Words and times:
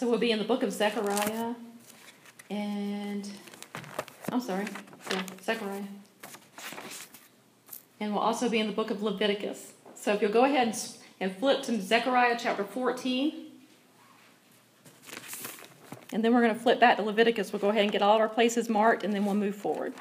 So 0.00 0.08
we'll 0.08 0.18
be 0.18 0.30
in 0.30 0.38
the 0.38 0.46
book 0.46 0.62
of 0.62 0.72
Zechariah 0.72 1.54
and 2.48 3.28
I'm 4.32 4.40
sorry, 4.40 4.64
yeah, 5.10 5.22
Zechariah. 5.42 5.82
And 8.00 8.14
we'll 8.14 8.22
also 8.22 8.48
be 8.48 8.60
in 8.60 8.66
the 8.66 8.72
book 8.72 8.90
of 8.90 9.02
Leviticus. 9.02 9.74
So 9.94 10.14
if 10.14 10.22
you'll 10.22 10.32
go 10.32 10.46
ahead 10.46 10.74
and, 11.20 11.36
flip 11.36 11.62
to 11.64 11.78
Zechariah 11.78 12.38
chapter 12.40 12.64
14. 12.64 13.48
And 16.14 16.24
then 16.24 16.32
we're 16.32 16.40
going 16.40 16.54
to 16.54 16.60
flip 16.60 16.80
back 16.80 16.96
to 16.96 17.02
Leviticus. 17.02 17.52
We'll 17.52 17.60
go 17.60 17.68
ahead 17.68 17.82
and 17.82 17.92
get 17.92 18.00
all 18.00 18.14
of 18.14 18.22
our 18.22 18.28
places 18.30 18.70
marked 18.70 19.04
and 19.04 19.12
then 19.12 19.26
we'll 19.26 19.34
move 19.34 19.54
forward. 19.54 19.92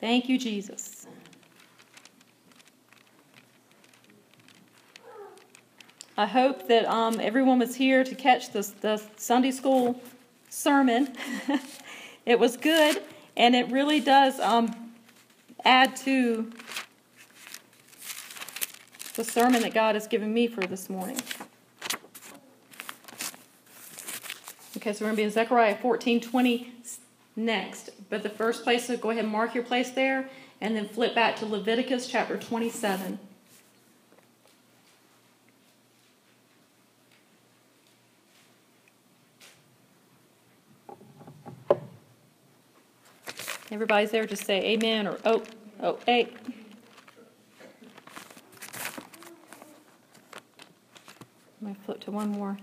Thank 0.00 0.28
you, 0.28 0.36
Jesus. 0.36 0.97
I 6.18 6.26
hope 6.26 6.66
that 6.66 6.84
um, 6.86 7.20
everyone 7.20 7.60
was 7.60 7.76
here 7.76 8.02
to 8.02 8.14
catch 8.16 8.50
the, 8.50 8.68
the 8.80 9.00
Sunday 9.14 9.52
school 9.52 10.02
sermon. 10.48 11.14
it 12.26 12.40
was 12.40 12.56
good, 12.56 13.00
and 13.36 13.54
it 13.54 13.70
really 13.70 14.00
does 14.00 14.40
um, 14.40 14.94
add 15.64 15.94
to 15.98 16.50
the 19.14 19.22
sermon 19.22 19.62
that 19.62 19.72
God 19.72 19.94
has 19.94 20.08
given 20.08 20.34
me 20.34 20.48
for 20.48 20.62
this 20.62 20.90
morning. 20.90 21.18
Okay, 24.76 24.92
so 24.92 25.04
we're 25.04 25.10
going 25.10 25.12
to 25.12 25.16
be 25.18 25.22
in 25.22 25.30
Zechariah 25.30 25.76
14 25.76 26.20
20 26.20 26.72
next. 27.36 27.90
But 28.10 28.24
the 28.24 28.28
first 28.28 28.64
place, 28.64 28.88
so 28.88 28.96
go 28.96 29.10
ahead 29.10 29.22
and 29.22 29.32
mark 29.32 29.54
your 29.54 29.62
place 29.62 29.92
there, 29.92 30.28
and 30.60 30.74
then 30.74 30.88
flip 30.88 31.14
back 31.14 31.36
to 31.36 31.46
Leviticus 31.46 32.08
chapter 32.08 32.36
27. 32.36 33.20
Everybody's 43.78 44.10
there, 44.10 44.26
just 44.26 44.44
say 44.44 44.60
amen 44.72 45.06
or 45.06 45.18
oh, 45.24 45.40
oh, 45.80 46.00
hey. 46.04 46.30
I'm 51.60 51.68
going 51.68 51.76
to 51.76 51.80
flip 51.82 52.00
to 52.00 52.10
one 52.10 52.30
more. 52.30 52.58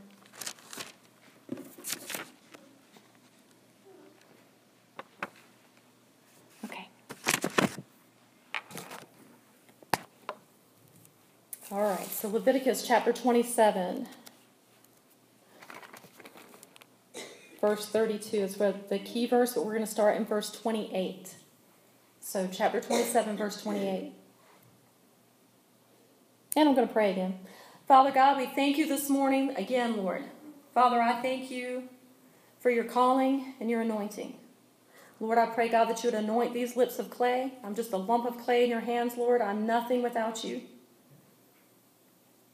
Okay. 6.66 6.90
All 11.72 11.82
right, 11.82 12.08
so 12.08 12.28
Leviticus 12.28 12.86
chapter 12.86 13.14
27. 13.14 14.06
Verse 17.66 17.88
32 17.88 18.38
is 18.38 18.58
where 18.60 18.76
the 18.90 19.00
key 19.00 19.26
verse, 19.26 19.54
but 19.56 19.66
we're 19.66 19.74
going 19.74 19.84
to 19.84 19.90
start 19.90 20.16
in 20.16 20.24
verse 20.24 20.52
28. 20.52 21.34
So, 22.20 22.48
chapter 22.52 22.80
27, 22.80 23.38
verse 23.38 23.60
28. 23.60 24.14
And 26.56 26.70
I'm 26.70 26.76
going 26.76 26.88
to 26.88 26.94
pray 26.94 27.12
again. 27.12 27.40
Father 27.88 28.12
God, 28.12 28.38
we 28.38 28.46
thank 28.46 28.78
you 28.78 28.88
this 28.88 29.10
morning 29.10 29.56
again, 29.56 29.98
Lord. 29.98 30.24
Father, 30.76 31.02
I 31.02 31.22
thank 31.24 31.50
you 31.50 31.90
for 32.60 32.70
your 32.70 32.84
calling 32.84 33.56
and 33.60 33.68
your 33.68 33.82
anointing. 33.82 34.38
Lord, 35.20 35.40
I 35.40 35.48
pray, 35.48 35.68
God, 35.68 35.86
that 35.86 36.04
you 36.04 36.12
would 36.12 36.20
anoint 36.20 36.54
these 36.54 36.76
lips 36.76 37.00
of 37.00 37.10
clay. 37.10 37.54
I'm 37.64 37.74
just 37.74 37.94
a 37.94 37.98
lump 37.98 38.26
of 38.26 38.38
clay 38.38 38.64
in 38.64 38.70
your 38.70 38.82
hands, 38.82 39.18
Lord. 39.18 39.42
I'm 39.42 39.66
nothing 39.66 40.04
without 40.04 40.44
you. 40.44 40.62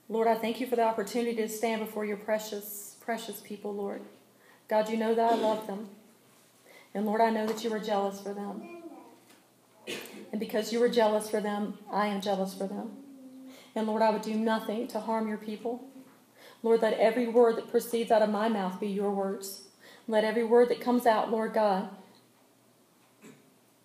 Lord, 0.08 0.30
I 0.30 0.36
thank 0.36 0.62
you 0.62 0.68
for 0.68 0.78
the 0.78 0.86
opportunity 0.86 1.36
to 1.36 1.50
stand 1.50 1.82
before 1.82 2.06
your 2.06 2.18
precious, 2.18 2.96
precious 3.02 3.42
people, 3.42 3.74
Lord. 3.74 4.02
God, 4.72 4.90
you 4.90 4.96
know 4.96 5.14
that 5.14 5.34
I 5.34 5.36
love 5.36 5.68
them. 5.68 5.90
And 6.94 7.06
Lord, 7.06 7.20
I 7.20 7.30
know 7.30 7.46
that 7.46 7.62
you 7.62 7.74
are 7.74 7.80
jealous 7.80 8.22
for 8.22 8.34
them. 8.34 8.62
And 10.32 10.40
because 10.40 10.72
you 10.72 10.82
are 10.82 10.88
jealous 10.88 11.30
for 11.30 11.42
them, 11.42 11.78
I 11.92 12.08
am 12.08 12.22
jealous 12.22 12.54
for 12.54 12.68
them. 12.68 12.92
And 13.76 13.86
Lord, 13.86 14.02
I 14.02 14.12
would 14.12 14.22
do 14.22 14.34
nothing 14.34 14.88
to 14.88 15.02
harm 15.02 15.28
your 15.28 15.38
people. 15.38 15.84
Lord, 16.64 16.82
let 16.82 16.94
every 16.94 17.28
word 17.28 17.58
that 17.58 17.70
proceeds 17.70 18.12
out 18.12 18.22
of 18.22 18.30
my 18.30 18.48
mouth 18.48 18.80
be 18.80 18.88
your 18.88 19.12
words. 19.12 19.64
Let 20.08 20.24
every 20.24 20.46
word 20.46 20.70
that 20.70 20.80
comes 20.80 21.06
out, 21.06 21.30
Lord 21.30 21.54
God, 21.54 21.90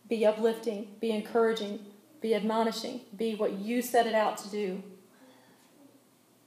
be 0.08 0.24
uplifting, 0.24 0.86
be 1.00 1.10
encouraging, 1.10 1.80
be 2.20 2.32
admonishing, 2.32 3.00
be 3.16 3.34
what 3.34 3.54
you 3.54 3.82
set 3.82 4.06
it 4.06 4.14
out 4.14 4.38
to 4.38 4.50
do. 4.50 4.84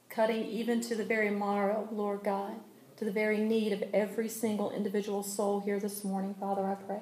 Cutting 0.10 0.46
even 0.46 0.80
to 0.80 0.96
the 0.96 1.04
very 1.04 1.30
marrow, 1.30 1.90
Lord 1.92 2.24
God 2.24 2.54
to 3.00 3.06
the 3.06 3.12
very 3.12 3.38
need 3.38 3.72
of 3.72 3.82
every 3.94 4.28
single 4.28 4.72
individual 4.72 5.24
soul 5.24 5.62
here 5.62 5.80
this 5.80 6.04
morning, 6.04 6.36
Father, 6.38 6.66
I 6.66 6.76
pray. 6.76 7.00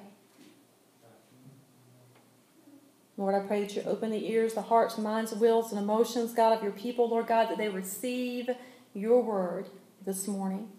Lord, 3.18 3.34
I 3.34 3.40
pray 3.40 3.62
that 3.62 3.76
you 3.76 3.82
open 3.82 4.12
the 4.12 4.32
ears, 4.32 4.54
the 4.54 4.62
hearts, 4.62 5.00
minds, 5.00 5.34
wills, 5.34 5.72
and 5.72 5.82
emotions, 5.82 6.36
God, 6.36 6.54
of 6.56 6.62
your 6.62 6.72
people, 6.72 7.10
Lord 7.10 7.26
God, 7.26 7.50
that 7.50 7.58
they 7.58 7.68
receive 7.68 8.48
your 8.94 9.24
word 9.24 9.70
this 10.06 10.28
morning. 10.28 10.70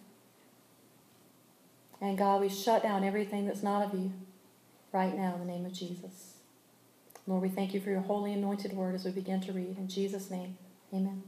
And 2.00 2.16
God, 2.16 2.40
we 2.40 2.48
shut 2.48 2.84
down 2.84 3.02
everything 3.02 3.44
that's 3.44 3.64
not 3.64 3.82
of 3.82 3.98
you 3.98 4.12
right 4.92 5.16
now 5.16 5.34
in 5.34 5.40
the 5.40 5.52
name 5.52 5.66
of 5.66 5.72
Jesus. 5.72 6.34
Lord, 7.26 7.42
we 7.42 7.48
thank 7.48 7.74
you 7.74 7.80
for 7.80 7.90
your 7.90 8.02
holy 8.02 8.34
anointed 8.34 8.72
word 8.72 8.94
as 8.94 9.04
we 9.04 9.10
begin 9.10 9.40
to 9.40 9.52
read. 9.52 9.78
In 9.78 9.88
Jesus' 9.88 10.30
name, 10.30 10.56
amen. 10.94 11.24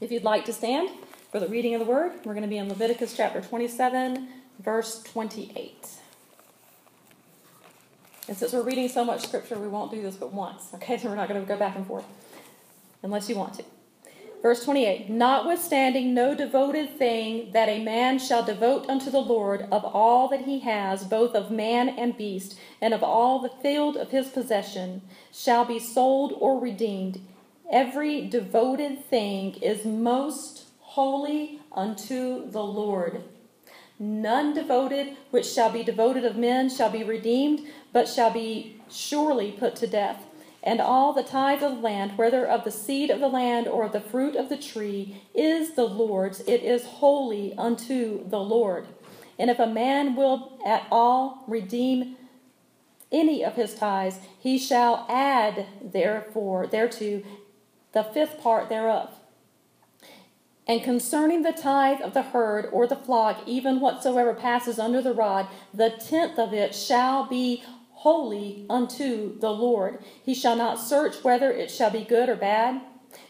If 0.00 0.10
you'd 0.10 0.24
like 0.24 0.46
to 0.46 0.54
stand, 0.54 0.88
for 1.32 1.40
the 1.40 1.48
reading 1.48 1.74
of 1.74 1.80
the 1.80 1.86
word, 1.86 2.12
we're 2.24 2.34
going 2.34 2.42
to 2.42 2.48
be 2.48 2.58
in 2.58 2.68
Leviticus 2.68 3.16
chapter 3.16 3.40
27, 3.40 4.28
verse 4.58 5.02
28. 5.02 5.88
And 8.28 8.36
since 8.36 8.52
we're 8.52 8.62
reading 8.62 8.86
so 8.90 9.02
much 9.02 9.22
scripture, 9.22 9.58
we 9.58 9.66
won't 9.66 9.90
do 9.90 10.02
this 10.02 10.14
but 10.14 10.30
once, 10.30 10.68
okay? 10.74 10.98
So 11.02 11.08
we're 11.08 11.16
not 11.16 11.30
going 11.30 11.40
to 11.40 11.48
go 11.48 11.56
back 11.56 11.74
and 11.74 11.86
forth 11.86 12.04
unless 13.02 13.30
you 13.30 13.36
want 13.36 13.54
to. 13.54 13.64
Verse 14.42 14.62
28 14.62 15.08
Notwithstanding 15.08 16.12
no 16.12 16.34
devoted 16.34 16.98
thing 16.98 17.50
that 17.52 17.70
a 17.70 17.82
man 17.82 18.18
shall 18.18 18.44
devote 18.44 18.86
unto 18.90 19.10
the 19.10 19.18
Lord 19.18 19.62
of 19.72 19.86
all 19.86 20.28
that 20.28 20.42
he 20.42 20.58
has, 20.60 21.02
both 21.02 21.34
of 21.34 21.50
man 21.50 21.88
and 21.88 22.14
beast, 22.14 22.58
and 22.78 22.92
of 22.92 23.02
all 23.02 23.38
the 23.38 23.62
field 23.62 23.96
of 23.96 24.10
his 24.10 24.28
possession, 24.28 25.00
shall 25.32 25.64
be 25.64 25.78
sold 25.78 26.34
or 26.38 26.60
redeemed. 26.60 27.22
Every 27.72 28.28
devoted 28.28 29.06
thing 29.06 29.54
is 29.62 29.86
most 29.86 30.66
holy 30.92 31.58
unto 31.72 32.50
the 32.50 32.62
Lord. 32.62 33.22
None 33.98 34.52
devoted 34.52 35.16
which 35.30 35.46
shall 35.46 35.70
be 35.70 35.82
devoted 35.82 36.24
of 36.26 36.36
men 36.36 36.68
shall 36.68 36.90
be 36.90 37.02
redeemed, 37.02 37.60
but 37.94 38.08
shall 38.08 38.30
be 38.30 38.80
surely 38.90 39.52
put 39.52 39.74
to 39.76 39.86
death. 39.86 40.26
And 40.62 40.82
all 40.82 41.14
the 41.14 41.22
tithe 41.22 41.62
of 41.62 41.76
the 41.76 41.80
land, 41.80 42.18
whether 42.18 42.46
of 42.46 42.64
the 42.64 42.70
seed 42.70 43.08
of 43.08 43.20
the 43.20 43.28
land 43.28 43.66
or 43.66 43.84
of 43.84 43.92
the 43.92 44.02
fruit 44.02 44.36
of 44.36 44.50
the 44.50 44.56
tree, 44.58 45.22
is 45.34 45.76
the 45.76 45.84
Lord's. 45.86 46.40
It 46.40 46.62
is 46.62 46.84
holy 46.84 47.54
unto 47.56 48.28
the 48.28 48.40
Lord. 48.40 48.86
And 49.38 49.48
if 49.48 49.58
a 49.58 49.66
man 49.66 50.14
will 50.14 50.60
at 50.64 50.86
all 50.90 51.42
redeem 51.48 52.16
any 53.10 53.42
of 53.42 53.54
his 53.54 53.74
tithes, 53.74 54.18
he 54.38 54.58
shall 54.58 55.06
add 55.08 55.66
therefore 55.82 56.66
thereto 56.66 57.22
the 57.92 58.04
fifth 58.04 58.42
part 58.42 58.68
thereof. 58.68 59.08
And 60.66 60.82
concerning 60.82 61.42
the 61.42 61.52
tithe 61.52 62.00
of 62.00 62.14
the 62.14 62.22
herd 62.22 62.68
or 62.72 62.86
the 62.86 62.96
flock, 62.96 63.42
even 63.46 63.80
whatsoever 63.80 64.32
passes 64.32 64.78
under 64.78 65.02
the 65.02 65.12
rod, 65.12 65.48
the 65.74 65.90
tenth 65.90 66.38
of 66.38 66.52
it 66.52 66.74
shall 66.74 67.26
be 67.26 67.64
holy 67.90 68.66
unto 68.70 69.38
the 69.40 69.50
Lord. 69.50 70.02
He 70.22 70.34
shall 70.34 70.56
not 70.56 70.78
search 70.78 71.22
whether 71.24 71.50
it 71.50 71.70
shall 71.70 71.90
be 71.90 72.04
good 72.04 72.28
or 72.28 72.36
bad, 72.36 72.80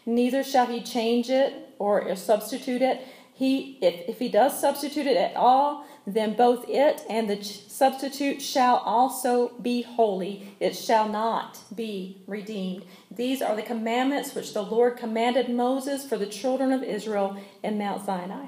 neither 0.05 0.43
shall 0.43 0.67
he 0.67 0.81
change 0.81 1.29
it 1.29 1.75
or 1.79 2.15
substitute 2.15 2.81
it. 2.81 3.01
He, 3.33 3.79
if, 3.81 4.09
if 4.09 4.19
he 4.19 4.29
does 4.29 4.59
substitute 4.59 5.07
it 5.07 5.17
at 5.17 5.35
all, 5.35 5.85
then 6.05 6.35
both 6.35 6.65
it 6.67 7.01
and 7.09 7.29
the 7.29 7.41
substitute 7.43 8.41
shall 8.41 8.77
also 8.77 9.49
be 9.61 9.81
holy. 9.81 10.55
It 10.59 10.75
shall 10.75 11.07
not 11.07 11.59
be 11.73 12.17
redeemed. 12.27 12.85
These 13.09 13.41
are 13.41 13.55
the 13.55 13.61
commandments 13.61 14.35
which 14.35 14.53
the 14.53 14.63
Lord 14.63 14.97
commanded 14.97 15.49
Moses 15.49 16.05
for 16.05 16.17
the 16.17 16.25
children 16.25 16.71
of 16.73 16.83
Israel 16.83 17.37
in 17.63 17.77
Mount 17.77 18.05
Sinai. 18.05 18.47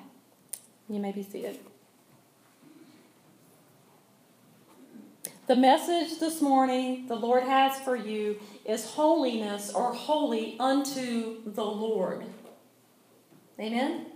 You 0.89 0.99
may 0.99 1.11
be 1.11 1.23
seated. 1.23 1.59
The 5.47 5.55
message 5.55 6.19
this 6.19 6.41
morning 6.41 7.07
the 7.07 7.15
Lord 7.15 7.43
has 7.43 7.79
for 7.79 7.95
you 7.95 8.39
is 8.65 8.85
holiness 8.85 9.71
or 9.71 9.93
holy 9.93 10.57
unto 10.59 11.43
the 11.45 11.63
Lord. 11.63 12.25
Amen? 13.59 14.07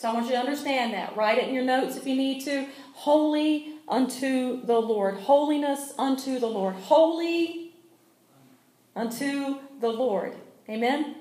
So 0.00 0.08
I 0.08 0.14
want 0.14 0.26
you 0.28 0.32
to 0.32 0.38
understand 0.38 0.94
that. 0.94 1.14
Write 1.14 1.36
it 1.36 1.48
in 1.48 1.54
your 1.54 1.62
notes 1.62 1.94
if 1.98 2.06
you 2.06 2.16
need 2.16 2.42
to. 2.46 2.66
Holy 2.94 3.74
unto 3.86 4.64
the 4.64 4.78
Lord. 4.80 5.16
Holiness 5.16 5.92
unto 5.98 6.38
the 6.38 6.46
Lord. 6.46 6.74
Holy 6.74 7.74
unto 8.96 9.58
the 9.78 9.90
Lord. 9.90 10.36
Amen? 10.70 11.16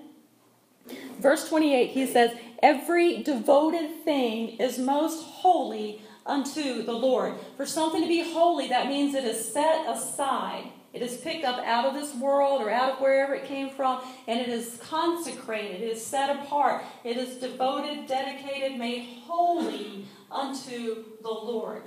Verse 1.19 1.49
28, 1.49 1.89
he 1.89 2.07
says, 2.07 2.37
Every 2.63 3.21
devoted 3.21 4.05
thing 4.05 4.57
is 4.59 4.79
most 4.79 5.25
holy 5.25 6.01
unto 6.25 6.81
the 6.81 6.93
Lord. 6.93 7.33
For 7.57 7.65
something 7.65 8.01
to 8.01 8.07
be 8.07 8.31
holy, 8.31 8.69
that 8.69 8.87
means 8.87 9.13
it 9.13 9.25
is 9.25 9.51
set 9.51 9.89
aside. 9.89 10.71
It 10.99 11.03
is 11.03 11.15
picked 11.15 11.45
up 11.45 11.65
out 11.65 11.85
of 11.85 11.93
this 11.93 12.13
world 12.15 12.61
or 12.61 12.69
out 12.69 12.91
of 12.91 12.99
wherever 12.99 13.33
it 13.33 13.45
came 13.45 13.69
from, 13.69 14.01
and 14.27 14.37
it 14.37 14.49
is 14.49 14.81
consecrated, 14.83 15.81
it 15.81 15.93
is 15.93 16.05
set 16.05 16.29
apart, 16.29 16.83
it 17.05 17.15
is 17.15 17.37
devoted, 17.37 18.05
dedicated, 18.05 18.77
made 18.77 19.07
holy 19.25 20.05
unto 20.29 21.05
the 21.21 21.29
Lord. 21.29 21.83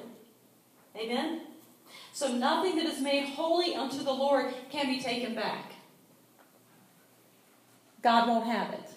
Amen? 0.97 1.43
So 2.15 2.33
nothing 2.35 2.77
that 2.77 2.87
is 2.87 3.03
made 3.03 3.29
holy 3.29 3.75
unto 3.75 4.03
the 4.03 4.15
Lord 4.15 4.55
can 4.71 4.87
be 4.87 4.99
taken 4.99 5.35
back. 5.35 5.73
God 8.01 8.27
won't 8.27 8.47
have 8.47 8.73
it, 8.73 8.89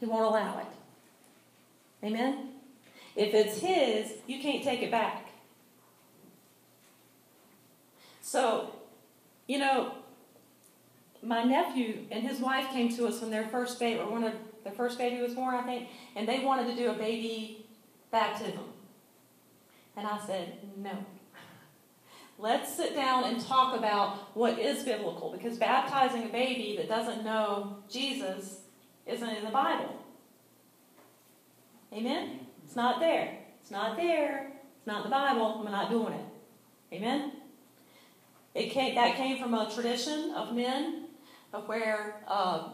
He 0.00 0.06
won't 0.06 0.24
allow 0.24 0.60
it. 0.60 2.06
Amen? 2.06 2.52
If 3.14 3.34
it's 3.34 3.58
His, 3.58 4.14
you 4.26 4.40
can't 4.40 4.64
take 4.64 4.80
it 4.80 4.90
back. 4.90 5.28
So, 8.22 8.76
you 9.46 9.58
know, 9.58 9.94
my 11.22 11.44
nephew 11.44 12.06
and 12.10 12.26
his 12.26 12.40
wife 12.40 12.70
came 12.70 12.94
to 12.96 13.06
us 13.06 13.20
when 13.20 13.30
their 13.30 13.46
first 13.48 13.78
baby, 13.78 14.00
or 14.00 14.10
when 14.10 14.22
their 14.22 14.72
first 14.72 14.98
baby 14.98 15.22
was 15.22 15.34
born, 15.34 15.54
I 15.54 15.62
think, 15.62 15.88
and 16.16 16.28
they 16.28 16.40
wanted 16.40 16.66
to 16.68 16.76
do 16.76 16.90
a 16.90 16.94
baby 16.94 17.66
baptism. 18.10 18.64
And 19.96 20.06
I 20.06 20.18
said, 20.26 20.58
no. 20.76 21.04
Let's 22.38 22.74
sit 22.74 22.94
down 22.94 23.24
and 23.24 23.40
talk 23.40 23.76
about 23.76 24.36
what 24.36 24.58
is 24.58 24.82
biblical 24.82 25.30
because 25.30 25.58
baptizing 25.58 26.24
a 26.24 26.28
baby 26.28 26.76
that 26.76 26.88
doesn't 26.88 27.24
know 27.24 27.76
Jesus 27.88 28.62
isn't 29.06 29.28
in 29.28 29.44
the 29.44 29.50
Bible. 29.50 29.96
Amen? 31.92 32.40
It's 32.64 32.74
not 32.74 33.00
there. 33.00 33.38
It's 33.60 33.70
not 33.70 33.96
there. 33.96 34.50
It's 34.78 34.86
not 34.86 35.04
in 35.04 35.10
the 35.10 35.10
Bible. 35.10 35.62
I'm 35.64 35.70
not 35.70 35.90
doing 35.90 36.14
it. 36.14 36.24
Amen? 36.94 37.32
It 38.54 38.70
came, 38.70 38.94
that 38.94 39.16
came 39.16 39.38
from 39.38 39.54
a 39.54 39.70
tradition 39.72 40.32
of 40.34 40.54
men 40.54 41.06
of 41.52 41.68
where 41.68 42.16
uh, 42.26 42.68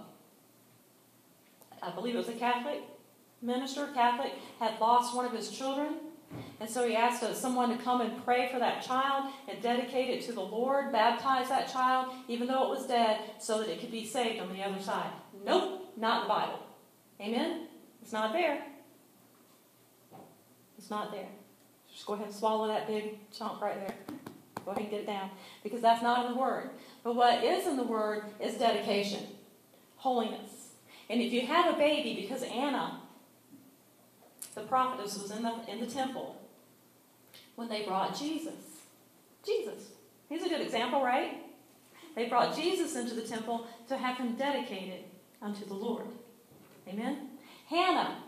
I 1.82 1.90
believe 1.90 2.14
it 2.14 2.18
was 2.18 2.28
a 2.28 2.32
Catholic 2.32 2.82
minister, 3.40 3.88
Catholic, 3.94 4.32
had 4.58 4.80
lost 4.80 5.14
one 5.14 5.24
of 5.24 5.32
his 5.32 5.50
children. 5.50 5.96
And 6.60 6.68
so 6.68 6.86
he 6.86 6.94
asked 6.94 7.24
someone 7.36 7.76
to 7.76 7.82
come 7.82 8.00
and 8.00 8.22
pray 8.24 8.50
for 8.52 8.58
that 8.58 8.82
child 8.82 9.32
and 9.48 9.62
dedicate 9.62 10.10
it 10.10 10.26
to 10.26 10.32
the 10.32 10.40
Lord, 10.42 10.92
baptize 10.92 11.48
that 11.48 11.72
child, 11.72 12.12
even 12.26 12.48
though 12.48 12.64
it 12.64 12.78
was 12.78 12.86
dead, 12.86 13.20
so 13.38 13.60
that 13.60 13.68
it 13.70 13.80
could 13.80 13.90
be 13.90 14.04
saved 14.04 14.40
on 14.40 14.52
the 14.52 14.62
other 14.62 14.80
side. 14.80 15.10
Nope, 15.44 15.92
not 15.96 16.22
in 16.22 16.28
the 16.28 16.28
Bible. 16.28 16.58
Amen? 17.20 17.68
It's 18.02 18.12
not 18.12 18.32
there. 18.32 18.62
It's 20.76 20.90
not 20.90 21.12
there. 21.12 21.28
Just 21.90 22.04
go 22.04 22.12
ahead 22.12 22.26
and 22.26 22.34
swallow 22.34 22.68
that 22.68 22.86
big 22.86 23.18
chunk 23.32 23.60
right 23.60 23.86
there. 23.86 23.96
Go 24.68 24.72
ahead 24.72 24.82
and 24.82 24.90
get 24.90 25.00
it 25.00 25.06
down. 25.06 25.30
Because 25.62 25.80
that's 25.80 26.02
not 26.02 26.26
in 26.26 26.32
the 26.32 26.38
Word. 26.38 26.68
But 27.02 27.16
what 27.16 27.42
is 27.42 27.66
in 27.66 27.78
the 27.78 27.84
Word 27.84 28.24
is 28.38 28.56
dedication, 28.56 29.24
holiness. 29.96 30.72
And 31.08 31.22
if 31.22 31.32
you 31.32 31.46
have 31.46 31.74
a 31.74 31.78
baby, 31.78 32.20
because 32.20 32.42
Anna, 32.42 33.00
the 34.54 34.60
prophetess, 34.60 35.18
was 35.18 35.30
in 35.30 35.42
the, 35.42 35.54
in 35.68 35.80
the 35.80 35.86
temple 35.86 36.36
when 37.56 37.70
they 37.70 37.86
brought 37.86 38.14
Jesus. 38.14 38.82
Jesus. 39.42 39.88
He's 40.28 40.42
a 40.42 40.50
good 40.50 40.60
example, 40.60 41.02
right? 41.02 41.38
They 42.14 42.26
brought 42.26 42.54
Jesus 42.54 42.94
into 42.94 43.14
the 43.14 43.22
temple 43.22 43.66
to 43.88 43.96
have 43.96 44.18
him 44.18 44.34
dedicated 44.34 45.04
unto 45.40 45.64
the 45.64 45.72
Lord. 45.72 46.04
Amen? 46.86 47.30
Hannah 47.70 48.18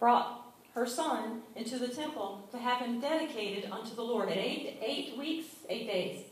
brought 0.00 0.41
her 0.74 0.86
son 0.86 1.42
into 1.54 1.78
the 1.78 1.88
temple 1.88 2.48
to 2.50 2.58
have 2.58 2.80
him 2.80 3.00
dedicated 3.00 3.70
unto 3.70 3.94
the 3.94 4.02
Lord. 4.02 4.28
At 4.30 4.38
eight, 4.38 4.78
eight 4.84 5.16
weeks, 5.18 5.46
eight 5.68 5.86
days, 5.86 6.24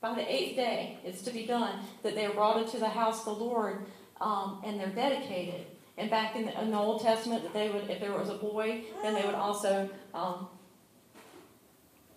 by 0.00 0.14
the 0.14 0.32
eighth 0.32 0.56
day, 0.56 0.98
it's 1.04 1.22
to 1.22 1.30
be 1.30 1.46
done 1.46 1.80
that 2.02 2.14
they 2.14 2.26
are 2.26 2.32
brought 2.32 2.60
into 2.60 2.78
the 2.78 2.88
house 2.88 3.20
of 3.20 3.38
the 3.38 3.44
Lord 3.44 3.86
um, 4.20 4.60
and 4.64 4.78
they're 4.78 4.88
dedicated. 4.88 5.66
And 5.98 6.10
back 6.10 6.36
in 6.36 6.46
the, 6.46 6.60
in 6.60 6.70
the, 6.70 6.78
Old 6.78 7.02
Testament, 7.02 7.42
that 7.42 7.52
they 7.52 7.70
would, 7.70 7.90
if 7.90 8.00
there 8.00 8.12
was 8.12 8.30
a 8.30 8.34
boy, 8.34 8.84
then 9.02 9.14
they 9.14 9.24
would 9.24 9.34
also, 9.34 9.90
um, 10.14 10.48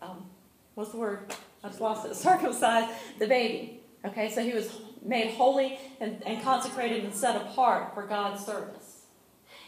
um, 0.02 0.26
what's 0.76 0.92
the 0.92 0.98
word? 0.98 1.34
I 1.64 1.68
just 1.68 1.82
lost 1.82 2.06
it. 2.08 2.16
Circumcise 2.16 2.94
the 3.20 3.28
baby. 3.28 3.82
Okay, 4.06 4.32
so 4.32 4.42
he 4.42 4.54
was 4.54 4.70
made 5.04 5.32
holy 5.32 5.80
and, 6.00 6.24
and 6.26 6.42
consecrated 6.44 7.04
and 7.04 7.14
set 7.14 7.36
apart 7.36 7.94
for 7.94 8.06
God's 8.06 8.46
service. 8.46 8.95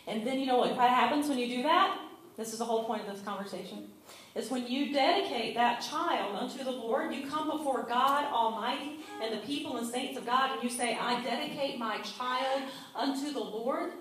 And 0.07 0.25
then 0.25 0.39
you 0.39 0.45
know 0.45 0.57
what 0.57 0.75
happens 0.75 1.27
when 1.27 1.38
you 1.38 1.48
do 1.57 1.63
that? 1.63 2.00
This 2.38 2.54
is 2.54 2.59
the 2.59 2.65
whole 2.65 2.86
point 2.86 3.07
of 3.07 3.13
this 3.13 3.25
conversation. 3.25 3.89
Is 4.36 4.51
when 4.51 4.68
you 4.68 4.94
dedicate 4.94 5.56
that 5.56 5.81
child 5.81 6.36
unto 6.36 6.63
the 6.63 6.71
Lord, 6.71 7.13
you 7.13 7.27
come 7.27 7.50
before 7.50 7.83
God 7.83 8.31
Almighty 8.31 9.00
and 9.21 9.33
the 9.33 9.45
people 9.45 9.77
and 9.77 9.88
saints 9.88 10.18
of 10.18 10.25
God, 10.25 10.51
and 10.54 10.63
you 10.63 10.69
say, 10.69 10.95
I 10.95 11.21
dedicate 11.24 11.80
my 11.80 11.98
child 12.00 12.63
unto 12.95 13.33
the 13.33 13.39
Lord. 13.39 13.92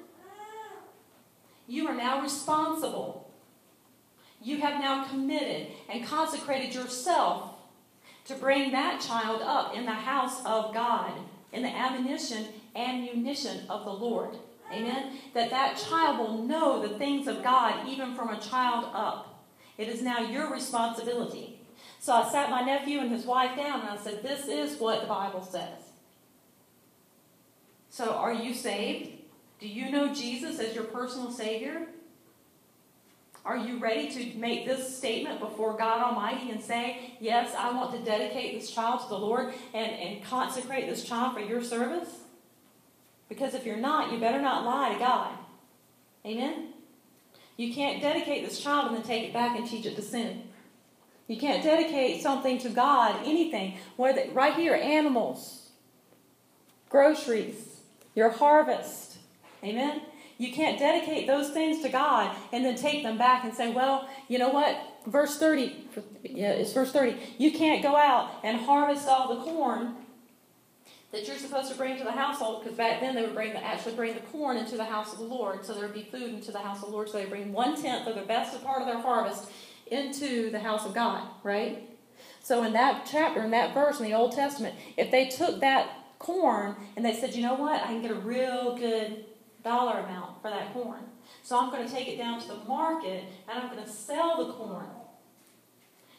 You 1.66 1.88
are 1.88 1.94
now 1.94 2.22
responsible. 2.22 3.30
You 4.40 4.58
have 4.58 4.80
now 4.80 5.04
committed 5.04 5.68
and 5.88 6.04
consecrated 6.04 6.74
yourself 6.74 7.54
to 8.26 8.34
bring 8.34 8.70
that 8.72 9.00
child 9.00 9.40
up 9.42 9.74
in 9.74 9.86
the 9.86 9.92
house 9.92 10.44
of 10.44 10.74
God, 10.74 11.12
in 11.52 11.62
the 11.62 11.74
admonition 11.74 12.46
and 12.74 13.02
munition 13.02 13.66
of 13.70 13.84
the 13.84 13.92
Lord. 13.92 14.36
Amen? 14.72 15.18
That 15.34 15.50
that 15.50 15.76
child 15.76 16.18
will 16.18 16.42
know 16.42 16.86
the 16.86 16.98
things 16.98 17.26
of 17.28 17.42
God 17.42 17.88
even 17.88 18.14
from 18.14 18.30
a 18.30 18.40
child 18.40 18.86
up. 18.92 19.44
It 19.78 19.88
is 19.88 20.02
now 20.02 20.20
your 20.20 20.50
responsibility. 20.52 21.60
So 22.00 22.12
I 22.12 22.28
sat 22.30 22.50
my 22.50 22.62
nephew 22.62 23.00
and 23.00 23.10
his 23.10 23.24
wife 23.24 23.56
down 23.56 23.80
and 23.80 23.90
I 23.90 23.96
said, 23.96 24.22
This 24.22 24.48
is 24.48 24.78
what 24.80 25.02
the 25.02 25.06
Bible 25.06 25.42
says. 25.42 25.90
So 27.90 28.12
are 28.12 28.32
you 28.32 28.54
saved? 28.54 29.10
Do 29.58 29.68
you 29.68 29.90
know 29.90 30.12
Jesus 30.12 30.58
as 30.58 30.74
your 30.74 30.84
personal 30.84 31.30
Savior? 31.30 31.86
Are 33.44 33.56
you 33.56 33.78
ready 33.78 34.10
to 34.10 34.38
make 34.38 34.66
this 34.66 34.98
statement 34.98 35.38
before 35.38 35.76
God 35.76 36.02
Almighty 36.02 36.50
and 36.50 36.60
say, 36.60 37.14
Yes, 37.20 37.54
I 37.56 37.72
want 37.72 37.92
to 37.92 38.04
dedicate 38.04 38.60
this 38.60 38.70
child 38.70 39.02
to 39.02 39.08
the 39.08 39.18
Lord 39.18 39.54
and, 39.72 39.92
and 39.92 40.24
consecrate 40.24 40.88
this 40.88 41.04
child 41.04 41.34
for 41.34 41.40
your 41.40 41.62
service? 41.62 42.25
Because 43.28 43.54
if 43.54 43.66
you're 43.66 43.76
not, 43.76 44.12
you 44.12 44.18
better 44.18 44.40
not 44.40 44.64
lie 44.64 44.92
to 44.92 44.98
God. 44.98 45.32
Amen? 46.24 46.68
You 47.56 47.72
can't 47.72 48.02
dedicate 48.02 48.44
this 48.44 48.60
child 48.60 48.88
and 48.88 48.96
then 48.96 49.02
take 49.02 49.24
it 49.24 49.32
back 49.32 49.56
and 49.56 49.66
teach 49.66 49.86
it 49.86 49.96
to 49.96 50.02
sin. 50.02 50.42
You 51.26 51.38
can't 51.38 51.62
dedicate 51.62 52.22
something 52.22 52.58
to 52.58 52.68
God, 52.68 53.20
anything, 53.24 53.78
whether 53.96 54.24
right 54.32 54.54
here, 54.54 54.74
animals, 54.74 55.70
groceries, 56.88 57.80
your 58.14 58.30
harvest. 58.30 59.18
Amen? 59.64 60.02
You 60.38 60.52
can't 60.52 60.78
dedicate 60.78 61.26
those 61.26 61.50
things 61.50 61.82
to 61.82 61.88
God 61.88 62.36
and 62.52 62.64
then 62.64 62.76
take 62.76 63.02
them 63.02 63.16
back 63.16 63.44
and 63.44 63.54
say, 63.54 63.72
well, 63.72 64.08
you 64.28 64.38
know 64.38 64.50
what? 64.50 64.76
Verse 65.06 65.38
30, 65.38 65.88
yeah, 66.22 66.50
it's 66.50 66.72
verse 66.72 66.92
30. 66.92 67.16
You 67.38 67.52
can't 67.52 67.82
go 67.82 67.96
out 67.96 68.30
and 68.44 68.60
harvest 68.60 69.08
all 69.08 69.34
the 69.34 69.42
corn 69.42 69.94
that 71.12 71.26
you're 71.26 71.36
supposed 71.36 71.70
to 71.70 71.76
bring 71.76 71.96
to 71.98 72.04
the 72.04 72.12
household, 72.12 72.62
because 72.62 72.76
back 72.76 73.00
then 73.00 73.14
they 73.14 73.22
would 73.22 73.34
bring 73.34 73.52
the, 73.52 73.64
actually 73.64 73.94
bring 73.94 74.14
the 74.14 74.20
corn 74.20 74.56
into 74.56 74.76
the 74.76 74.84
house 74.84 75.12
of 75.12 75.18
the 75.18 75.24
Lord, 75.24 75.64
so 75.64 75.72
there 75.72 75.82
would 75.82 75.94
be 75.94 76.08
food 76.10 76.34
into 76.34 76.52
the 76.52 76.58
house 76.58 76.78
of 76.78 76.86
the 76.86 76.90
Lord. 76.90 77.08
So 77.08 77.18
they 77.18 77.26
bring 77.26 77.52
one 77.52 77.80
tenth 77.80 78.06
of 78.08 78.16
the 78.16 78.22
best 78.22 78.62
part 78.64 78.82
of 78.82 78.88
their 78.88 79.00
harvest 79.00 79.50
into 79.86 80.50
the 80.50 80.58
house 80.58 80.84
of 80.84 80.94
God, 80.94 81.28
right? 81.44 81.88
So 82.42 82.64
in 82.64 82.72
that 82.72 83.08
chapter, 83.10 83.42
in 83.42 83.50
that 83.52 83.72
verse 83.72 83.98
in 83.98 84.04
the 84.04 84.14
Old 84.14 84.32
Testament, 84.32 84.74
if 84.96 85.10
they 85.10 85.28
took 85.28 85.60
that 85.60 85.90
corn 86.18 86.76
and 86.96 87.04
they 87.04 87.14
said, 87.14 87.34
you 87.34 87.42
know 87.42 87.54
what, 87.54 87.82
I 87.82 87.86
can 87.86 88.02
get 88.02 88.10
a 88.10 88.14
real 88.14 88.76
good 88.76 89.24
dollar 89.62 90.00
amount 90.00 90.42
for 90.42 90.50
that 90.50 90.72
corn. 90.72 91.00
So 91.42 91.58
I'm 91.58 91.70
going 91.70 91.86
to 91.86 91.92
take 91.92 92.08
it 92.08 92.18
down 92.18 92.40
to 92.40 92.48
the 92.48 92.56
market 92.66 93.24
and 93.48 93.58
I'm 93.58 93.68
going 93.70 93.82
to 93.82 93.90
sell 93.90 94.44
the 94.44 94.52
corn. 94.52 94.86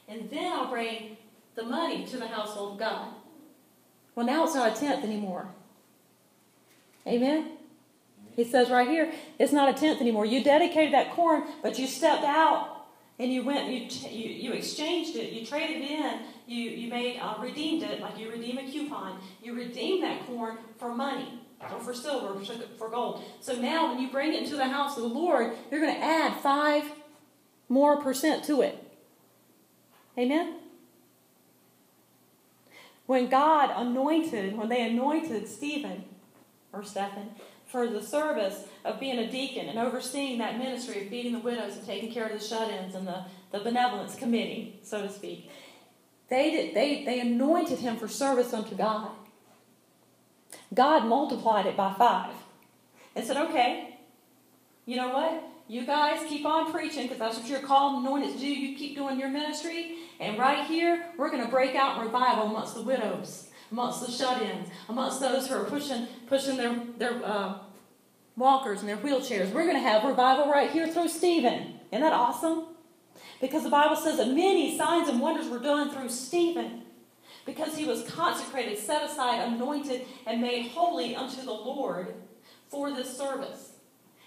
And 0.07 0.29
then 0.29 0.53
I'll 0.53 0.69
bring 0.69 1.17
the 1.55 1.63
money 1.63 2.05
to 2.05 2.17
the 2.17 2.27
household 2.27 2.73
of 2.73 2.79
God. 2.79 3.13
Well, 4.17 4.25
now 4.25 4.45
it's 4.45 4.55
not 4.55 4.75
a 4.75 4.79
tenth 4.79 5.03
anymore. 5.03 5.47
Amen? 7.05 7.51
He 8.35 8.43
says 8.43 8.71
right 8.71 8.87
here, 8.87 9.13
it's 9.37 9.53
not 9.53 9.69
a 9.69 9.79
tenth 9.79 10.01
anymore. 10.01 10.25
You 10.25 10.43
dedicated 10.43 10.91
that 10.95 11.11
corn, 11.11 11.43
but 11.61 11.77
you 11.77 11.85
stepped 11.85 12.23
out 12.23 12.87
and 13.19 13.31
you 13.31 13.43
went, 13.43 13.71
you, 13.71 14.09
you, 14.09 14.29
you 14.29 14.53
exchanged 14.53 15.15
it, 15.15 15.33
you 15.33 15.45
traded 15.45 15.83
it 15.83 15.91
in, 15.91 16.19
you, 16.47 16.67
you 16.71 16.89
made, 16.89 17.19
uh, 17.19 17.35
redeemed 17.39 17.83
it, 17.83 18.01
like 18.01 18.17
you 18.17 18.31
redeem 18.31 18.57
a 18.57 18.63
coupon. 18.63 19.19
You 19.43 19.53
redeemed 19.53 20.01
that 20.01 20.25
corn 20.25 20.57
for 20.79 20.95
money 20.95 21.39
or 21.61 21.79
for 21.79 21.93
silver, 21.93 22.43
for 22.79 22.89
gold. 22.89 23.23
So 23.39 23.53
now 23.53 23.91
when 23.91 24.01
you 24.01 24.09
bring 24.09 24.33
it 24.33 24.41
into 24.41 24.55
the 24.55 24.67
house 24.67 24.97
of 24.97 25.03
the 25.03 25.09
Lord, 25.09 25.55
you're 25.69 25.79
going 25.79 25.93
to 25.93 26.03
add 26.03 26.41
five 26.41 26.85
more 27.69 28.01
percent 28.01 28.45
to 28.45 28.63
it. 28.63 28.83
Amen? 30.17 30.55
When 33.07 33.29
God 33.29 33.71
anointed, 33.75 34.55
when 34.55 34.69
they 34.69 34.87
anointed 34.87 35.47
Stephen 35.47 36.03
or 36.71 36.83
Stephen 36.83 37.31
for 37.65 37.87
the 37.87 38.03
service 38.03 38.65
of 38.85 38.99
being 38.99 39.17
a 39.17 39.31
deacon 39.31 39.67
and 39.67 39.79
overseeing 39.79 40.37
that 40.37 40.57
ministry 40.57 41.03
of 41.03 41.09
feeding 41.09 41.33
the 41.33 41.39
widows 41.39 41.77
and 41.77 41.85
taking 41.85 42.11
care 42.11 42.27
of 42.27 42.39
the 42.39 42.45
shut-ins 42.45 42.95
and 42.95 43.07
the, 43.07 43.25
the 43.51 43.59
benevolence 43.59 44.15
committee, 44.15 44.79
so 44.83 45.01
to 45.01 45.09
speak, 45.09 45.49
they, 46.29 46.51
did, 46.51 46.75
they, 46.75 47.05
they 47.05 47.21
anointed 47.21 47.79
him 47.79 47.95
for 47.97 48.07
service 48.07 48.53
unto 48.53 48.75
God. 48.75 49.11
God 50.73 51.05
multiplied 51.05 51.65
it 51.65 51.77
by 51.77 51.93
five 51.93 52.35
and 53.15 53.25
said, 53.25 53.37
okay, 53.37 53.97
you 54.85 54.97
know 54.97 55.09
what? 55.09 55.43
You 55.69 55.85
guys 55.85 56.25
keep 56.29 56.45
on 56.45 56.71
preaching 56.71 57.03
because 57.03 57.19
that's 57.19 57.37
what 57.37 57.47
you're 57.47 57.59
called 57.59 57.97
and 57.97 58.07
anointed 58.07 58.33
to 58.33 58.39
do. 58.39 58.47
You 58.47 58.77
keep 58.77 58.95
doing 58.95 59.19
your 59.19 59.29
ministry. 59.29 59.97
And 60.19 60.37
right 60.39 60.65
here, 60.65 61.07
we're 61.17 61.29
going 61.29 61.43
to 61.43 61.49
break 61.49 61.75
out 61.75 62.01
revival 62.01 62.45
amongst 62.45 62.75
the 62.75 62.81
widows, 62.81 63.49
amongst 63.71 64.05
the 64.05 64.11
shut-ins, 64.11 64.69
amongst 64.87 65.19
those 65.19 65.47
who 65.47 65.55
are 65.55 65.65
pushing, 65.65 66.07
pushing 66.27 66.55
their, 66.55 66.79
their 66.97 67.23
uh, 67.23 67.59
walkers 68.37 68.79
and 68.79 68.87
their 68.87 68.97
wheelchairs. 68.97 69.51
We're 69.51 69.65
going 69.65 69.75
to 69.75 69.81
have 69.81 70.05
revival 70.05 70.49
right 70.49 70.71
here 70.71 70.87
through 70.87 71.09
Stephen. 71.09 71.79
Isn't 71.91 72.01
that 72.01 72.13
awesome? 72.13 72.67
Because 73.41 73.63
the 73.63 73.69
Bible 73.69 73.97
says 73.97 74.17
that 74.17 74.27
many 74.29 74.77
signs 74.77 75.09
and 75.09 75.19
wonders 75.19 75.49
were 75.49 75.59
done 75.59 75.91
through 75.91 76.09
Stephen. 76.09 76.83
Because 77.45 77.77
he 77.77 77.85
was 77.85 78.09
consecrated, 78.09 78.77
set 78.77 79.03
aside, 79.03 79.47
anointed, 79.47 80.05
and 80.25 80.41
made 80.41 80.69
holy 80.69 81.15
unto 81.15 81.41
the 81.41 81.51
Lord 81.51 82.13
for 82.69 82.91
this 82.91 83.15
service. 83.17 83.73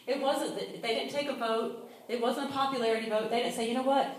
It 0.07 0.21
wasn't 0.21 0.83
they 0.83 0.95
didn't 0.95 1.11
take 1.11 1.29
a 1.29 1.35
vote. 1.35 1.91
It 2.09 2.21
wasn't 2.21 2.51
a 2.51 2.53
popularity 2.53 3.09
vote. 3.09 3.31
They 3.31 3.43
didn't 3.43 3.55
say, 3.55 3.69
you 3.69 3.75
know 3.75 3.83
what? 3.83 4.17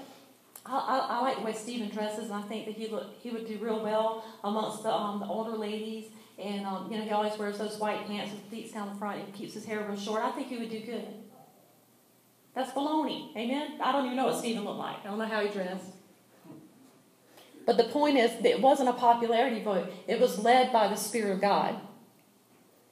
I, 0.66 0.78
I, 0.78 1.18
I 1.18 1.22
like 1.22 1.38
the 1.38 1.44
way 1.44 1.54
Stephen 1.54 1.90
dresses, 1.90 2.26
and 2.26 2.34
I 2.34 2.42
think 2.44 2.66
that 2.66 2.76
he 2.76 2.88
look 2.88 3.08
he 3.22 3.32
would 3.32 3.48
do 3.48 3.58
real 3.58 3.84
well 3.84 4.24
amongst 4.44 4.84
the, 4.84 4.94
um, 4.94 5.20
the 5.20 5.26
older 5.26 5.58
ladies. 5.58 6.06
And 6.38 6.66
um, 6.66 6.92
you 6.92 6.98
know, 6.98 7.04
he 7.04 7.12
always 7.12 7.38
wears 7.38 7.58
those 7.58 7.78
white 7.78 8.08
pants 8.08 8.32
with 8.32 8.48
pleats 8.50 8.72
down 8.72 8.90
the 8.90 8.96
front 8.96 9.24
and 9.24 9.34
keeps 9.34 9.54
his 9.54 9.66
hair 9.66 9.86
real 9.88 10.00
short. 10.00 10.24
I 10.24 10.32
think 10.32 10.48
he 10.48 10.58
would 10.58 10.72
do 10.72 10.80
good. 10.80 11.06
That's 12.56 12.72
baloney. 12.72 13.36
Amen? 13.36 13.80
I 13.82 13.92
don't 13.92 14.06
even 14.06 14.18
know 14.18 14.26
what 14.26 14.38
Stephen 14.38 14.64
looked 14.64 14.80
like. 14.80 14.98
I 15.04 15.08
don't 15.08 15.20
know 15.20 15.26
how 15.26 15.42
he 15.42 15.50
dressed. 15.50 15.86
But 17.66 17.78
the 17.78 17.86
point 17.86 18.18
is, 18.18 18.32
it 18.44 18.60
wasn't 18.60 18.90
a 18.90 18.94
popularity 18.94 19.64
vote. 19.64 19.92
It 20.08 20.20
was 20.20 20.40
led 20.40 20.74
by 20.74 20.88
the 20.88 20.96
Spirit 20.96 21.32
of 21.34 21.42
God. 21.42 21.80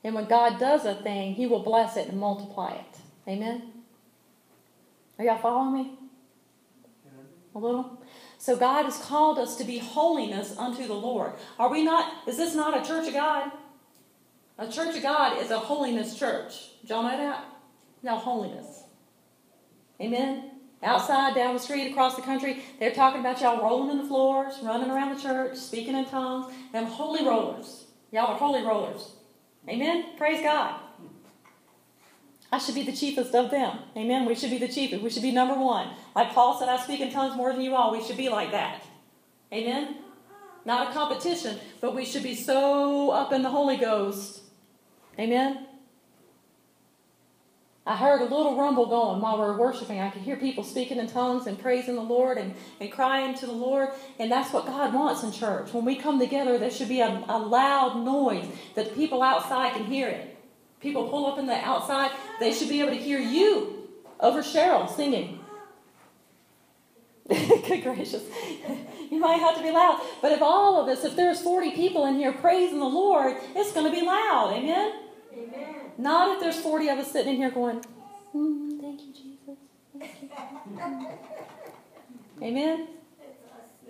And 0.04 0.16
when 0.16 0.26
God 0.26 0.60
does 0.60 0.86
a 0.86 0.96
thing, 0.96 1.34
He 1.34 1.46
will 1.46 1.64
bless 1.64 1.98
it 1.98 2.08
and 2.08 2.20
multiply 2.20 2.74
it. 2.74 3.00
Amen? 3.28 3.72
Are 5.18 5.26
y'all 5.26 5.38
following 5.38 5.74
me? 5.74 6.00
A 7.56 7.60
little? 7.60 8.02
So 8.38 8.56
God 8.56 8.84
has 8.86 8.98
called 8.98 9.38
us 9.38 9.58
to 9.58 9.66
be 9.66 9.80
holiness 9.80 10.56
unto 10.58 10.88
the 10.88 10.94
Lord. 10.94 11.34
Are 11.58 11.70
we 11.70 11.84
not? 11.84 12.28
Is 12.28 12.38
this 12.38 12.56
not 12.56 12.80
a 12.80 12.88
church 12.88 13.08
of 13.08 13.14
God? 13.14 13.52
A 14.58 14.70
church 14.70 14.96
of 14.96 15.04
God 15.04 15.42
is 15.42 15.52
a 15.52 15.60
holiness 15.60 16.18
church. 16.18 16.80
Did 16.82 16.92
y'all 16.92 17.04
know 17.04 17.18
that? 17.18 17.46
Now, 18.02 18.18
holiness. 18.18 18.84
Amen? 20.02 20.52
Outside, 20.82 21.36
down 21.36 21.54
the 21.54 21.60
street, 21.60 21.92
across 21.92 22.16
the 22.16 22.22
country, 22.22 22.64
they're 22.80 22.94
talking 22.94 23.20
about 23.20 23.42
y'all 23.42 23.62
rolling 23.62 23.92
in 23.92 23.98
the 23.98 24.08
floors, 24.08 24.56
running 24.64 24.90
around 24.90 25.16
the 25.16 25.22
church, 25.22 25.58
speaking 25.58 25.96
in 25.96 26.06
tongues. 26.06 26.54
Them 26.72 26.86
holy 26.86 27.26
rollers. 27.26 27.88
Y'all 28.12 28.28
are 28.28 28.38
holy 28.38 28.62
rollers. 28.62 29.12
Amen? 29.70 30.06
Praise 30.18 30.42
God. 30.42 30.80
I 32.52 32.58
should 32.58 32.74
be 32.74 32.84
the 32.84 32.92
chiefest 32.92 33.36
of 33.36 33.52
them. 33.52 33.78
Amen? 33.96 34.26
We 34.26 34.34
should 34.34 34.50
be 34.50 34.58
the 34.58 34.68
chiefest. 34.68 35.04
We 35.04 35.10
should 35.12 35.22
be 35.22 35.32
number 35.32 35.54
one. 35.54 35.90
Like 36.16 36.34
Paul 36.34 36.58
said, 36.58 36.68
I 36.68 36.78
speak 36.82 37.00
in 37.00 37.12
tongues 37.12 37.38
more 37.38 37.52
than 37.52 37.62
you 37.62 37.76
all. 37.76 37.92
We 37.92 38.04
should 38.04 38.18
be 38.18 38.30
like 38.30 38.52
that. 38.52 38.84
Amen? 39.54 39.98
Not 40.66 40.90
a 40.90 40.94
competition, 40.94 41.58
but 41.80 41.96
we 41.96 42.06
should 42.06 42.24
be 42.24 42.36
so 42.36 43.12
up 43.12 43.32
in 43.32 43.44
the 43.44 43.50
Holy 43.50 43.78
Ghost. 43.78 44.42
Amen? 45.20 45.68
I 47.90 47.96
heard 47.96 48.22
a 48.22 48.26
little 48.26 48.56
rumble 48.56 48.86
going 48.86 49.20
while 49.20 49.40
we 49.40 49.46
were 49.46 49.58
worshiping. 49.58 50.00
I 50.00 50.12
could 50.12 50.22
hear 50.22 50.36
people 50.36 50.64
speaking 50.64 51.00
in 51.00 51.08
tongues 51.08 51.48
and 51.48 51.60
praising 51.60 51.96
the 51.96 52.04
Lord 52.04 52.38
and, 52.38 52.54
and 52.80 52.92
crying 52.92 53.34
to 53.40 53.48
the 53.48 53.52
Lord. 53.52 53.90
And 54.20 54.32
that's 54.32 54.54
what 54.54 54.68
God 54.68 54.94
wants 54.94 55.24
in 55.24 55.32
church. 55.32 55.74
When 55.74 55.86
we 55.86 55.96
come 55.96 56.20
together, 56.20 56.60
there 56.60 56.70
should 56.70 56.88
be 56.88 57.02
a, 57.02 57.26
a 57.28 57.40
loud 57.40 58.06
noise 58.06 58.46
that 58.76 58.94
people 58.94 59.24
outside 59.24 59.74
can 59.74 59.86
hear 59.86 60.08
it. 60.08 60.38
People 60.80 61.10
pull 61.10 61.26
up 61.26 61.40
in 61.40 61.48
the 61.48 61.56
outside, 61.56 62.12
they 62.40 62.54
should 62.54 62.70
be 62.70 62.80
able 62.80 62.92
to 62.92 62.96
hear 62.96 63.18
you 63.20 63.90
over 64.20 64.44
Cheryl 64.44 64.88
singing. 64.88 65.40
Good 67.28 67.82
gracious. 67.82 68.24
You 69.10 69.20
might 69.20 69.40
have 69.40 69.56
to 69.58 69.64
be 69.64 69.72
loud. 69.72 70.00
But 70.22 70.34
if 70.34 70.42
all 70.44 70.80
of 70.80 70.88
us, 70.88 71.04
if 71.04 71.16
there's 71.16 71.42
40 71.42 71.72
people 71.72 72.06
in 72.06 72.18
here 72.18 72.32
praising 72.32 72.78
the 72.78 72.86
Lord, 72.86 73.38
it's 73.56 73.72
going 73.72 73.88
to 73.88 73.92
be 73.92 74.06
loud. 74.06 74.54
Amen? 74.54 75.09
Not 76.00 76.34
if 76.34 76.40
there's 76.40 76.62
40 76.62 76.88
of 76.88 77.00
us 77.00 77.12
sitting 77.12 77.34
in 77.34 77.40
here 77.40 77.52
going, 77.52 77.84
mm, 78.34 78.80
thank 78.80 79.02
you, 79.02 79.12
Jesus. 79.12 79.58
Thank 80.00 81.02
you. 81.02 81.08
Amen? 82.42 82.88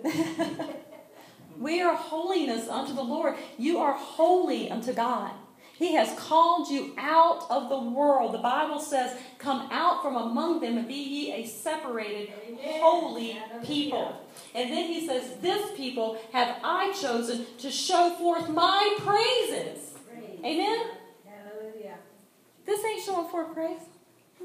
we 1.60 1.80
are 1.80 1.94
holiness 1.94 2.68
unto 2.68 2.94
the 2.94 3.02
Lord. 3.02 3.36
You 3.56 3.78
are 3.78 3.92
holy 3.92 4.68
unto 4.72 4.92
God. 4.92 5.30
He 5.74 5.94
has 5.94 6.12
called 6.18 6.68
you 6.68 6.94
out 6.98 7.46
of 7.48 7.68
the 7.68 7.78
world. 7.78 8.34
The 8.34 8.38
Bible 8.38 8.80
says, 8.80 9.16
Come 9.38 9.68
out 9.70 10.02
from 10.02 10.16
among 10.16 10.60
them 10.60 10.78
and 10.78 10.88
be 10.88 10.94
ye 10.94 11.32
a 11.32 11.46
separated, 11.46 12.32
holy 12.60 13.38
people. 13.62 14.20
And 14.52 14.70
then 14.70 14.88
he 14.88 15.06
says, 15.06 15.36
This 15.40 15.70
people 15.76 16.18
have 16.32 16.56
I 16.64 16.92
chosen 16.92 17.46
to 17.58 17.70
show 17.70 18.10
forth 18.18 18.48
my 18.48 18.96
praises. 18.98 19.94
Amen? 20.44 20.99
This 22.66 22.84
ain't 22.84 23.02
showing 23.02 23.28
for 23.28 23.44
praise. 23.44 23.80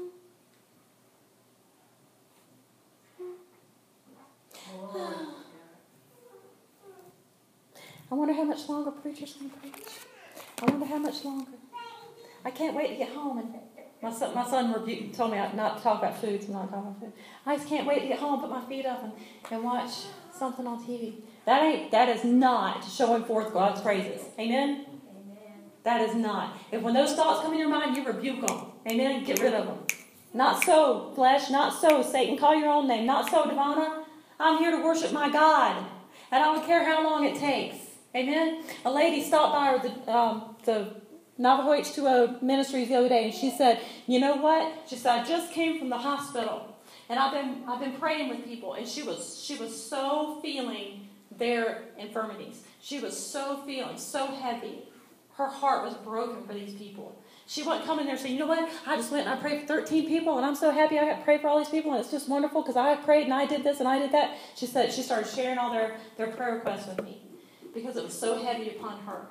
I 8.08 8.14
wonder 8.14 8.34
how 8.34 8.44
much 8.44 8.68
longer 8.68 8.90
preachers 8.90 9.36
can 9.38 9.50
preach. 9.50 9.74
I 10.62 10.70
wonder 10.70 10.86
how 10.86 10.98
much 10.98 11.24
longer. 11.24 11.50
I 12.44 12.50
can't 12.50 12.76
wait 12.76 12.90
to 12.90 12.96
get 12.96 13.08
home 13.10 13.38
and 13.38 13.54
my 14.02 14.12
son, 14.12 14.34
my 14.34 14.48
son 14.48 14.72
rebuked, 14.72 15.16
told 15.16 15.32
me 15.32 15.38
not 15.38 15.78
to 15.78 15.82
talk 15.82 15.98
about 15.98 16.20
food, 16.20 16.48
not 16.48 16.68
talking 16.68 16.78
about 16.78 17.00
food. 17.00 17.12
I 17.44 17.56
just 17.56 17.68
can't 17.68 17.86
wait 17.86 18.02
to 18.02 18.08
get 18.08 18.18
home, 18.18 18.40
put 18.40 18.50
my 18.50 18.64
feet 18.66 18.84
up, 18.84 19.02
and, 19.02 19.12
and 19.50 19.64
watch 19.64 19.90
something 20.32 20.66
on 20.66 20.84
TV. 20.84 21.14
That 21.46 21.62
ain't 21.62 21.90
that 21.90 22.08
is 22.08 22.24
not 22.24 22.84
showing 22.84 23.24
forth 23.24 23.52
God's 23.52 23.80
praises. 23.80 24.22
Amen. 24.38 24.86
That 25.86 26.00
is 26.00 26.16
not. 26.16 26.58
If 26.72 26.82
when 26.82 26.94
those 26.94 27.14
thoughts 27.14 27.42
come 27.42 27.52
in 27.52 27.60
your 27.60 27.68
mind, 27.68 27.96
you 27.96 28.04
rebuke 28.04 28.44
them. 28.44 28.72
Amen. 28.88 29.22
Get 29.22 29.40
rid 29.40 29.54
of 29.54 29.66
them. 29.66 29.78
Not 30.34 30.64
so, 30.64 31.12
flesh. 31.14 31.48
Not 31.48 31.80
so, 31.80 32.02
Satan. 32.02 32.36
Call 32.36 32.56
your 32.56 32.70
own 32.70 32.88
name. 32.88 33.06
Not 33.06 33.30
so, 33.30 33.44
Devana. 33.44 34.02
I'm 34.40 34.58
here 34.58 34.72
to 34.72 34.82
worship 34.82 35.12
my 35.12 35.30
God. 35.30 35.86
And 36.32 36.42
I 36.42 36.52
don't 36.52 36.66
care 36.66 36.84
how 36.84 37.04
long 37.04 37.24
it 37.24 37.38
takes. 37.38 37.76
Amen. 38.16 38.64
A 38.84 38.90
lady 38.90 39.22
stopped 39.22 39.52
by 39.54 39.88
the, 39.88 40.12
um, 40.12 40.56
the 40.64 40.88
Navajo 41.38 41.70
H2O 41.70 42.42
ministries 42.42 42.88
the 42.88 42.96
other 42.96 43.08
day, 43.08 43.26
and 43.26 43.34
she 43.34 43.50
said, 43.50 43.78
"You 44.08 44.18
know 44.18 44.34
what?" 44.34 44.72
She 44.88 44.96
said, 44.96 45.20
"I 45.20 45.24
just 45.24 45.52
came 45.52 45.78
from 45.78 45.90
the 45.90 45.98
hospital, 45.98 46.74
and 47.08 47.20
I've 47.20 47.32
been 47.32 47.62
I've 47.68 47.78
been 47.78 47.92
praying 47.92 48.28
with 48.28 48.44
people, 48.44 48.74
and 48.74 48.88
she 48.88 49.04
was 49.04 49.40
she 49.40 49.54
was 49.56 49.70
so 49.88 50.40
feeling 50.42 51.08
their 51.30 51.84
infirmities. 51.96 52.64
She 52.80 52.98
was 52.98 53.16
so 53.16 53.62
feeling 53.64 53.98
so 53.98 54.26
heavy. 54.26 54.88
Her 55.36 55.48
heart 55.48 55.84
was 55.84 55.94
broken 55.94 56.46
for 56.46 56.54
these 56.54 56.74
people. 56.74 57.14
She 57.46 57.62
wouldn't 57.62 57.84
come 57.84 57.98
in 57.98 58.06
there 58.06 58.14
and 58.14 58.22
say, 58.22 58.32
you 58.32 58.38
know 58.38 58.46
what, 58.46 58.70
I 58.86 58.96
just 58.96 59.12
went 59.12 59.26
and 59.26 59.38
I 59.38 59.40
prayed 59.40 59.60
for 59.60 59.66
13 59.66 60.06
people 60.06 60.36
and 60.38 60.46
I'm 60.46 60.56
so 60.56 60.70
happy 60.70 60.98
I 60.98 61.04
got 61.04 61.18
to 61.18 61.24
pray 61.24 61.38
for 61.38 61.48
all 61.48 61.58
these 61.58 61.68
people 61.68 61.92
and 61.92 62.00
it's 62.00 62.10
just 62.10 62.28
wonderful 62.28 62.62
because 62.62 62.76
I 62.76 62.96
prayed 62.96 63.24
and 63.24 63.34
I 63.34 63.46
did 63.46 63.62
this 63.62 63.78
and 63.78 63.86
I 63.86 63.98
did 63.98 64.12
that. 64.12 64.36
She 64.56 64.66
said 64.66 64.92
she 64.92 65.02
started 65.02 65.28
sharing 65.28 65.58
all 65.58 65.70
their, 65.70 65.98
their 66.16 66.28
prayer 66.28 66.54
requests 66.54 66.88
with 66.88 67.04
me 67.04 67.20
because 67.74 67.96
it 67.96 68.02
was 68.02 68.18
so 68.18 68.42
heavy 68.42 68.70
upon 68.70 68.98
her. 69.00 69.26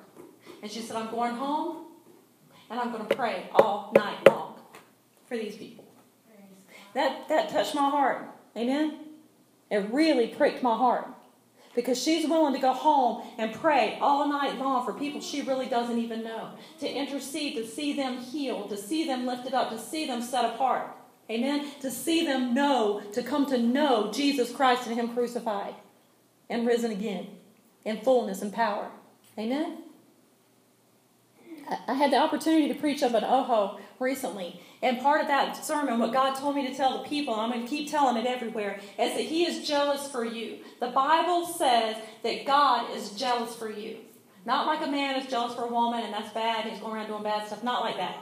And 0.62 0.70
she 0.70 0.80
said, 0.80 0.96
I'm 0.96 1.10
going 1.10 1.34
home 1.34 1.86
and 2.70 2.78
I'm 2.78 2.92
going 2.92 3.06
to 3.06 3.14
pray 3.14 3.50
all 3.52 3.92
night 3.94 4.26
long 4.28 4.54
for 5.26 5.36
these 5.36 5.56
people. 5.56 5.84
That, 6.94 7.28
that 7.28 7.50
touched 7.50 7.74
my 7.74 7.90
heart. 7.90 8.28
Amen? 8.56 9.00
It 9.70 9.92
really 9.92 10.28
pricked 10.28 10.62
my 10.62 10.76
heart 10.76 11.08
because 11.76 12.02
she's 12.02 12.26
willing 12.26 12.54
to 12.54 12.58
go 12.58 12.72
home 12.72 13.22
and 13.38 13.52
pray 13.52 13.98
all 14.00 14.26
night 14.28 14.58
long 14.58 14.84
for 14.84 14.94
people 14.94 15.20
she 15.20 15.42
really 15.42 15.66
doesn't 15.66 15.98
even 15.98 16.24
know, 16.24 16.50
to 16.80 16.90
intercede, 16.90 17.54
to 17.54 17.66
see 17.66 17.92
them 17.92 18.16
healed, 18.16 18.70
to 18.70 18.76
see 18.76 19.06
them 19.06 19.26
lifted 19.26 19.52
up, 19.54 19.70
to 19.70 19.78
see 19.78 20.06
them 20.06 20.22
set 20.22 20.46
apart. 20.46 20.88
Amen? 21.30 21.66
To 21.82 21.90
see 21.90 22.24
them 22.24 22.54
know, 22.54 23.02
to 23.12 23.22
come 23.22 23.46
to 23.46 23.58
know 23.58 24.10
Jesus 24.10 24.50
Christ 24.50 24.86
and 24.86 24.96
Him 24.96 25.12
crucified 25.12 25.74
and 26.48 26.66
risen 26.66 26.90
again 26.90 27.26
in 27.84 28.00
fullness 28.00 28.42
and 28.42 28.52
power. 28.52 28.88
Amen? 29.38 29.78
I 31.86 31.94
had 31.94 32.12
the 32.12 32.16
opportunity 32.16 32.68
to 32.68 32.74
preach 32.74 33.02
up 33.02 33.12
at 33.12 33.24
Oho 33.24 33.78
recently, 33.98 34.60
and 34.82 35.00
part 35.00 35.20
of 35.20 35.28
that 35.28 35.64
sermon, 35.64 35.98
what 35.98 36.12
God 36.12 36.34
told 36.34 36.56
me 36.56 36.66
to 36.66 36.74
tell 36.74 37.02
the 37.02 37.08
people, 37.08 37.34
I'm 37.34 37.50
going 37.50 37.62
to 37.62 37.68
keep 37.68 37.90
telling 37.90 38.16
it 38.16 38.26
everywhere, 38.26 38.80
is 38.98 39.14
that 39.14 39.20
He 39.20 39.44
is 39.44 39.66
jealous 39.66 40.08
for 40.08 40.24
you. 40.24 40.58
The 40.80 40.88
Bible 40.88 41.46
says 41.46 41.96
that 42.22 42.46
God 42.46 42.94
is 42.96 43.10
jealous 43.12 43.54
for 43.54 43.70
you. 43.70 43.98
Not 44.44 44.66
like 44.66 44.86
a 44.86 44.90
man 44.90 45.20
is 45.20 45.28
jealous 45.28 45.54
for 45.54 45.64
a 45.64 45.72
woman 45.72 46.04
and 46.04 46.14
that's 46.14 46.32
bad, 46.32 46.66
he's 46.66 46.78
going 46.78 46.94
around 46.94 47.08
doing 47.08 47.22
bad 47.24 47.46
stuff. 47.46 47.64
Not 47.64 47.82
like 47.82 47.96
that. 47.96 48.16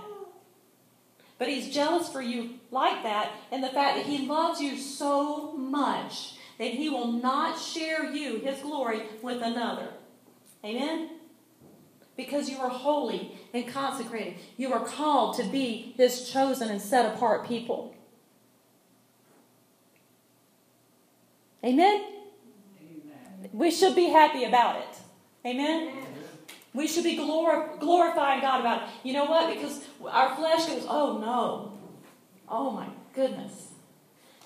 But 1.38 1.48
He's 1.48 1.74
jealous 1.74 2.08
for 2.08 2.22
you 2.22 2.54
like 2.70 3.02
that, 3.02 3.32
and 3.50 3.62
the 3.62 3.68
fact 3.68 3.96
that 3.96 4.06
He 4.06 4.26
loves 4.26 4.60
you 4.60 4.78
so 4.78 5.52
much 5.52 6.34
that 6.58 6.70
He 6.70 6.88
will 6.88 7.12
not 7.12 7.58
share 7.58 8.12
you, 8.12 8.38
His 8.38 8.60
glory, 8.60 9.02
with 9.20 9.42
another. 9.42 9.88
Amen? 10.64 11.10
Because 12.16 12.48
you 12.48 12.58
are 12.58 12.68
holy 12.68 13.32
and 13.52 13.66
consecrated. 13.66 14.34
You 14.56 14.72
are 14.72 14.84
called 14.84 15.36
to 15.38 15.44
be 15.44 15.94
His 15.96 16.30
chosen 16.30 16.70
and 16.70 16.80
set 16.80 17.14
apart 17.14 17.46
people. 17.46 17.94
Amen? 21.64 22.04
Amen. 22.80 23.50
We 23.52 23.70
should 23.70 23.96
be 23.96 24.06
happy 24.06 24.44
about 24.44 24.76
it. 24.76 24.98
Amen? 25.46 25.88
Amen. 25.88 26.06
We 26.72 26.86
should 26.86 27.04
be 27.04 27.16
glor- 27.16 27.78
glorifying 27.80 28.40
God 28.40 28.60
about 28.60 28.82
it. 28.82 28.88
You 29.02 29.14
know 29.14 29.24
what? 29.24 29.54
Because 29.54 29.80
our 30.08 30.36
flesh 30.36 30.66
goes, 30.66 30.84
oh 30.88 31.18
no. 31.18 31.78
Oh 32.48 32.70
my 32.70 32.88
goodness. 33.14 33.70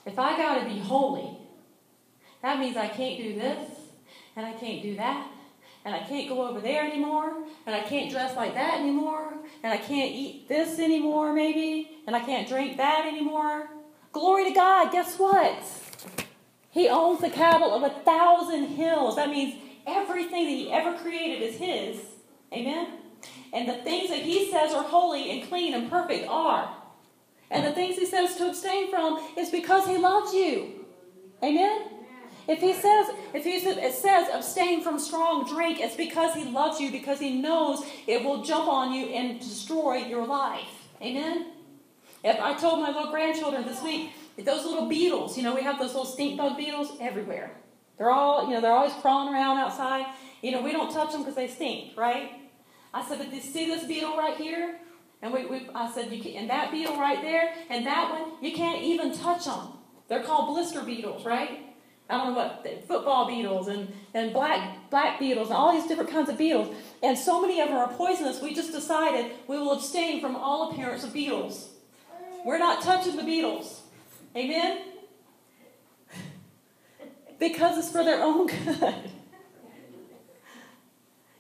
If 0.07 0.19
I 0.19 0.37
got 0.37 0.61
to 0.61 0.65
be 0.65 0.79
holy, 0.79 1.37
that 2.43 2.59
means 2.59 2.77
I 2.77 2.89
can't 2.89 3.19
do 3.19 3.35
this 3.35 3.71
and 4.37 4.47
I 4.47 4.53
can't 4.53 4.83
do 4.83 4.97
that 4.97 5.29
and 5.89 5.97
I 5.97 6.01
can't 6.01 6.29
go 6.29 6.47
over 6.47 6.61
there 6.61 6.85
anymore, 6.85 7.33
and 7.65 7.75
I 7.75 7.81
can't 7.81 8.11
dress 8.11 8.37
like 8.37 8.53
that 8.53 8.79
anymore, 8.79 9.33
and 9.63 9.73
I 9.73 9.79
can't 9.79 10.15
eat 10.15 10.47
this 10.47 10.79
anymore, 10.79 11.33
maybe, 11.33 12.03
and 12.07 12.15
I 12.15 12.21
can't 12.21 12.47
drink 12.47 12.77
that 12.77 13.07
anymore. 13.07 13.71
Glory 14.13 14.45
to 14.45 14.51
God, 14.51 14.93
guess 14.93 15.19
what? 15.19 15.65
He 16.71 16.91
owns 16.91 17.23
the 17.23 17.31
cattle 17.31 17.73
of 17.73 17.83
a 17.83 17.89
thousand 18.01 18.67
hills. 18.67 19.17
That 19.17 19.31
means 19.31 19.55
everything 19.87 20.45
that 20.45 20.51
He 20.51 20.71
ever 20.71 20.95
created 20.99 21.43
is 21.43 21.57
His. 21.57 22.05
Amen? 22.53 22.89
And 23.55 23.67
the 23.67 23.83
things 23.83 24.11
that 24.11 24.21
He 24.21 24.51
says 24.53 24.75
are 24.75 24.85
holy 24.85 25.31
and 25.31 25.49
clean 25.49 25.73
and 25.73 25.89
perfect 25.89 26.29
are. 26.29 26.77
And 27.51 27.65
the 27.65 27.73
things 27.73 27.97
He 27.97 28.05
says 28.05 28.37
to 28.37 28.49
abstain 28.49 28.91
from 28.91 29.27
is 29.39 29.49
because 29.49 29.87
He 29.87 29.97
loves 29.97 30.35
you. 30.35 30.85
Amen? 31.43 31.98
If 32.49 32.61
he 32.61 32.73
says, 32.73 33.09
if 33.35 33.45
he 33.45 33.61
says, 33.61 34.29
abstain 34.33 34.83
from 34.83 34.99
strong 34.99 35.47
drink, 35.47 35.81
it's 35.81 35.95
because 35.95 36.35
he 36.35 36.45
loves 36.45 36.81
you, 36.81 36.91
because 36.91 37.21
he 37.21 37.41
knows 37.41 37.85
it 38.07 38.25
will 38.25 38.43
jump 38.43 38.69
on 38.69 38.95
you 38.95 39.09
and 39.09 39.39
destroy 39.39 39.97
your 39.97 40.27
life. 40.27 40.89
Amen? 41.03 41.53
If 42.25 42.41
I 42.41 42.55
told 42.55 42.81
my 42.81 42.89
little 42.89 43.11
grandchildren 43.11 43.67
this 43.67 43.83
week, 43.83 44.13
those 44.39 44.65
little 44.65 44.89
beetles, 44.89 45.37
you 45.37 45.43
know, 45.43 45.55
we 45.55 45.63
have 45.63 45.79
those 45.79 45.89
little 45.89 46.07
stink 46.07 46.39
bug 46.39 46.57
beetles 46.57 46.97
everywhere. 47.01 47.51
They're 47.99 48.11
all, 48.11 48.47
you 48.49 48.55
know, 48.55 48.63
they're 48.63 48.73
always 48.73 48.95
crawling 48.95 49.35
around 49.35 49.59
outside. 49.59 50.07
You 50.41 50.53
know, 50.53 50.63
we 50.63 50.73
don't 50.73 50.91
touch 50.91 51.13
them 51.13 51.23
because 51.23 51.35
they 51.35 51.49
stink, 51.49 51.99
right? 51.99 52.33
I 52.95 53.07
said, 53.07 53.19
but 53.19 53.33
you 53.33 53.41
see 53.41 53.67
this 53.67 53.85
beetle 53.85 54.17
right 54.17 54.37
here? 54.37 54.79
And 55.21 55.35
we, 55.35 55.45
we 55.47 55.69
I 55.75 55.91
said, 55.93 56.11
you 56.11 56.23
can, 56.23 56.33
and 56.33 56.51
that 56.51 56.71
beetle 56.71 56.97
right 56.97 57.21
there, 57.21 57.53
and 57.69 57.85
that 57.87 58.11
one, 58.11 58.43
you 58.43 58.57
can't 58.57 58.83
even 58.83 59.13
touch 59.13 59.45
them. 59.45 59.73
They're 60.09 60.23
called 60.23 60.55
blister 60.55 60.83
beetles, 60.83 61.27
right? 61.27 61.68
I 62.09 62.17
don't 62.17 62.29
know 62.29 62.39
what 62.39 62.67
football 62.87 63.27
beetles 63.27 63.69
and, 63.69 63.93
and 64.15 64.33
black 64.33 64.91
black 64.91 65.19
beetles 65.19 65.49
and 65.49 65.57
all 65.57 65.73
these 65.73 65.87
different 65.87 66.11
kinds 66.11 66.31
of 66.31 66.39
beetles. 66.39 66.75
And 67.03 67.19
so 67.19 67.41
many 67.41 67.61
of 67.61 67.69
them 67.69 67.77
are 67.77 67.89
poisonous. 67.89 68.41
We 68.41 68.55
just 68.55 68.73
decided 68.73 69.33
we 69.47 69.59
will 69.59 69.73
abstain 69.73 70.21
from 70.21 70.35
all 70.35 70.71
appearance 70.71 71.05
of 71.05 71.13
beetles. 71.13 71.71
We're 72.45 72.59
not 72.59 72.83
touching 72.83 73.17
the 73.17 73.25
beetles. 73.25 73.83
Amen? 74.35 74.79
Because 77.39 77.79
it's 77.79 77.91
for 77.93 78.03
their 78.05 78.23
own 78.23 78.47
good. 78.65 79.11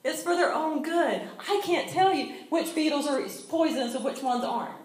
It's 0.04 0.22
for 0.22 0.34
their 0.36 0.52
own 0.52 0.82
good. 0.82 1.22
I 1.38 1.60
can't 1.64 1.88
tell 1.88 2.14
you 2.14 2.34
which 2.50 2.74
beetles 2.74 3.06
are 3.06 3.20
poisonous 3.48 3.94
and 3.94 4.04
which 4.04 4.22
ones 4.22 4.44
aren't. 4.44 4.76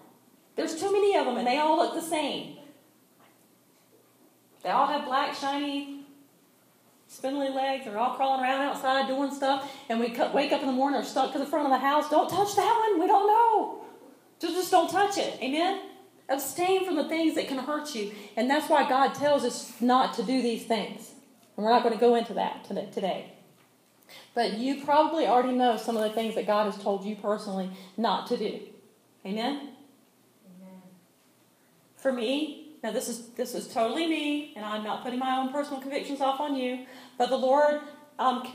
There's 0.55 0.79
too 0.79 0.92
many 0.92 1.16
of 1.18 1.25
them 1.25 1.38
and 1.38 1.46
they 1.46 1.57
all 1.57 1.77
look 1.77 1.94
the 1.94 2.01
same. 2.01 2.57
They 4.64 4.70
all 4.70 4.88
have 4.88 5.06
black, 5.06 5.36
shiny, 5.36 6.06
spindly 7.08 7.50
legs. 7.50 7.86
They're 7.86 7.98
all 7.98 8.16
crawling 8.16 8.44
around 8.44 8.62
outside 8.62 9.08
doing 9.08 9.32
stuff. 9.32 9.70
And 9.90 10.00
we 10.00 10.08
wake 10.34 10.52
up 10.52 10.62
in 10.62 10.68
the 10.68 10.74
morning, 10.74 11.00
they're 11.00 11.10
stuck 11.10 11.34
to 11.34 11.40
the 11.40 11.46
front 11.46 11.66
of 11.66 11.72
the 11.72 11.86
house. 11.86 12.10
Don't 12.10 12.30
touch 12.30 12.56
that 12.56 12.90
one. 12.90 13.00
We 13.00 13.08
don't 13.08 13.28
know. 13.28 13.84
Just, 14.40 14.56
just 14.56 14.72
don't 14.72 14.90
touch 14.90 15.18
it. 15.18 15.38
Amen? 15.42 15.82
Abstain 16.30 16.86
from 16.86 16.96
the 16.96 17.08
things 17.08 17.36
that 17.36 17.48
can 17.48 17.60
hurt 17.60 17.94
you. 17.94 18.14
And 18.36 18.50
that's 18.50 18.70
why 18.70 18.88
God 18.88 19.14
tells 19.14 19.44
us 19.44 19.74
not 19.82 20.14
to 20.16 20.24
do 20.24 20.42
these 20.42 20.66
things. 20.66 21.12
And 21.56 21.66
we're 21.66 21.72
not 21.72 21.84
going 21.84 21.94
to 21.94 22.00
go 22.00 22.16
into 22.16 22.34
that 22.34 22.64
today. 22.66 23.34
But 24.34 24.58
you 24.58 24.84
probably 24.84 25.28
already 25.28 25.56
know 25.56 25.78
some 25.78 25.96
of 25.96 26.04
the 26.04 26.10
things 26.10 26.36
that 26.36 26.48
God 26.48 26.72
has 26.72 26.82
told 26.82 27.06
you 27.06 27.16
personally 27.16 27.70
not 27.98 28.28
to 28.28 28.38
do. 28.38 28.60
Amen? 29.26 29.70
Amen. 30.46 30.82
For 31.96 32.12
me, 32.12 32.63
now, 32.83 32.91
this 32.91 33.07
is 33.07 33.27
this 33.29 33.55
is 33.55 33.69
totally 33.69 34.05
me, 34.07 34.51
and 34.57 34.65
I'm 34.65 34.83
not 34.83 35.03
putting 35.03 35.17
my 35.17 35.37
own 35.37 35.53
personal 35.53 35.79
convictions 35.79 36.19
off 36.19 36.41
on 36.41 36.57
you. 36.57 36.85
But 37.17 37.29
the 37.29 37.37
Lord 37.37 37.79
um, 38.19 38.46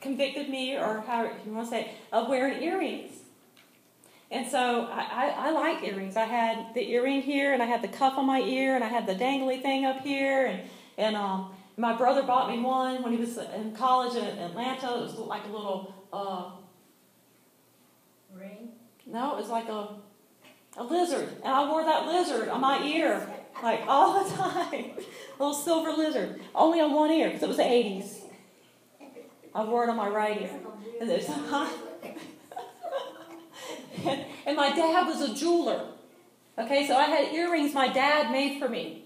convicted 0.00 0.48
me, 0.48 0.74
or 0.74 1.04
how 1.06 1.24
you 1.24 1.52
want 1.52 1.66
to 1.66 1.70
say, 1.70 1.90
of 2.10 2.28
wearing 2.28 2.62
earrings. 2.62 3.12
And 4.30 4.50
so 4.50 4.88
I, 4.90 5.02
I, 5.02 5.48
I, 5.48 5.50
like 5.50 5.84
earrings. 5.84 6.16
I 6.16 6.24
had 6.24 6.74
the 6.74 6.80
earring 6.92 7.20
here, 7.20 7.52
and 7.52 7.62
I 7.62 7.66
had 7.66 7.82
the 7.82 7.88
cuff 7.88 8.14
on 8.16 8.24
my 8.24 8.40
ear, 8.40 8.74
and 8.74 8.82
I 8.82 8.88
had 8.88 9.06
the 9.06 9.14
dangly 9.14 9.60
thing 9.60 9.84
up 9.84 10.00
here, 10.00 10.46
and 10.46 10.62
and 10.96 11.14
um, 11.14 11.54
my 11.76 11.94
brother 11.94 12.22
bought 12.22 12.50
me 12.50 12.60
one 12.60 13.02
when 13.02 13.12
he 13.12 13.18
was 13.18 13.36
in 13.36 13.76
college 13.76 14.16
in 14.16 14.24
Atlanta. 14.38 14.96
It 14.96 15.02
was 15.02 15.14
like 15.16 15.44
a 15.44 15.52
little 15.52 15.94
uh, 16.10 16.52
ring. 18.34 18.70
No, 19.04 19.36
it 19.36 19.40
was 19.40 19.50
like 19.50 19.68
a 19.68 19.88
a 20.78 20.82
lizard, 20.82 21.28
and 21.44 21.52
I 21.52 21.68
wore 21.68 21.84
that 21.84 22.06
lizard 22.06 22.48
on 22.48 22.62
my 22.62 22.82
ear 22.82 23.28
like 23.62 23.82
all 23.86 24.24
the 24.24 24.30
time. 24.30 24.90
Little 25.38 25.54
silver 25.54 25.92
lizard, 25.92 26.40
only 26.54 26.80
on 26.80 26.92
one 26.92 27.10
ear 27.10 27.28
because 27.28 27.42
it 27.42 27.48
was 27.48 27.56
the 27.56 27.62
80s. 27.62 28.20
I 29.54 29.64
wore 29.64 29.84
it 29.84 29.90
on 29.90 29.96
my 29.96 30.08
right 30.08 30.42
ear. 30.42 30.50
And, 31.00 31.10
there's, 31.10 31.28
and 34.46 34.56
my 34.56 34.70
dad 34.70 35.06
was 35.06 35.20
a 35.22 35.34
jeweler. 35.34 35.86
Okay, 36.58 36.86
so 36.86 36.96
I 36.96 37.04
had 37.04 37.34
earrings 37.34 37.74
my 37.74 37.88
dad 37.92 38.30
made 38.30 38.60
for 38.60 38.68
me. 38.68 39.04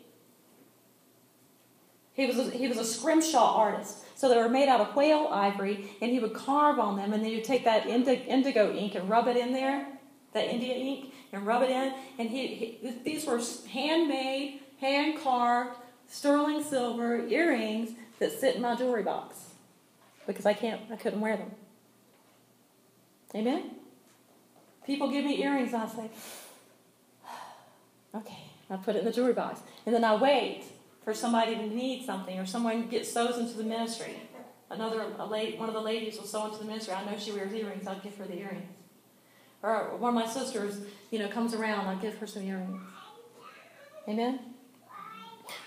He 2.13 2.27
was 2.27 2.39
a, 2.39 2.51
he 2.51 2.69
was 2.69 2.79
a 2.79 2.85
scrimshaw 2.85 3.57
artist. 3.57 4.05
So 4.17 4.29
they 4.29 4.37
were 4.37 4.49
made 4.49 4.69
out 4.69 4.81
of 4.81 4.97
whale 4.97 5.29
ivory, 5.31 5.91
and 6.03 6.11
he 6.11 6.19
would 6.19 6.35
carve 6.35 6.81
on 6.81 6.97
them, 6.97 7.13
and 7.13 7.23
then 7.23 7.31
you'd 7.31 7.45
take 7.45 7.65
that 7.65 7.87
indigo 7.87 8.75
ink 8.75 8.97
and 8.97 9.09
rub 9.09 9.29
it 9.29 9.37
in 9.37 9.53
there, 9.53 9.87
that 10.33 10.47
India 10.47 10.75
ink, 10.75 11.13
and 11.33 11.47
rub 11.47 11.63
it 11.63 11.71
in. 11.71 11.95
And 12.19 12.29
he, 12.29 12.47
he 12.47 12.95
these 13.05 13.27
were 13.27 13.41
handmade, 13.71 14.61
hand 14.81 15.21
carved, 15.23 15.79
sterling 16.09 16.63
silver 16.63 17.27
earrings 17.27 17.91
that 18.19 18.33
sit 18.33 18.57
in 18.57 18.63
my 18.63 18.75
jewelry 18.75 19.03
box 19.03 19.49
because 20.27 20.47
I 20.47 20.53
can't, 20.53 20.81
I 20.93 20.97
couldn't 20.97 21.21
wear 21.21 21.37
them. 21.37 21.51
Amen. 23.35 23.71
People 24.87 25.11
give 25.11 25.25
me 25.25 25.43
earrings, 25.43 25.73
and 25.73 25.83
I 25.83 25.89
say, 25.89 26.11
okay, 28.15 28.39
I 28.71 28.77
put 28.77 28.97
it 28.97 29.01
in 29.01 29.05
the 29.05 29.13
jewelry 29.13 29.33
box, 29.33 29.61
and 29.85 29.95
then 29.95 30.05
I 30.05 30.17
wait 30.17 30.65
for 31.05 31.15
somebody 31.15 31.55
to 31.55 31.67
need 31.67 32.05
something 32.05 32.39
or 32.39 32.45
someone 32.45 32.87
gets 32.89 33.13
sews 33.13 33.39
into 33.39 33.55
the 33.55 33.65
ministry. 33.65 34.15
Another, 34.71 35.01
a 35.01 35.27
one 35.57 35.69
of 35.69 35.75
the 35.75 35.81
ladies 35.81 36.19
will 36.19 36.27
sew 36.27 36.47
into 36.47 36.59
the 36.59 36.67
ministry. 36.67 36.93
I 36.93 37.03
know 37.11 37.19
she 37.19 37.33
wears 37.33 37.53
earrings. 37.55 37.87
I'll 37.87 37.99
give 38.01 38.15
her 38.19 38.27
the 38.27 38.39
earrings. 38.39 38.69
Or 39.63 39.97
one 39.97 40.17
of 40.17 40.27
my 40.27 40.31
sisters, 40.31 40.81
you 41.11 41.19
know, 41.19 41.29
comes 41.29 41.55
around, 41.55 41.87
I 41.87 42.01
give 42.01 42.17
her 42.19 42.27
some 42.27 42.43
earrings. 42.43 42.81
Amen? 44.09 44.41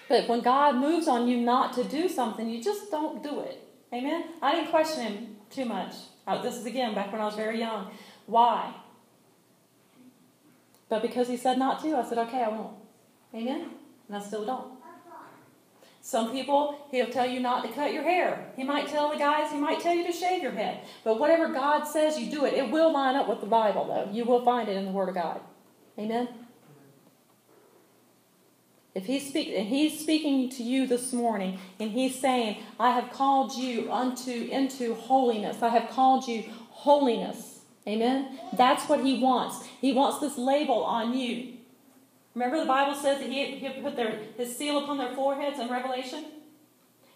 But 0.07 0.27
when 0.27 0.41
God 0.41 0.75
moves 0.75 1.07
on 1.07 1.27
you 1.27 1.37
not 1.37 1.73
to 1.73 1.83
do 1.83 2.09
something, 2.09 2.49
you 2.49 2.63
just 2.63 2.89
don't 2.89 3.23
do 3.23 3.41
it. 3.41 3.67
Amen? 3.93 4.25
I 4.41 4.55
didn't 4.55 4.69
question 4.69 5.03
him 5.03 5.35
too 5.49 5.65
much. 5.65 5.93
Uh, 6.25 6.41
this 6.41 6.55
is 6.55 6.65
again 6.65 6.95
back 6.95 7.11
when 7.11 7.21
I 7.21 7.25
was 7.25 7.35
very 7.35 7.59
young. 7.59 7.91
Why? 8.25 8.73
But 10.89 11.01
because 11.01 11.27
he 11.27 11.37
said 11.37 11.57
not 11.57 11.81
to, 11.83 11.97
I 11.97 12.03
said, 12.03 12.17
okay, 12.17 12.43
I 12.43 12.49
won't. 12.49 12.75
Amen? 13.33 13.69
And 14.07 14.17
I 14.17 14.19
still 14.19 14.45
don't. 14.45 14.80
Some 16.03 16.31
people, 16.31 16.87
he'll 16.89 17.11
tell 17.11 17.27
you 17.27 17.39
not 17.39 17.63
to 17.63 17.71
cut 17.71 17.93
your 17.93 18.01
hair. 18.01 18.51
He 18.55 18.63
might 18.63 18.87
tell 18.87 19.11
the 19.11 19.17
guys, 19.17 19.51
he 19.51 19.57
might 19.59 19.79
tell 19.79 19.93
you 19.93 20.05
to 20.07 20.11
shave 20.11 20.41
your 20.41 20.51
head. 20.51 20.79
But 21.03 21.19
whatever 21.19 21.53
God 21.53 21.83
says, 21.83 22.19
you 22.19 22.31
do 22.31 22.45
it. 22.45 22.55
It 22.55 22.71
will 22.71 22.91
line 22.91 23.15
up 23.15 23.29
with 23.29 23.39
the 23.39 23.45
Bible, 23.45 23.85
though. 23.85 24.11
You 24.11 24.25
will 24.25 24.43
find 24.43 24.67
it 24.67 24.75
in 24.75 24.85
the 24.85 24.91
Word 24.91 25.09
of 25.09 25.15
God. 25.15 25.41
Amen? 25.99 26.27
If 28.95 29.05
he's 29.05 29.27
speak, 29.27 29.53
and 29.55 29.67
he's 29.67 29.99
speaking 29.99 30.49
to 30.49 30.63
you 30.63 30.87
this 30.87 31.13
morning, 31.13 31.59
and 31.79 31.91
he's 31.91 32.19
saying, 32.19 32.57
I 32.79 32.91
have 32.91 33.11
called 33.13 33.53
you 33.53 33.91
unto 33.91 34.31
into 34.31 34.95
holiness. 34.95 35.61
I 35.61 35.69
have 35.69 35.91
called 35.91 36.27
you 36.27 36.43
holiness. 36.71 37.59
Amen? 37.87 38.39
That's 38.53 38.89
what 38.89 39.05
he 39.05 39.19
wants. 39.19 39.65
He 39.79 39.93
wants 39.93 40.19
this 40.19 40.37
label 40.37 40.83
on 40.83 41.13
you. 41.17 41.53
Remember 42.33 42.59
the 42.59 42.65
Bible 42.65 42.95
says 42.95 43.19
that 43.19 43.29
he, 43.29 43.57
he 43.57 43.81
put 43.81 43.95
their, 43.95 44.19
his 44.37 44.55
seal 44.55 44.83
upon 44.83 44.97
their 44.97 45.13
foreheads 45.13 45.59
in 45.59 45.69
Revelation? 45.69 46.25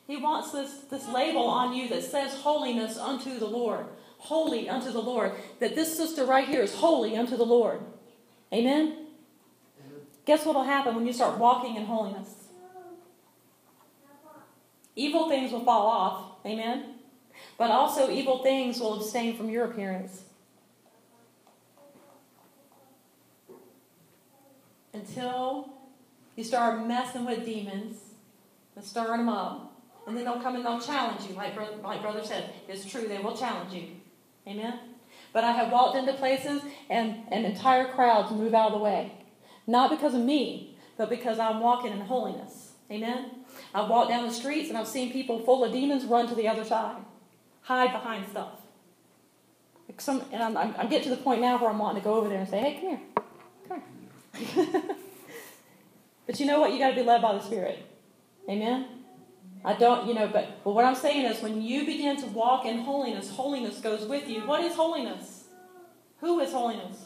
He 0.07 0.17
wants 0.17 0.51
this, 0.51 0.81
this 0.89 1.07
label 1.07 1.45
on 1.45 1.73
you 1.73 1.87
that 1.89 2.03
says 2.03 2.33
holiness 2.41 2.97
unto 2.97 3.39
the 3.39 3.47
Lord. 3.47 3.85
Holy 4.17 4.69
unto 4.69 4.91
the 4.91 5.01
Lord. 5.01 5.31
That 5.59 5.75
this 5.75 5.95
sister 5.95 6.25
right 6.25 6.47
here 6.47 6.61
is 6.61 6.75
holy 6.75 7.15
unto 7.15 7.37
the 7.37 7.45
Lord. 7.45 7.79
Amen? 8.53 9.07
Guess 10.25 10.45
what 10.45 10.55
will 10.55 10.63
happen 10.63 10.95
when 10.95 11.05
you 11.05 11.13
start 11.13 11.37
walking 11.37 11.75
in 11.75 11.85
holiness? 11.85 12.45
Evil 14.95 15.29
things 15.29 15.51
will 15.51 15.63
fall 15.63 15.87
off. 15.87 16.45
Amen? 16.45 16.95
But 17.57 17.71
also, 17.71 18.09
evil 18.09 18.43
things 18.43 18.79
will 18.79 18.95
abstain 18.95 19.35
from 19.35 19.49
your 19.49 19.65
appearance. 19.65 20.24
Until 24.95 25.73
you 26.37 26.43
start 26.45 26.87
messing 26.87 27.25
with 27.25 27.43
demons 27.43 27.97
and 28.77 28.85
stirring 28.85 29.25
them 29.25 29.29
up. 29.29 29.73
And 30.07 30.15
then 30.15 30.23
they'll 30.23 30.39
come 30.39 30.55
and 30.55 30.65
they'll 30.65 30.79
challenge 30.79 31.27
you. 31.27 31.35
Like 31.35 31.53
brother, 31.53 31.75
like 31.83 32.01
brother 32.01 32.23
said, 32.23 32.51
it's 32.69 32.85
true, 32.85 33.07
they 33.07 33.17
will 33.17 33.35
challenge 33.35 33.73
you. 33.73 33.87
Amen? 34.47 34.79
But 35.33 35.43
I 35.43 35.51
have 35.51 35.69
walked 35.69 35.97
into 35.97 36.13
places 36.13 36.61
and, 36.89 37.23
and 37.29 37.45
entire 37.45 37.91
crowds 37.91 38.31
move 38.31 38.53
out 38.53 38.67
of 38.67 38.73
the 38.73 38.83
way. 38.83 39.11
Not 39.67 39.89
because 39.89 40.13
of 40.13 40.21
me, 40.21 40.77
but 40.97 41.09
because 41.09 41.39
I'm 41.39 41.59
walking 41.59 41.91
in 41.91 41.99
holiness. 41.99 42.73
Amen? 42.89 43.31
I've 43.73 43.89
walked 43.89 44.09
down 44.09 44.25
the 44.25 44.33
streets 44.33 44.69
and 44.69 44.77
I've 44.77 44.87
seen 44.87 45.11
people 45.11 45.39
full 45.39 45.65
of 45.65 45.73
demons 45.73 46.05
run 46.05 46.27
to 46.29 46.35
the 46.35 46.47
other 46.47 46.63
side, 46.63 47.01
hide 47.63 47.91
behind 47.91 48.29
stuff. 48.29 48.61
Like 49.89 49.99
some, 49.99 50.23
and 50.31 50.41
I'm, 50.41 50.55
I'm, 50.55 50.73
I'm 50.77 50.89
getting 50.89 51.09
to 51.09 51.15
the 51.15 51.21
point 51.21 51.41
now 51.41 51.59
where 51.59 51.69
I'm 51.69 51.79
wanting 51.79 52.01
to 52.01 52.05
go 52.07 52.13
over 52.15 52.29
there 52.29 52.39
and 52.39 52.49
say, 52.49 52.59
hey, 52.59 52.73
come 52.79 52.89
here. 52.89 53.24
But 56.25 56.39
you 56.39 56.45
know 56.45 56.59
what? 56.59 56.73
You 56.73 56.79
got 56.79 56.89
to 56.89 56.95
be 56.95 57.03
led 57.03 57.21
by 57.21 57.33
the 57.33 57.41
Spirit. 57.41 57.85
Amen? 58.49 58.87
I 59.63 59.73
don't, 59.73 60.07
you 60.07 60.13
know, 60.13 60.27
but, 60.27 60.63
but 60.63 60.73
what 60.73 60.85
I'm 60.85 60.95
saying 60.95 61.25
is 61.25 61.41
when 61.41 61.61
you 61.61 61.85
begin 61.85 62.17
to 62.17 62.27
walk 62.27 62.65
in 62.65 62.79
holiness, 62.79 63.29
holiness 63.29 63.79
goes 63.79 64.07
with 64.07 64.27
you. 64.27 64.41
What 64.41 64.63
is 64.63 64.75
holiness? 64.75 65.45
Who 66.19 66.39
is 66.39 66.51
holiness? 66.51 67.05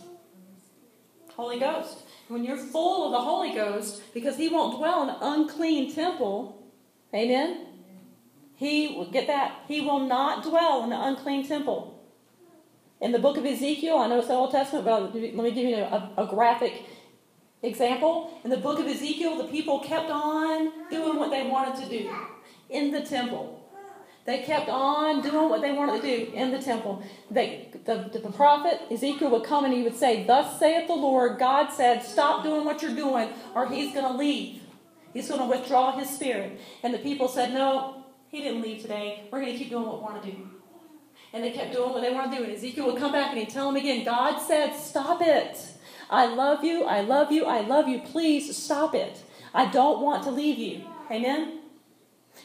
Holy 1.35 1.59
Ghost. 1.59 1.99
When 2.27 2.43
you're 2.43 2.57
full 2.57 3.05
of 3.05 3.11
the 3.11 3.21
Holy 3.21 3.53
Ghost, 3.53 4.01
because 4.13 4.37
He 4.37 4.49
won't 4.49 4.77
dwell 4.77 5.03
in 5.03 5.09
an 5.09 5.17
unclean 5.21 5.93
temple, 5.93 6.61
amen? 7.13 7.65
He 8.55 8.89
will 8.89 9.09
get 9.09 9.27
that. 9.27 9.63
He 9.67 9.79
will 9.79 10.01
not 10.01 10.43
dwell 10.43 10.83
in 10.83 10.91
an 10.91 10.99
unclean 10.99 11.47
temple. 11.47 11.95
In 12.99 13.13
the 13.13 13.19
book 13.19 13.37
of 13.37 13.45
Ezekiel, 13.45 13.97
I 13.97 14.07
know 14.07 14.19
it's 14.19 14.27
the 14.27 14.33
Old 14.33 14.51
Testament, 14.51 14.83
but 14.83 15.15
let 15.15 15.33
me 15.33 15.51
give 15.51 15.69
you 15.69 15.77
a, 15.77 16.11
a 16.17 16.27
graphic 16.27 16.83
example. 17.61 18.39
In 18.43 18.49
the 18.49 18.57
book 18.57 18.79
of 18.79 18.87
Ezekiel, 18.87 19.37
the 19.37 19.47
people 19.49 19.79
kept 19.79 20.09
on 20.09 20.71
doing 20.89 21.17
what 21.17 21.31
they 21.31 21.47
wanted 21.47 21.83
to 21.83 21.89
do 21.89 22.09
in 22.69 22.91
the 22.91 23.01
temple. 23.01 23.59
They 24.25 24.43
kept 24.43 24.69
on 24.69 25.21
doing 25.23 25.49
what 25.49 25.61
they 25.61 25.71
wanted 25.71 26.01
to 26.01 26.07
do 26.07 26.31
in 26.33 26.51
the 26.51 26.61
temple. 26.61 27.01
They, 27.31 27.69
the, 27.85 28.09
the, 28.13 28.31
prophet 28.31 28.79
Ezekiel 28.91 29.31
would 29.31 29.43
come 29.43 29.65
and 29.65 29.73
he 29.73 29.81
would 29.81 29.95
say, 29.95 30.23
Thus 30.23 30.59
saith 30.59 30.87
the 30.87 30.93
Lord, 30.93 31.39
God 31.39 31.71
said, 31.71 32.03
Stop 32.03 32.43
doing 32.43 32.63
what 32.63 32.81
you're 32.83 32.93
doing, 32.95 33.29
or 33.55 33.67
he's 33.67 33.91
going 33.93 34.05
to 34.05 34.15
leave. 34.15 34.61
He's 35.13 35.27
going 35.27 35.39
to 35.39 35.47
withdraw 35.47 35.97
his 35.97 36.09
spirit. 36.09 36.59
And 36.83 36.93
the 36.93 36.99
people 36.99 37.27
said, 37.27 37.53
No, 37.53 38.05
he 38.29 38.41
didn't 38.41 38.61
leave 38.61 38.83
today. 38.83 39.27
We're 39.31 39.41
going 39.41 39.53
to 39.53 39.57
keep 39.57 39.71
doing 39.71 39.85
what 39.85 39.97
we 39.97 40.03
want 40.03 40.23
to 40.23 40.31
do. 40.31 40.49
And 41.33 41.43
they 41.43 41.51
kept 41.51 41.73
doing 41.73 41.89
what 41.89 42.01
they 42.01 42.13
want 42.13 42.31
to 42.31 42.37
do. 42.37 42.43
And 42.43 42.53
Ezekiel 42.53 42.85
would 42.85 42.97
come 42.97 43.11
back 43.11 43.29
and 43.29 43.39
he'd 43.39 43.49
tell 43.49 43.67
them 43.67 43.77
again, 43.77 44.05
God 44.05 44.39
said, 44.39 44.75
Stop 44.75 45.21
it. 45.23 45.57
I 46.09 46.25
love 46.25 46.63
you. 46.63 46.85
I 46.85 47.01
love 47.01 47.31
you. 47.31 47.45
I 47.45 47.61
love 47.61 47.87
you. 47.87 47.99
Please 47.99 48.55
stop 48.55 48.95
it. 48.95 49.23
I 49.53 49.69
don't 49.69 50.01
want 50.01 50.23
to 50.23 50.31
leave 50.31 50.57
you. 50.57 50.83
Amen? 51.11 51.59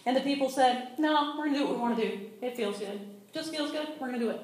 And 0.07 0.17
the 0.17 0.21
people 0.21 0.51
said, 0.51 0.89
No, 0.99 1.35
we're 1.39 1.47
going 1.47 1.55
to 1.55 1.59
do 1.61 1.67
what 1.67 1.75
we 1.75 1.81
want 1.81 1.97
to 1.97 2.09
do. 2.09 2.21
It 2.43 2.57
feels 2.57 2.79
good. 2.79 3.01
Just 3.33 3.51
feels 3.51 3.71
good. 3.71 3.89
We're 4.01 4.09
going 4.09 4.21
to 4.21 4.27
do 4.27 4.31
it. 4.31 4.41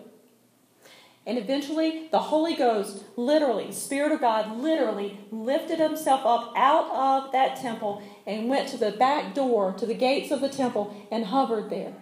And 1.26 1.36
eventually, 1.36 2.08
the 2.10 2.18
Holy 2.18 2.54
Ghost, 2.54 3.04
literally, 3.16 3.72
Spirit 3.72 4.10
of 4.10 4.20
God, 4.20 4.56
literally 4.58 5.20
lifted 5.30 5.78
himself 5.78 6.24
up 6.24 6.52
out 6.56 6.90
of 6.90 7.32
that 7.32 7.56
temple 7.56 8.02
and 8.26 8.48
went 8.48 8.68
to 8.70 8.78
the 8.78 8.92
back 8.92 9.34
door, 9.34 9.72
to 9.74 9.84
the 9.84 9.94
gates 9.94 10.30
of 10.30 10.40
the 10.40 10.48
temple, 10.48 11.06
and 11.12 11.26
hovered 11.26 11.68
there. 11.68 11.92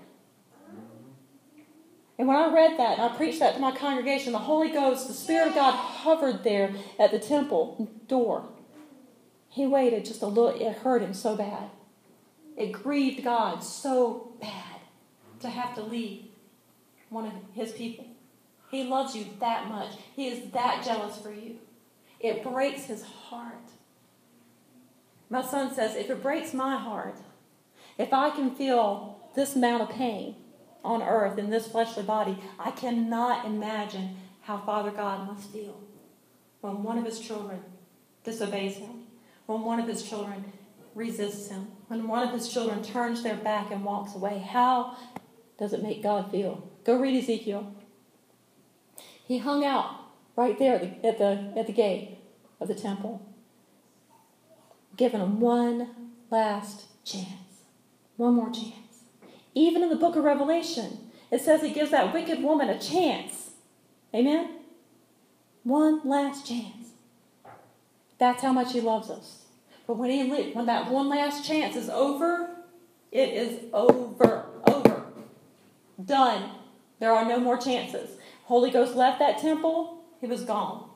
And 2.18 2.26
when 2.26 2.37
I 2.37 2.52
read 2.52 2.78
that 2.78 2.98
and 2.98 3.02
I 3.02 3.16
preached 3.16 3.38
that 3.38 3.54
to 3.54 3.61
my 3.61 3.70
congregation, 3.70 4.33
the 4.33 4.38
Holy 4.38 4.70
Ghost, 4.70 5.07
the 5.07 5.14
Spirit 5.14 5.48
of 5.48 5.54
God, 5.54 5.72
hovered 5.72 6.42
there 6.42 6.74
at 6.98 7.12
the 7.12 7.18
temple 7.20 7.88
door. 8.09 8.48
He 9.48 9.66
waited 9.66 10.04
just 10.04 10.22
a 10.22 10.26
little, 10.26 10.61
it 10.61 10.78
hurt 10.78 11.02
him 11.02 11.14
so 11.14 11.37
bad. 11.37 11.70
It 12.57 12.72
grieved 12.72 13.22
God 13.22 13.62
so 13.62 14.33
bad 14.40 14.81
to 15.40 15.48
have 15.48 15.76
to 15.76 15.83
leave 15.83 16.24
one 17.09 17.26
of 17.26 17.33
his 17.54 17.70
people. 17.72 18.04
He 18.68 18.83
loves 18.83 19.14
you 19.14 19.24
that 19.38 19.68
much. 19.68 19.92
He 20.14 20.26
is 20.26 20.50
that 20.50 20.85
jealous 20.85 21.16
for 21.18 21.33
you. 21.33 21.59
It 22.18 22.42
breaks 22.42 22.87
his 22.87 23.04
heart. 23.04 23.54
My 25.31 25.42
son 25.42 25.72
says, 25.72 25.94
if 25.94 26.11
it 26.11 26.20
breaks 26.20 26.52
my 26.52 26.76
heart, 26.76 27.16
if 27.96 28.12
I 28.12 28.31
can 28.31 28.54
feel 28.54 29.20
this 29.35 29.54
amount 29.54 29.83
of 29.83 29.90
pain 29.90 30.35
on 30.85 31.03
earth 31.03 31.38
in 31.38 31.51
this 31.51 31.67
fleshly 31.67 32.03
body, 32.03 32.38
I 32.59 32.71
cannot 32.71 33.47
imagine 33.47 34.17
how 34.43 34.59
Father 34.59 34.91
God 34.91 35.27
must 35.27 35.51
feel 35.51 35.81
when 36.61 36.83
one 36.83 36.99
of 36.99 37.05
his 37.05 37.21
children 37.21 37.61
disobeys 38.25 38.77
him, 38.77 39.05
when 39.47 39.62
one 39.62 39.81
of 39.81 39.88
his 39.88 40.03
children 40.03 40.53
resists 40.95 41.49
him, 41.51 41.69
when 41.88 42.09
one 42.09 42.27
of 42.27 42.35
his 42.35 42.49
children 42.49 42.83
turns 42.83 43.23
their 43.23 43.37
back 43.37 43.71
and 43.71 43.85
walks 43.85 44.14
away, 44.14 44.38
how 44.38 44.97
does 45.59 45.73
it 45.73 45.83
make 45.83 46.03
God 46.03 46.31
feel? 46.31 46.69
Go 46.85 46.99
read 46.99 47.23
Ezekiel. 47.23 47.75
He 49.25 49.38
hung 49.38 49.64
out 49.64 49.95
right 50.37 50.59
there 50.59 50.77
at 50.77 51.03
the, 51.03 51.09
at 51.09 51.19
the, 51.19 51.53
at 51.57 51.67
the 51.67 51.73
gate 51.73 52.19
of 52.61 52.69
the 52.69 52.75
temple, 52.75 53.27
giving 54.97 55.21
them 55.21 55.41
one 55.41 55.91
last 56.31 56.87
chance, 57.05 57.62
one 58.17 58.35
more 58.35 58.51
chance. 58.51 58.88
Even 59.54 59.82
in 59.82 59.90
the 59.90 59.96
book 59.96 60.16
of 60.16 60.24
Revelation, 60.24 61.11
it 61.30 61.40
says 61.40 61.62
he 61.62 61.70
gives 61.70 61.90
that 61.90 62.12
wicked 62.12 62.42
woman 62.42 62.68
a 62.68 62.78
chance. 62.78 63.50
Amen? 64.14 64.56
One 65.64 66.00
last 66.04 66.46
chance. 66.46 66.90
That's 68.18 68.42
how 68.42 68.52
much 68.52 68.72
he 68.72 68.80
loves 68.80 69.11
us. 69.11 69.44
But 69.87 69.96
when, 69.96 70.11
he, 70.11 70.52
when 70.52 70.66
that 70.66 70.90
one 70.90 71.08
last 71.08 71.46
chance 71.46 71.76
is 71.76 71.88
over, 71.88 72.50
it 73.12 73.30
is 73.30 73.61
over. 73.72 74.46
Over. 74.66 75.04
Done. 76.04 76.50
There 77.00 77.12
are 77.12 77.24
no 77.24 77.38
more 77.38 77.56
chances. 77.56 78.11
Holy 78.44 78.70
Ghost 78.70 78.94
left 78.94 79.18
that 79.18 79.38
temple, 79.38 80.02
he 80.20 80.26
was 80.26 80.42
gone. 80.42 80.88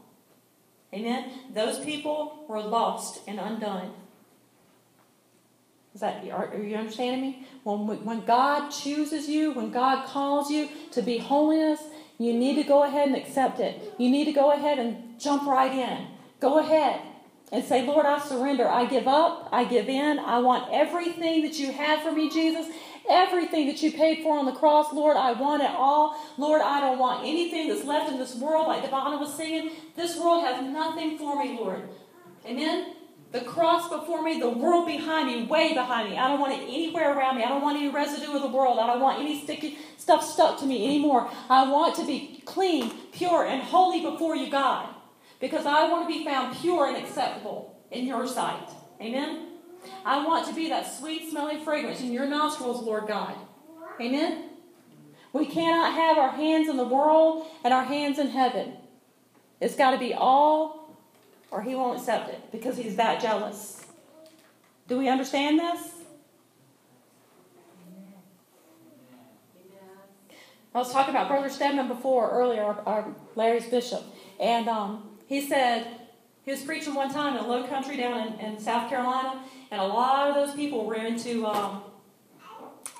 Amen? 0.92 1.30
Those 1.54 1.78
people 1.78 2.44
were 2.48 2.60
lost 2.60 3.20
and 3.26 3.38
undone. 3.38 3.92
Is 5.94 6.00
that, 6.00 6.26
are, 6.30 6.48
are 6.48 6.62
you 6.62 6.76
understanding 6.76 7.20
me? 7.20 7.46
When, 7.64 8.04
when 8.04 8.24
God 8.24 8.70
chooses 8.70 9.28
you, 9.28 9.52
when 9.52 9.70
God 9.70 10.06
calls 10.06 10.50
you 10.50 10.68
to 10.92 11.02
be 11.02 11.18
holiness, 11.18 11.80
you 12.18 12.32
need 12.32 12.54
to 12.54 12.62
go 12.62 12.84
ahead 12.84 13.08
and 13.08 13.16
accept 13.16 13.60
it. 13.60 13.94
You 13.98 14.10
need 14.10 14.24
to 14.24 14.32
go 14.32 14.52
ahead 14.52 14.78
and 14.78 15.20
jump 15.20 15.46
right 15.46 15.72
in. 15.72 16.06
Go 16.40 16.58
ahead 16.58 17.00
and 17.50 17.62
say, 17.64 17.86
Lord, 17.86 18.06
I 18.06 18.18
surrender. 18.18 18.66
I 18.66 18.86
give 18.86 19.06
up. 19.06 19.48
I 19.52 19.64
give 19.64 19.88
in. 19.88 20.18
I 20.18 20.38
want 20.38 20.72
everything 20.72 21.42
that 21.42 21.58
you 21.58 21.72
have 21.72 22.02
for 22.02 22.10
me, 22.12 22.30
Jesus. 22.30 22.66
Everything 23.10 23.66
that 23.66 23.82
you 23.82 23.92
paid 23.92 24.22
for 24.22 24.38
on 24.38 24.46
the 24.46 24.52
cross, 24.52 24.92
Lord, 24.92 25.16
I 25.16 25.32
want 25.32 25.62
it 25.62 25.70
all. 25.70 26.16
Lord, 26.38 26.62
I 26.62 26.80
don't 26.80 26.98
want 26.98 27.26
anything 27.26 27.68
that's 27.68 27.84
left 27.84 28.10
in 28.10 28.18
this 28.18 28.36
world, 28.36 28.68
like 28.68 28.82
Devonna 28.82 29.18
was 29.18 29.34
singing. 29.34 29.72
This 29.96 30.16
world 30.16 30.44
has 30.44 30.64
nothing 30.64 31.18
for 31.18 31.42
me, 31.42 31.58
Lord. 31.58 31.88
Amen? 32.46 32.94
The 33.32 33.40
cross 33.40 33.88
before 33.88 34.22
me, 34.22 34.38
the 34.38 34.50
world 34.50 34.86
behind 34.86 35.26
me, 35.26 35.44
way 35.44 35.72
behind 35.72 36.10
me. 36.10 36.18
I 36.18 36.28
don't 36.28 36.38
want 36.38 36.52
it 36.52 36.62
anywhere 36.62 37.16
around 37.16 37.36
me. 37.36 37.44
I 37.44 37.48
don't 37.48 37.62
want 37.62 37.78
any 37.78 37.88
residue 37.88 38.36
of 38.36 38.42
the 38.42 38.48
world. 38.48 38.78
I 38.78 38.86
don't 38.86 39.00
want 39.00 39.20
any 39.20 39.42
sticky 39.42 39.78
stuff 39.96 40.22
stuck 40.22 40.58
to 40.60 40.66
me 40.66 40.84
anymore. 40.84 41.30
I 41.48 41.70
want 41.70 41.96
to 41.96 42.06
be 42.06 42.42
clean, 42.44 42.90
pure, 43.12 43.46
and 43.46 43.62
holy 43.62 44.02
before 44.02 44.36
you, 44.36 44.50
God 44.50 44.94
because 45.42 45.66
I 45.66 45.90
want 45.90 46.08
to 46.08 46.18
be 46.18 46.24
found 46.24 46.56
pure 46.56 46.86
and 46.86 46.96
acceptable 46.96 47.76
in 47.90 48.06
your 48.06 48.28
sight. 48.28 48.70
Amen? 49.00 49.48
I 50.04 50.24
want 50.24 50.46
to 50.46 50.54
be 50.54 50.68
that 50.68 50.96
sweet 50.96 51.28
smelling 51.28 51.64
fragrance 51.64 52.00
in 52.00 52.12
your 52.12 52.28
nostrils, 52.28 52.80
Lord 52.84 53.08
God. 53.08 53.34
Amen? 54.00 54.50
We 55.32 55.46
cannot 55.46 55.94
have 55.94 56.16
our 56.16 56.30
hands 56.30 56.68
in 56.68 56.76
the 56.76 56.84
world 56.84 57.48
and 57.64 57.74
our 57.74 57.82
hands 57.82 58.20
in 58.20 58.28
heaven. 58.28 58.74
It's 59.60 59.74
got 59.74 59.90
to 59.90 59.98
be 59.98 60.14
all, 60.14 60.81
or 61.52 61.62
He 61.62 61.76
won't 61.76 61.98
accept 61.98 62.30
it 62.30 62.40
because 62.50 62.76
He's 62.76 62.96
that 62.96 63.20
jealous. 63.20 63.84
Do 64.88 64.98
we 64.98 65.08
understand 65.08 65.60
this? 65.60 65.92
I 70.74 70.78
was 70.78 70.90
talking 70.90 71.14
about 71.14 71.28
Brother 71.28 71.50
Stedman 71.50 71.86
before 71.86 72.30
earlier, 72.30 72.62
our, 72.62 73.14
Larry's 73.34 73.66
bishop, 73.66 74.02
and 74.40 74.68
um, 74.68 75.18
he 75.26 75.42
said 75.42 75.86
he 76.44 76.50
was 76.50 76.62
preaching 76.62 76.94
one 76.94 77.12
time 77.12 77.36
in 77.36 77.44
a 77.44 77.46
low 77.46 77.66
country 77.66 77.98
down 77.98 78.26
in, 78.26 78.40
in 78.40 78.58
South 78.58 78.88
Carolina, 78.88 79.42
and 79.70 79.80
a 79.80 79.84
lot 79.84 80.30
of 80.30 80.34
those 80.34 80.56
people 80.56 80.86
were 80.86 80.94
into 80.94 81.46
um, 81.46 81.82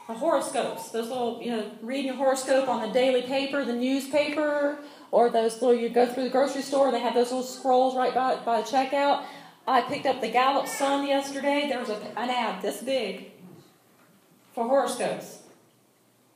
the 0.07 0.13
horoscopes. 0.13 0.91
Those 0.91 1.09
little, 1.09 1.41
you 1.43 1.51
know, 1.51 1.71
reading 1.81 2.07
your 2.07 2.17
horoscope 2.17 2.69
on 2.69 2.87
the 2.87 2.93
daily 2.93 3.23
paper, 3.23 3.65
the 3.65 3.73
newspaper, 3.73 4.79
or 5.13 5.31
those 5.31 5.63
little, 5.63 5.75
you 5.75 5.91
go 5.91 6.07
through 6.07 6.25
the 6.25 6.31
grocery 6.31 6.63
store, 6.63 6.87
and 6.87 6.97
they 6.97 7.01
have 7.01 7.15
those 7.15 7.31
little 7.31 7.45
scrolls 7.45 7.95
right 7.95 8.15
by, 8.15 8.37
by 8.37 8.63
the 8.63 8.67
checkout. 8.67 9.23
I 9.69 9.83
picked 9.83 10.07
up 10.07 10.21
the 10.21 10.31
Gallup 10.31 10.67
Sun 10.67 11.07
yesterday. 11.07 11.67
There 11.69 11.79
was 11.79 11.91
a, 11.91 12.01
an 12.17 12.31
ad 12.31 12.63
this 12.63 12.83
big 12.83 13.31
for 14.55 14.67
horoscopes. 14.67 15.43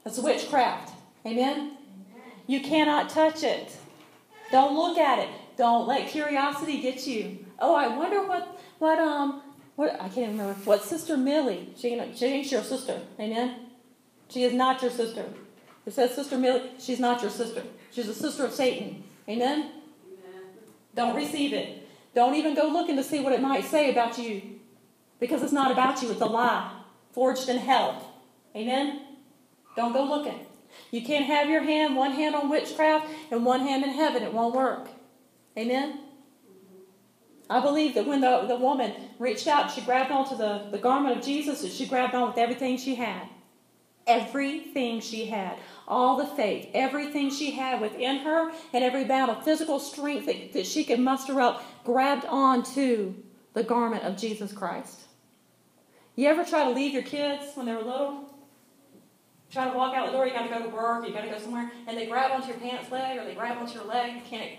That's 0.04 0.18
witchcraft. 0.18 0.92
Amen? 1.24 1.78
You 2.46 2.60
cannot 2.60 3.08
touch 3.08 3.42
it. 3.42 3.76
Don't 4.52 4.76
look 4.76 4.98
at 4.98 5.18
it. 5.18 5.30
Don't 5.56 5.88
let 5.88 6.08
curiosity 6.08 6.80
get 6.80 7.06
you. 7.06 7.38
Oh, 7.58 7.74
I 7.74 7.88
wonder 7.88 8.24
what 8.24 8.60
what 8.78 8.98
um 8.98 9.42
what 9.74 9.94
I 10.00 10.08
can't 10.08 10.32
remember 10.32 10.54
what 10.64 10.84
Sister 10.84 11.16
Millie. 11.16 11.70
She 11.76 12.00
she 12.14 12.26
ain't 12.26 12.52
your 12.52 12.62
sister. 12.62 13.00
Amen. 13.18 13.56
She 14.28 14.44
is 14.44 14.52
not 14.52 14.82
your 14.82 14.90
sister. 14.90 15.24
It 15.86 15.94
says 15.94 16.14
Sister 16.14 16.36
Millie. 16.36 16.70
She's 16.78 17.00
not 17.00 17.22
your 17.22 17.30
sister. 17.30 17.62
She's 17.92 18.08
a 18.08 18.14
sister 18.14 18.44
of 18.44 18.52
Satan. 18.52 19.04
Amen. 19.28 19.58
Amen. 19.58 19.72
Don't 20.94 21.16
receive 21.16 21.52
it. 21.52 21.88
Don't 22.14 22.34
even 22.34 22.54
go 22.54 22.66
looking 22.68 22.96
to 22.96 23.04
see 23.04 23.20
what 23.20 23.32
it 23.32 23.40
might 23.40 23.64
say 23.64 23.90
about 23.90 24.18
you, 24.18 24.42
because 25.20 25.42
it's 25.42 25.52
not 25.52 25.70
about 25.70 26.02
you. 26.02 26.10
It's 26.10 26.20
a 26.20 26.26
lie 26.26 26.72
forged 27.12 27.48
in 27.48 27.56
hell. 27.56 28.12
Amen. 28.54 29.00
Don't 29.74 29.92
go 29.92 30.04
looking. 30.04 30.38
You 30.90 31.02
can't 31.02 31.24
have 31.24 31.48
your 31.48 31.62
hand, 31.62 31.96
one 31.96 32.12
hand 32.12 32.34
on 32.34 32.50
witchcraft 32.50 33.06
and 33.30 33.44
one 33.44 33.60
hand 33.60 33.84
in 33.84 33.90
heaven. 33.90 34.22
It 34.22 34.32
won't 34.32 34.54
work. 34.54 34.88
Amen? 35.56 35.92
Mm-hmm. 35.92 37.52
I 37.52 37.60
believe 37.60 37.94
that 37.94 38.06
when 38.06 38.20
the, 38.20 38.46
the 38.46 38.56
woman 38.56 38.92
reached 39.18 39.46
out, 39.46 39.70
she 39.70 39.80
grabbed 39.80 40.10
onto 40.10 40.36
the, 40.36 40.68
the 40.70 40.78
garment 40.78 41.18
of 41.18 41.24
Jesus, 41.24 41.62
and 41.62 41.72
she 41.72 41.86
grabbed 41.86 42.14
on 42.14 42.28
with 42.28 42.38
everything 42.38 42.76
she 42.76 42.94
had. 42.94 43.28
Everything 44.06 45.00
she 45.00 45.26
had. 45.26 45.56
All 45.88 46.16
the 46.16 46.26
faith, 46.26 46.68
everything 46.74 47.30
she 47.30 47.52
had 47.52 47.80
within 47.80 48.18
her, 48.18 48.50
and 48.72 48.82
every 48.82 49.04
amount 49.04 49.30
of 49.30 49.44
physical 49.44 49.78
strength 49.78 50.26
that, 50.26 50.52
that 50.52 50.66
she 50.66 50.84
could 50.84 50.98
muster 50.98 51.40
up, 51.40 51.62
grabbed 51.84 52.24
onto 52.26 53.14
the 53.54 53.62
garment 53.62 54.02
of 54.02 54.16
Jesus 54.16 54.52
Christ. 54.52 55.02
You 56.16 56.28
ever 56.28 56.44
try 56.44 56.64
to 56.64 56.70
leave 56.70 56.92
your 56.92 57.02
kids 57.02 57.54
when 57.54 57.66
they 57.66 57.72
were 57.72 57.82
little? 57.82 58.24
Try 59.50 59.70
to 59.70 59.76
walk 59.76 59.94
out 59.94 60.06
the 60.06 60.12
door, 60.12 60.26
you 60.26 60.32
got 60.32 60.42
to 60.42 60.48
go 60.48 60.62
to 60.62 60.74
work, 60.74 61.06
you 61.06 61.14
got 61.14 61.22
to 61.22 61.30
go 61.30 61.38
somewhere, 61.38 61.70
and 61.86 61.96
they 61.96 62.06
grab 62.06 62.32
onto 62.32 62.48
your 62.48 62.56
pants 62.56 62.90
leg 62.90 63.18
or 63.18 63.24
they 63.24 63.34
grab 63.34 63.58
onto 63.58 63.74
your 63.74 63.84
leg, 63.84 64.14
you 64.14 64.22
can't. 64.28 64.52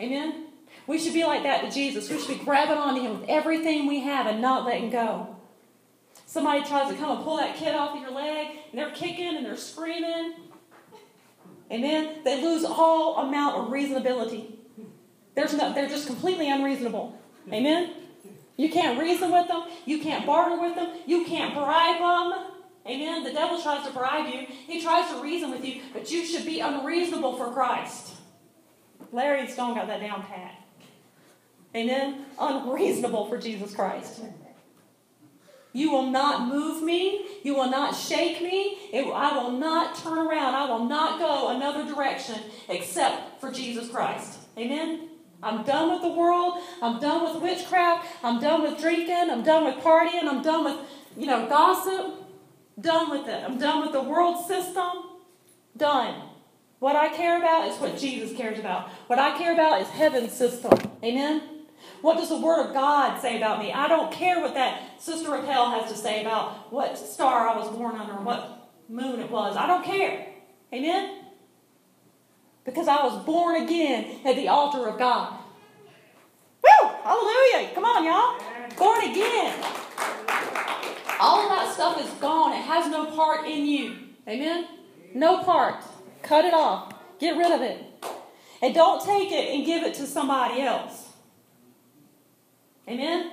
Amen? 0.00 0.46
We 0.86 0.98
should 0.98 1.14
be 1.14 1.24
like 1.24 1.44
that 1.44 1.62
to 1.62 1.70
Jesus. 1.70 2.10
We 2.10 2.18
should 2.18 2.38
be 2.38 2.44
grabbing 2.44 2.76
onto 2.76 3.00
Him 3.00 3.20
with 3.20 3.28
everything 3.28 3.86
we 3.86 4.00
have 4.00 4.26
and 4.26 4.40
not 4.40 4.66
letting 4.66 4.90
go. 4.90 5.31
Somebody 6.32 6.64
tries 6.64 6.90
to 6.90 6.96
come 6.96 7.14
and 7.14 7.22
pull 7.22 7.36
that 7.36 7.56
kid 7.56 7.74
off 7.74 7.94
of 7.94 8.00
your 8.00 8.10
leg, 8.10 8.56
and 8.70 8.78
they're 8.80 8.92
kicking 8.92 9.36
and 9.36 9.44
they're 9.44 9.54
screaming. 9.54 10.32
Amen? 11.70 12.20
They 12.24 12.42
lose 12.42 12.64
all 12.64 13.18
amount 13.18 13.56
of 13.56 13.70
reasonability. 13.70 14.54
There's 15.34 15.52
no, 15.52 15.74
they're 15.74 15.90
just 15.90 16.06
completely 16.06 16.50
unreasonable. 16.50 17.20
Amen? 17.52 17.90
You 18.56 18.70
can't 18.70 18.98
reason 18.98 19.30
with 19.30 19.46
them. 19.46 19.64
You 19.84 19.98
can't 19.98 20.24
barter 20.24 20.58
with 20.58 20.74
them. 20.74 20.96
You 21.04 21.26
can't 21.26 21.52
bribe 21.52 21.98
them. 21.98 22.44
Amen. 22.86 23.24
The 23.24 23.32
devil 23.34 23.60
tries 23.60 23.86
to 23.86 23.92
bribe 23.92 24.32
you, 24.32 24.46
he 24.46 24.80
tries 24.80 25.12
to 25.12 25.22
reason 25.22 25.50
with 25.50 25.62
you, 25.62 25.82
but 25.92 26.10
you 26.10 26.24
should 26.24 26.46
be 26.46 26.60
unreasonable 26.60 27.36
for 27.36 27.52
Christ. 27.52 28.14
Larry 29.12 29.46
Stone 29.48 29.74
got 29.74 29.86
that 29.86 30.00
down 30.00 30.22
pat. 30.22 30.54
Amen. 31.76 32.24
Unreasonable 32.40 33.26
for 33.26 33.36
Jesus 33.36 33.74
Christ. 33.74 34.22
You 35.72 35.90
will 35.90 36.10
not 36.10 36.48
move 36.48 36.82
me. 36.82 37.26
You 37.42 37.54
will 37.54 37.70
not 37.70 37.94
shake 37.96 38.42
me. 38.42 38.78
It, 38.92 39.06
I 39.06 39.36
will 39.36 39.52
not 39.52 39.96
turn 39.96 40.18
around. 40.18 40.54
I 40.54 40.68
will 40.68 40.84
not 40.84 41.18
go 41.18 41.48
another 41.48 41.86
direction 41.86 42.38
except 42.68 43.40
for 43.40 43.50
Jesus 43.50 43.88
Christ. 43.88 44.38
Amen. 44.58 45.08
I'm 45.42 45.64
done 45.64 45.90
with 45.90 46.02
the 46.02 46.08
world. 46.08 46.62
I'm 46.80 47.00
done 47.00 47.24
with 47.24 47.42
witchcraft. 47.42 48.06
I'm 48.22 48.40
done 48.40 48.62
with 48.62 48.78
drinking. 48.78 49.30
I'm 49.30 49.42
done 49.42 49.64
with 49.64 49.82
partying. 49.82 50.24
I'm 50.24 50.42
done 50.42 50.64
with, 50.64 50.76
you 51.16 51.26
know, 51.26 51.48
gossip. 51.48 52.22
Done 52.80 53.10
with 53.10 53.26
it. 53.28 53.42
I'm 53.44 53.58
done 53.58 53.82
with 53.82 53.92
the 53.92 54.02
world 54.02 54.46
system. 54.46 54.90
Done. 55.76 56.22
What 56.78 56.96
I 56.96 57.08
care 57.08 57.38
about 57.38 57.68
is 57.68 57.78
what 57.78 57.98
Jesus 57.98 58.36
cares 58.36 58.58
about. 58.58 58.88
What 59.06 59.18
I 59.18 59.36
care 59.38 59.52
about 59.52 59.80
is 59.80 59.88
heaven's 59.88 60.32
system. 60.32 60.72
Amen? 61.02 61.51
What 62.02 62.18
does 62.18 62.28
the 62.28 62.38
Word 62.38 62.66
of 62.66 62.74
God 62.74 63.20
say 63.20 63.36
about 63.36 63.60
me? 63.60 63.72
I 63.72 63.86
don't 63.86 64.12
care 64.12 64.40
what 64.40 64.54
that 64.54 65.00
Sister 65.00 65.30
Raquel 65.30 65.70
has 65.70 65.90
to 65.90 65.96
say 65.96 66.20
about 66.20 66.72
what 66.72 66.98
star 66.98 67.48
I 67.48 67.56
was 67.56 67.70
born 67.70 67.94
under, 67.96 68.14
what 68.14 68.70
moon 68.88 69.20
it 69.20 69.30
was. 69.30 69.56
I 69.56 69.68
don't 69.68 69.84
care. 69.84 70.26
Amen? 70.74 71.20
Because 72.64 72.88
I 72.88 73.04
was 73.04 73.24
born 73.24 73.62
again 73.62 74.18
at 74.24 74.34
the 74.34 74.48
altar 74.48 74.88
of 74.88 74.98
God. 74.98 75.38
Woo! 76.62 76.88
Hallelujah! 77.04 77.70
Come 77.72 77.84
on, 77.84 78.04
y'all. 78.04 78.76
Born 78.76 79.10
again. 79.10 79.64
All 81.20 81.44
of 81.44 81.50
that 81.50 81.70
stuff 81.72 82.00
is 82.04 82.10
gone. 82.14 82.52
It 82.52 82.64
has 82.64 82.90
no 82.90 83.06
part 83.14 83.46
in 83.46 83.64
you. 83.64 83.96
Amen? 84.26 84.66
No 85.14 85.44
part. 85.44 85.84
Cut 86.22 86.44
it 86.44 86.54
off. 86.54 86.94
Get 87.20 87.36
rid 87.36 87.52
of 87.52 87.62
it. 87.62 87.84
And 88.60 88.74
don't 88.74 89.04
take 89.04 89.30
it 89.30 89.54
and 89.54 89.64
give 89.64 89.84
it 89.84 89.94
to 89.94 90.06
somebody 90.06 90.62
else. 90.62 91.11
Amen? 92.88 93.32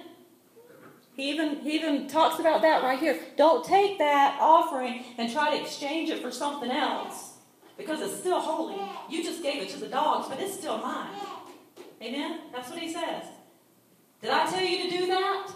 He 1.15 1.29
even, 1.31 1.59
he 1.59 1.75
even 1.75 2.07
talks 2.07 2.39
about 2.39 2.61
that 2.61 2.81
right 2.83 2.99
here. 2.99 3.19
Don't 3.35 3.65
take 3.65 3.97
that 3.97 4.37
offering 4.39 5.03
and 5.17 5.31
try 5.31 5.57
to 5.57 5.61
exchange 5.61 6.09
it 6.09 6.21
for 6.21 6.31
something 6.31 6.71
else 6.71 7.33
because 7.77 8.01
it's 8.01 8.17
still 8.17 8.39
holy. 8.39 8.79
You 9.09 9.23
just 9.23 9.43
gave 9.43 9.61
it 9.61 9.69
to 9.69 9.79
the 9.79 9.87
dogs, 9.87 10.27
but 10.29 10.39
it's 10.39 10.53
still 10.53 10.77
mine. 10.77 11.11
Amen? 12.01 12.39
That's 12.53 12.69
what 12.69 12.79
he 12.79 12.91
says. 12.91 13.25
Did 14.21 14.31
I 14.31 14.49
tell 14.49 14.63
you 14.63 14.89
to 14.89 14.97
do 14.97 15.07
that? 15.07 15.51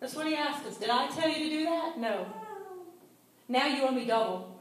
That's 0.00 0.14
what 0.14 0.26
he 0.26 0.34
asked 0.34 0.66
us. 0.66 0.76
Did 0.76 0.90
I 0.90 1.08
tell 1.08 1.28
you 1.28 1.48
to 1.48 1.50
do 1.50 1.64
that? 1.64 1.98
No. 1.98 2.26
Now 3.48 3.66
you 3.66 3.82
owe 3.84 3.90
me 3.90 4.04
double. 4.04 4.54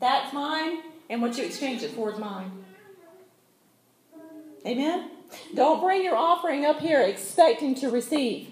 That's 0.00 0.32
mine, 0.32 0.80
and 1.08 1.22
what 1.22 1.36
you 1.38 1.44
exchange 1.44 1.82
it 1.82 1.90
for 1.92 2.12
is 2.12 2.18
mine. 2.18 2.50
Amen? 4.66 5.10
Don't 5.54 5.80
bring 5.80 6.02
your 6.02 6.16
offering 6.16 6.64
up 6.64 6.80
here 6.80 7.00
expecting 7.00 7.74
to 7.76 7.90
receive. 7.90 8.50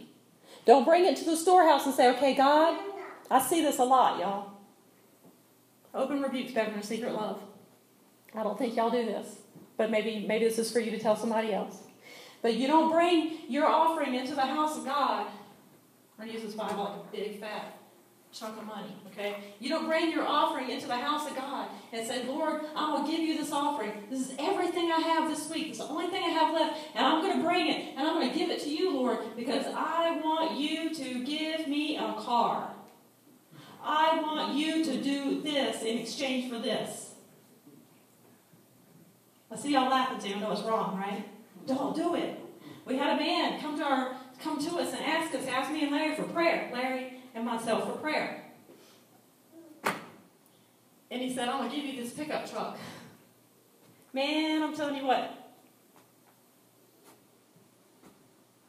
Don't 0.65 0.85
bring 0.85 1.05
it 1.05 1.17
to 1.17 1.25
the 1.25 1.37
storehouse 1.37 1.85
and 1.87 1.95
say, 1.95 2.11
okay, 2.11 2.35
God, 2.35 2.79
I 3.31 3.41
see 3.41 3.61
this 3.61 3.79
a 3.79 3.85
lot, 3.85 4.19
y'all. 4.19 4.53
Open 5.95 6.23
rebuke's 6.23 6.53
better 6.53 6.73
than 6.73 6.83
secret 6.83 7.13
love. 7.15 7.41
I 8.35 8.43
don't 8.43 8.59
think 8.59 8.75
y'all 8.75 8.91
do 8.91 9.05
this, 9.05 9.39
but 9.77 9.91
maybe 9.91 10.25
maybe 10.27 10.45
this 10.45 10.59
is 10.59 10.73
for 10.73 10.81
you 10.81 10.91
to 10.91 10.99
tell 10.99 11.15
somebody 11.15 11.53
else. 11.53 11.79
But 12.43 12.55
you 12.55 12.67
don't 12.67 12.91
bring 12.91 13.39
your 13.49 13.67
offering 13.67 14.15
into 14.15 14.35
the 14.35 14.43
house 14.43 14.77
of 14.77 14.85
God. 14.85 15.29
I 16.19 16.25
use 16.25 16.43
this 16.43 16.55
Bible 16.55 16.85
like 16.85 17.25
a 17.25 17.29
big 17.29 17.41
fat 17.41 17.79
chunk 18.35 18.59
of 18.59 18.67
money, 18.67 18.97
okay? 19.07 19.37
You 19.61 19.69
don't 19.69 19.87
bring 19.87 20.11
your 20.11 20.27
offering 20.27 20.69
into 20.69 20.89
the 20.89 20.97
house 20.97 21.31
of 21.31 21.37
God 21.37 21.69
and 21.93 22.07
say, 22.07 22.25
Lord, 22.25 22.63
I 22.75 22.93
will 22.93 23.07
give 23.07 23.21
you 23.21 23.39
this 23.39 23.53
offering. 23.53 23.93
This 24.11 24.29
is 24.29 24.35
everything 24.41 24.91
I 24.91 24.99
have 24.99 25.31
this 25.31 25.49
week. 25.49 25.69
It's 25.69 25.79
the 25.79 25.85
only 25.85 26.09
thing 26.09 26.23
I 26.25 26.31
have 26.31 26.53
left, 26.53 26.81
and 26.97 27.07
I'm 27.07 27.23
going 27.23 27.37
to 27.39 27.45
bring 27.45 27.69
it, 27.69 27.95
and 27.97 28.07
I'm 28.07 28.15
going 28.15 28.33
to 28.33 28.37
give 28.37 28.51
it 28.51 28.61
to 28.63 28.69
you, 28.69 28.93
Lord, 28.97 29.19
because 29.37 29.67
I 29.67 30.21
want 30.23 30.59
you 30.59 30.93
to 30.95 31.25
give 31.25 31.69
me 31.69 31.97
a 31.97 32.15
car. 32.15 32.73
I 33.83 34.21
want 34.21 34.57
you 34.57 34.85
to 34.85 35.01
do 35.01 35.41
this 35.41 35.83
in 35.83 35.99
exchange 35.99 36.51
for 36.51 36.59
this. 36.59 37.13
I 39.51 39.57
see 39.57 39.73
y'all 39.75 39.91
laughing, 39.91 40.19
Tim. 40.19 40.41
That 40.41 40.51
was 40.51 40.63
wrong, 40.63 40.97
right? 40.97 41.25
Don't 41.67 41.95
do 41.95 42.17
it. 42.17 42.41
We 42.85 42.97
had 42.97 43.17
a 43.17 43.21
man 43.21 43.61
come 43.61 43.79
to 43.79 43.85
our 43.85 44.17
come 44.43 44.59
to 44.59 44.79
us 44.79 44.93
and 44.93 45.05
ask 45.05 45.33
us, 45.35 45.47
ask 45.47 45.71
me 45.71 45.85
and 45.85 45.93
Larry 45.93 46.17
for 46.17 46.25
prayer, 46.25 46.71
Larry 46.73 47.14
and 47.35 47.45
myself 47.45 47.85
for 47.85 47.99
prayer. 47.99 48.45
And 49.85 51.23
he 51.23 51.33
said, 51.33 51.49
I'm 51.49 51.59
gonna 51.59 51.75
give 51.75 51.85
you 51.85 52.03
this 52.03 52.13
pickup 52.13 52.51
truck. 52.51 52.79
Man, 54.13 54.63
I'm 54.63 54.75
telling 54.75 54.97
you 54.97 55.05
what. 55.05 55.53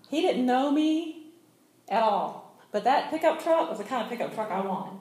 He 0.10 0.21
didn't 0.21 0.45
know 0.45 0.71
me 0.71 1.28
at 1.89 2.04
all. 2.04 2.60
But 2.71 2.84
that 2.84 3.10
pickup 3.10 3.41
truck 3.41 3.69
was 3.69 3.78
the 3.78 3.84
kind 3.84 4.04
of 4.04 4.10
pickup 4.10 4.34
truck 4.34 4.51
I 4.51 4.62
wanted. 4.62 4.99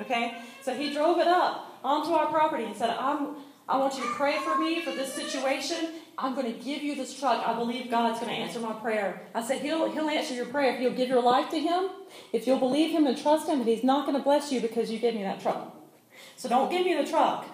Okay? 0.00 0.38
So 0.62 0.74
he 0.74 0.92
drove 0.92 1.18
it 1.18 1.28
up 1.28 1.78
onto 1.84 2.12
our 2.12 2.26
property 2.26 2.64
and 2.64 2.76
said, 2.76 2.90
I'm 2.90 3.36
I 3.68 3.78
want 3.78 3.96
you 3.96 4.02
to 4.02 4.10
pray 4.10 4.38
for 4.38 4.56
me 4.56 4.80
for 4.82 4.92
this 4.92 5.12
situation. 5.12 5.90
I'm 6.18 6.34
going 6.34 6.52
to 6.52 6.58
give 6.58 6.82
you 6.82 6.94
this 6.94 7.18
truck. 7.18 7.46
I 7.46 7.54
believe 7.54 7.90
God's 7.90 8.20
going 8.20 8.34
to 8.34 8.38
answer 8.38 8.58
my 8.58 8.72
prayer. 8.72 9.20
I 9.34 9.42
said, 9.42 9.60
He'll, 9.60 9.90
he'll 9.90 10.08
answer 10.08 10.34
your 10.34 10.46
prayer 10.46 10.74
if 10.74 10.80
you'll 10.80 10.94
give 10.94 11.08
your 11.08 11.22
life 11.22 11.50
to 11.50 11.58
Him, 11.58 11.90
if 12.32 12.46
you'll 12.46 12.58
believe 12.58 12.90
Him 12.90 13.06
and 13.06 13.18
trust 13.18 13.48
Him, 13.48 13.60
and 13.60 13.68
He's 13.68 13.84
not 13.84 14.06
going 14.06 14.16
to 14.16 14.22
bless 14.22 14.50
you 14.50 14.60
because 14.60 14.90
you 14.90 14.98
gave 14.98 15.14
me 15.14 15.22
that 15.22 15.40
truck. 15.40 15.76
So 16.36 16.48
don't 16.48 16.70
give 16.70 16.86
me 16.86 16.94
the 16.94 17.04
truck 17.04 17.46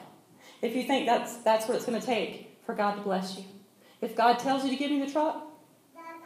if 0.61 0.77
you 0.77 0.85
think 0.85 1.07
that's, 1.07 1.39
that's 1.39 1.67
what 1.67 1.77
it's 1.77 1.85
going 1.85 2.01
to 2.01 2.07
take 2.07 2.57
for 2.65 2.75
God 2.75 2.95
to 2.95 3.01
bless 3.03 3.37
you. 3.37 3.45
If 4.01 4.15
God 4.17 4.39
tells 4.39 4.65
you 4.65 4.71
to 4.71 4.77
give 4.77 4.91
me 4.91 5.05
the 5.05 5.11
truck, 5.11 5.45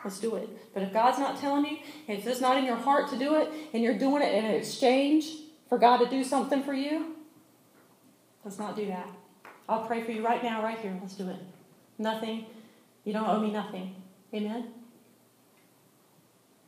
let's 0.05 0.21
do 0.21 0.37
it. 0.37 0.49
But 0.75 0.83
if 0.83 0.93
God's 0.93 1.19
not 1.19 1.41
telling 1.41 1.65
you, 1.65 1.79
if 2.07 2.27
it's 2.27 2.41
not 2.41 2.59
in 2.59 2.65
your 2.65 2.77
heart 2.77 3.09
to 3.11 3.19
do 3.19 3.37
it, 3.37 3.51
and 3.73 3.83
you're 3.83 3.99
doing 3.99 4.23
it 4.23 4.35
in 4.35 4.45
exchange 4.45 5.31
for 5.69 5.79
God 5.79 5.99
to 5.99 6.07
do 6.09 6.23
something 6.23 6.63
for 6.63 6.75
you, 6.75 7.17
let's 8.45 8.59
not 8.59 8.77
do 8.77 8.87
that. 8.87 9.09
I'll 9.69 9.87
pray 9.87 10.03
for 10.03 10.13
you 10.13 10.25
right 10.25 10.43
now, 10.43 10.63
right 10.63 10.79
here. 10.79 10.97
Let's 11.01 11.15
do 11.15 11.29
it. 11.29 11.56
Nothing. 11.99 12.47
You 13.05 13.13
don't 13.13 13.29
owe 13.29 13.41
me 13.41 13.51
nothing. 13.51 13.95
Amen? 14.35 14.69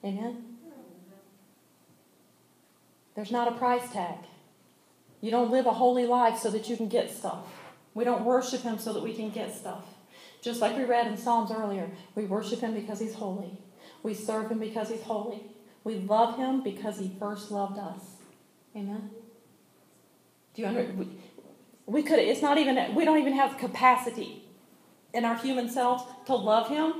Amen? 0.05 0.45
There's 3.15 3.33
not 3.33 3.49
a 3.49 3.53
price 3.53 3.91
tag. 3.93 4.19
You 5.21 5.33
don't 5.33 5.51
live 5.51 5.67
a 5.67 5.73
holy 5.73 6.07
life 6.07 6.39
so 6.39 6.51
that 6.51 6.69
you 6.69 6.77
can 6.77 6.89
get 6.89 7.11
stuff. 7.11 7.45
We 7.95 8.05
don't 8.05 8.25
worship 8.25 8.63
Him 8.63 8.79
so 8.79 8.93
that 8.93 9.03
we 9.03 9.13
can 9.13 9.31
get 9.31 9.53
stuff. 9.53 9.85
Just 10.41 10.61
like 10.61 10.77
we 10.77 10.85
read 10.85 11.09
in 11.09 11.17
Psalms 11.17 11.51
earlier, 11.51 11.91
we 12.15 12.25
worship 12.25 12.61
Him 12.61 12.75
because 12.75 13.01
He's 13.01 13.15
holy. 13.15 13.59
We 14.05 14.15
serve 14.15 14.53
Him 14.53 14.61
because 14.61 14.91
He's 14.91 15.03
holy. 15.03 15.43
We 15.83 15.97
love 15.97 16.37
Him 16.37 16.63
because 16.63 16.99
He 16.99 17.11
first 17.19 17.51
loved 17.51 17.79
us. 17.79 18.03
Amen? 18.77 19.11
Do 20.55 20.63
you 20.63 20.69
understand? 20.69 20.99
We, 20.99 21.09
we 21.87 22.03
could, 22.05 22.21
it's 22.21 22.43
not 22.43 22.59
even, 22.59 22.95
we 22.95 23.05
don't 23.05 23.19
even 23.19 23.33
have 23.33 23.59
capacity 23.59 24.45
in 25.13 25.25
our 25.25 25.37
human 25.37 25.69
selves 25.69 26.05
to 26.27 26.35
love 26.35 26.69
Him 26.69 26.93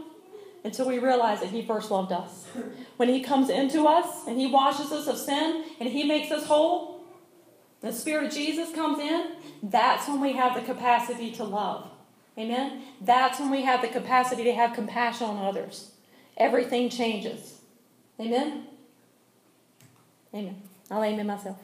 until 0.65 0.89
we 0.89 0.99
realize 0.99 1.41
that 1.41 1.51
He 1.51 1.63
first 1.63 1.91
loved 1.91 2.13
us. 2.13 2.47
When 2.97 3.09
He 3.09 3.23
comes 3.23 3.51
into 3.51 3.85
us 3.87 4.27
and 4.27 4.39
He 4.39 4.47
washes 4.47 4.93
us 4.93 5.07
of 5.07 5.19
sin 5.19 5.65
and 5.81 5.89
He 5.89 6.05
makes 6.05 6.31
us 6.31 6.47
whole, 6.47 7.03
the 7.81 7.93
Spirit 7.93 8.27
of 8.27 8.33
Jesus 8.33 8.75
comes 8.75 8.99
in, 8.99 9.33
that's 9.63 10.09
when 10.09 10.21
we 10.21 10.33
have 10.33 10.55
the 10.55 10.63
capacity 10.63 11.31
to 11.33 11.45
love. 11.45 11.91
Amen? 12.37 12.83
That's 13.01 13.41
when 13.41 13.51
we 13.51 13.63
have 13.63 13.83
the 13.83 13.89
capacity 13.89 14.45
to 14.45 14.53
have 14.53 14.73
compassion 14.73 15.27
on 15.27 15.45
others. 15.45 15.93
Everything 16.37 16.89
changes. 16.89 17.61
Amen? 18.21 18.65
Amen. 20.35 20.63
I'll 20.91 21.03
amen 21.03 21.27
myself. 21.27 21.57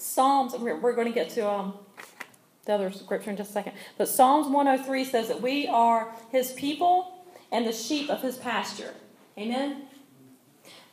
Psalms, 0.00 0.54
we're, 0.54 0.80
we're 0.80 0.94
going 0.94 1.06
to 1.06 1.12
get 1.12 1.28
to 1.30 1.48
um, 1.48 1.74
the 2.64 2.72
other 2.72 2.90
scripture 2.90 3.30
in 3.30 3.36
just 3.36 3.50
a 3.50 3.52
second. 3.52 3.74
But 3.98 4.08
Psalms 4.08 4.46
103 4.46 5.04
says 5.04 5.28
that 5.28 5.42
we 5.42 5.66
are 5.66 6.10
his 6.30 6.52
people 6.52 7.26
and 7.52 7.66
the 7.66 7.72
sheep 7.72 8.08
of 8.08 8.22
his 8.22 8.36
pasture. 8.38 8.94
Amen? 9.36 9.82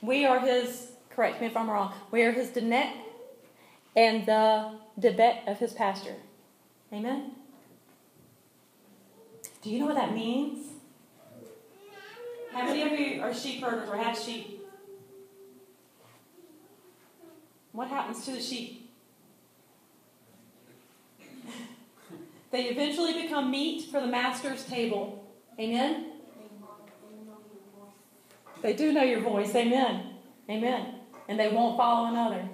We 0.01 0.25
are 0.25 0.41
his, 0.41 0.91
correct 1.09 1.39
me 1.39 1.47
if 1.47 1.55
I'm 1.55 1.69
wrong, 1.69 1.93
we 2.11 2.23
are 2.23 2.33
his 2.33 2.49
Denet 2.49 2.91
and 3.95 4.25
the 4.25 4.71
Debet 4.99 5.47
of 5.47 5.57
his 5.57 5.71
pasture. 5.71 6.15
Amen? 6.91 7.31
Do 9.61 9.69
you 9.69 9.79
know 9.79 9.85
what 9.85 9.95
that 9.95 10.13
means? 10.13 10.65
How 12.51 12.65
many 12.65 12.81
of 12.81 12.99
you 12.99 13.21
are 13.21 13.33
sheep 13.33 13.63
herders 13.63 13.87
or 13.87 13.95
have 13.95 14.17
sheep? 14.17 14.65
What 17.71 17.87
happens 17.87 18.25
to 18.25 18.31
the 18.31 18.41
sheep? 18.41 18.86
They 22.51 22.65
eventually 22.65 23.21
become 23.21 23.51
meat 23.51 23.89
for 23.91 23.99
the 23.99 24.07
master's 24.07 24.63
table. 24.65 25.27
Amen? 25.59 26.13
They 28.61 28.73
do 28.73 28.91
know 28.91 29.03
your 29.03 29.21
voice. 29.21 29.53
Amen. 29.55 30.13
Amen. 30.49 30.95
And 31.27 31.39
they 31.39 31.49
won't 31.49 31.77
follow 31.77 32.07
another. 32.09 32.47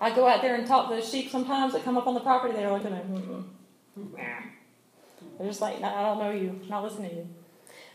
I 0.00 0.14
go 0.14 0.26
out 0.28 0.42
there 0.42 0.54
and 0.54 0.66
talk 0.66 0.90
to 0.90 0.96
the 0.96 1.02
sheep 1.02 1.30
sometimes 1.30 1.72
that 1.72 1.84
come 1.84 1.96
up 1.96 2.06
on 2.06 2.14
the 2.14 2.20
property. 2.20 2.54
They're 2.54 2.70
looking 2.70 2.92
at 2.92 3.08
me. 3.08 3.22
They're 5.38 5.48
just 5.48 5.60
like, 5.60 5.82
I 5.82 6.02
don't 6.02 6.18
know 6.18 6.30
you. 6.30 6.60
I'm 6.62 6.68
not 6.68 6.84
listening 6.84 7.10
to 7.10 7.16
you. 7.16 7.28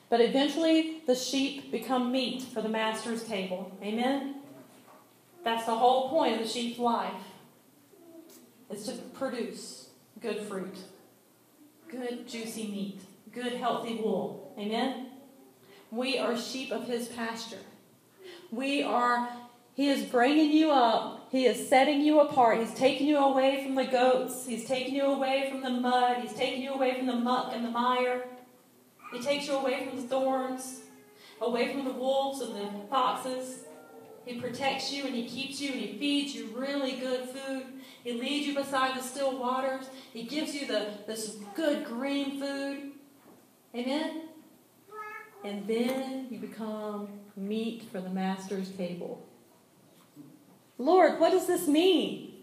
But 0.09 0.21
eventually, 0.21 1.01
the 1.07 1.15
sheep 1.15 1.71
become 1.71 2.11
meat 2.11 2.41
for 2.41 2.61
the 2.61 2.69
master's 2.69 3.23
table. 3.23 3.75
Amen? 3.81 4.35
That's 5.43 5.65
the 5.65 5.75
whole 5.75 6.09
point 6.09 6.33
of 6.35 6.39
the 6.39 6.47
sheep's 6.47 6.79
life, 6.79 7.13
is 8.69 8.85
to 8.85 8.93
produce 8.93 9.82
good 10.23 10.39
fruit 10.47 10.77
good, 11.93 12.27
juicy 12.27 12.67
meat, 12.67 13.01
good, 13.31 13.53
healthy 13.53 13.95
wool. 13.95 14.53
Amen? 14.57 15.07
We 15.91 16.17
are 16.17 16.35
sheep 16.35 16.71
of 16.71 16.87
his 16.87 17.07
pasture. 17.07 17.59
We 18.51 18.81
are, 18.81 19.29
he 19.75 19.89
is 19.89 20.03
bringing 20.03 20.51
you 20.51 20.71
up. 20.71 21.27
He 21.31 21.45
is 21.45 21.69
setting 21.69 22.01
you 22.01 22.19
apart. 22.19 22.59
He's 22.59 22.73
taking 22.73 23.07
you 23.07 23.17
away 23.17 23.63
from 23.63 23.75
the 23.75 23.85
goats. 23.85 24.47
He's 24.47 24.65
taking 24.65 24.95
you 24.95 25.05
away 25.05 25.49
from 25.51 25.61
the 25.61 25.69
mud. 25.69 26.17
He's 26.17 26.33
taking 26.33 26.63
you 26.63 26.73
away 26.73 26.97
from 26.97 27.05
the 27.05 27.15
muck 27.15 27.51
and 27.53 27.63
the 27.63 27.69
mire. 27.69 28.25
He 29.11 29.21
takes 29.21 29.47
you 29.47 29.55
away 29.55 29.85
from 29.85 30.01
the 30.01 30.07
thorns, 30.07 30.81
away 31.41 31.71
from 31.71 31.85
the 31.85 31.91
wolves 31.91 32.41
and 32.41 32.55
the 32.55 32.87
foxes. 32.89 33.65
He 34.25 34.39
protects 34.39 34.91
you 34.91 35.05
and 35.05 35.13
he 35.13 35.27
keeps 35.27 35.61
you 35.61 35.71
and 35.71 35.79
he 35.79 35.97
feeds 35.97 36.33
you 36.33 36.47
really 36.55 36.93
good 36.93 37.29
food. 37.29 37.65
He 38.03 38.13
leads 38.13 38.47
you 38.47 38.53
beside 38.53 38.97
the 38.97 39.01
still 39.01 39.39
waters. 39.39 39.85
He 40.11 40.23
gives 40.23 40.53
you 40.53 40.67
the, 40.67 40.91
this 41.07 41.37
good 41.55 41.85
green 41.85 42.39
food. 42.39 42.91
Amen? 43.73 44.23
And 45.45 45.65
then 45.67 46.27
you 46.29 46.39
become 46.39 47.07
meat 47.35 47.83
for 47.91 48.01
the 48.01 48.09
master's 48.09 48.69
table. 48.69 49.25
Lord, 50.77 51.19
what 51.19 51.31
does 51.31 51.47
this 51.47 51.67
mean? 51.67 52.33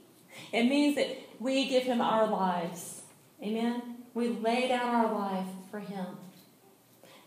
It 0.53 0.65
means 0.65 0.97
that 0.97 1.19
we 1.39 1.69
give 1.69 1.83
him 1.83 2.01
our 2.01 2.27
lives. 2.27 3.03
Amen? 3.43 3.83
We 4.15 4.29
lay 4.29 4.69
down 4.69 4.95
our 4.95 5.13
life 5.13 5.47
for 5.71 5.81
him. 5.81 6.07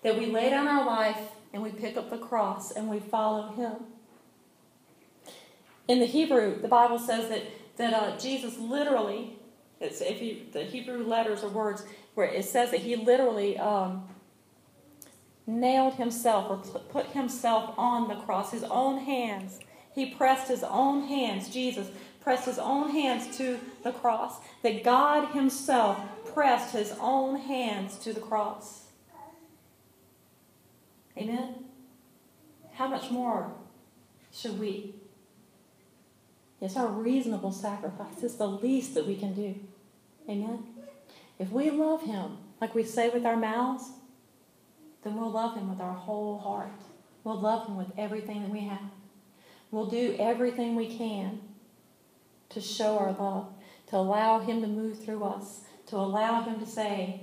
That 0.01 0.17
we 0.17 0.25
lay 0.25 0.49
down 0.49 0.67
our 0.67 0.85
life 0.85 1.19
and 1.53 1.61
we 1.61 1.69
pick 1.69 1.97
up 1.97 2.09
the 2.09 2.17
cross 2.17 2.71
and 2.71 2.89
we 2.89 2.99
follow 2.99 3.51
him. 3.53 3.75
In 5.87 5.99
the 5.99 6.05
Hebrew, 6.05 6.61
the 6.61 6.67
Bible 6.67 6.99
says 6.99 7.29
that 7.29 7.43
that 7.77 7.93
uh, 7.93 8.17
Jesus 8.17 8.57
literally, 8.57 9.37
it's, 9.79 10.01
if 10.01 10.21
you, 10.21 10.41
the 10.51 10.63
Hebrew 10.63 11.05
letters 11.05 11.43
or 11.43 11.49
words, 11.49 11.85
where 12.13 12.27
it 12.27 12.45
says 12.45 12.71
that 12.71 12.81
he 12.81 12.95
literally 12.95 13.57
um, 13.57 14.07
nailed 15.47 15.95
himself 15.95 16.49
or 16.49 16.79
put 16.79 17.07
himself 17.07 17.73
on 17.77 18.07
the 18.07 18.15
cross, 18.15 18.51
his 18.51 18.63
own 18.63 18.99
hands. 18.99 19.59
He 19.93 20.07
pressed 20.07 20.47
his 20.47 20.63
own 20.63 21.07
hands, 21.07 21.49
Jesus 21.49 21.89
pressed 22.23 22.45
his 22.45 22.57
own 22.57 22.91
hands 22.91 23.37
to 23.37 23.59
the 23.83 23.91
cross. 23.91 24.37
That 24.61 24.83
God 24.83 25.33
himself 25.33 25.99
pressed 26.33 26.73
his 26.73 26.95
own 26.99 27.35
hands 27.35 27.97
to 27.99 28.13
the 28.13 28.21
cross. 28.21 28.83
Amen? 31.17 31.65
How 32.73 32.87
much 32.87 33.11
more 33.11 33.51
should 34.31 34.59
we? 34.59 34.95
It's 36.63 36.77
our 36.77 36.87
reasonable 36.87 37.51
sacrifice. 37.51 38.23
It's 38.23 38.35
the 38.35 38.47
least 38.47 38.93
that 38.93 39.05
we 39.05 39.17
can 39.17 39.33
do. 39.33 39.53
Amen? 40.29 40.63
If 41.37 41.51
we 41.51 41.69
love 41.69 42.03
Him, 42.03 42.37
like 42.61 42.73
we 42.73 42.85
say 42.85 43.09
with 43.09 43.25
our 43.25 43.35
mouths, 43.35 43.89
then 45.03 45.17
we'll 45.17 45.29
love 45.29 45.57
Him 45.57 45.69
with 45.69 45.81
our 45.81 45.93
whole 45.93 46.39
heart. 46.39 46.71
We'll 47.25 47.39
love 47.39 47.67
Him 47.67 47.75
with 47.75 47.91
everything 47.97 48.43
that 48.43 48.49
we 48.49 48.61
have. 48.61 48.79
We'll 49.71 49.87
do 49.87 50.15
everything 50.17 50.75
we 50.75 50.87
can 50.97 51.41
to 52.47 52.61
show 52.61 52.97
our 52.97 53.11
love, 53.11 53.47
to 53.87 53.97
allow 53.97 54.39
Him 54.39 54.61
to 54.61 54.67
move 54.67 55.03
through 55.03 55.25
us, 55.25 55.61
to 55.87 55.97
allow 55.97 56.43
Him 56.43 56.61
to 56.61 56.65
say, 56.65 57.19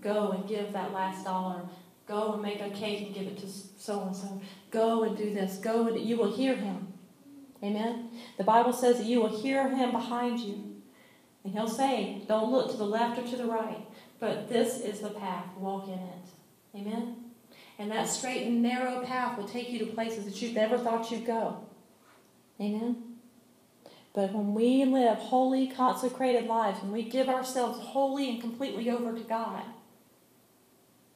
Go 0.00 0.30
and 0.32 0.48
give 0.48 0.72
that 0.72 0.92
last 0.92 1.24
dollar. 1.24 1.60
Go 2.08 2.32
and 2.32 2.42
make 2.42 2.60
a 2.60 2.70
cake 2.70 3.06
and 3.06 3.14
give 3.14 3.28
it 3.28 3.38
to 3.38 3.46
so 3.46 4.02
and 4.02 4.16
so. 4.16 4.40
Go 4.72 5.04
and 5.04 5.16
do 5.16 5.32
this. 5.32 5.58
Go 5.58 5.86
and 5.86 6.00
you 6.00 6.16
will 6.16 6.34
hear 6.34 6.56
Him. 6.56 6.88
Amen. 7.62 8.10
The 8.38 8.44
Bible 8.44 8.72
says 8.72 8.98
that 8.98 9.06
you 9.06 9.20
will 9.20 9.40
hear 9.40 9.68
him 9.68 9.92
behind 9.92 10.40
you. 10.40 10.72
And 11.44 11.52
he'll 11.52 11.68
say, 11.68 12.22
Don't 12.28 12.50
look 12.50 12.70
to 12.70 12.76
the 12.76 12.84
left 12.84 13.18
or 13.18 13.26
to 13.26 13.36
the 13.36 13.46
right, 13.46 13.86
but 14.20 14.48
this 14.48 14.80
is 14.80 15.00
the 15.00 15.10
path. 15.10 15.46
Walk 15.56 15.88
in 15.88 15.94
it. 15.94 16.26
Amen. 16.74 17.16
And 17.78 17.90
that 17.90 18.08
straight 18.08 18.46
and 18.46 18.62
narrow 18.62 19.04
path 19.04 19.36
will 19.36 19.48
take 19.48 19.70
you 19.70 19.78
to 19.80 19.86
places 19.86 20.24
that 20.24 20.40
you've 20.40 20.54
never 20.54 20.78
thought 20.78 21.10
you'd 21.10 21.26
go. 21.26 21.64
Amen. 22.60 23.12
But 24.14 24.32
when 24.32 24.54
we 24.54 24.84
live 24.84 25.18
holy, 25.18 25.68
consecrated 25.68 26.46
lives, 26.46 26.82
when 26.82 26.92
we 26.92 27.02
give 27.02 27.28
ourselves 27.28 27.78
wholly 27.78 28.28
and 28.28 28.40
completely 28.40 28.90
over 28.90 29.12
to 29.12 29.24
God, 29.24 29.62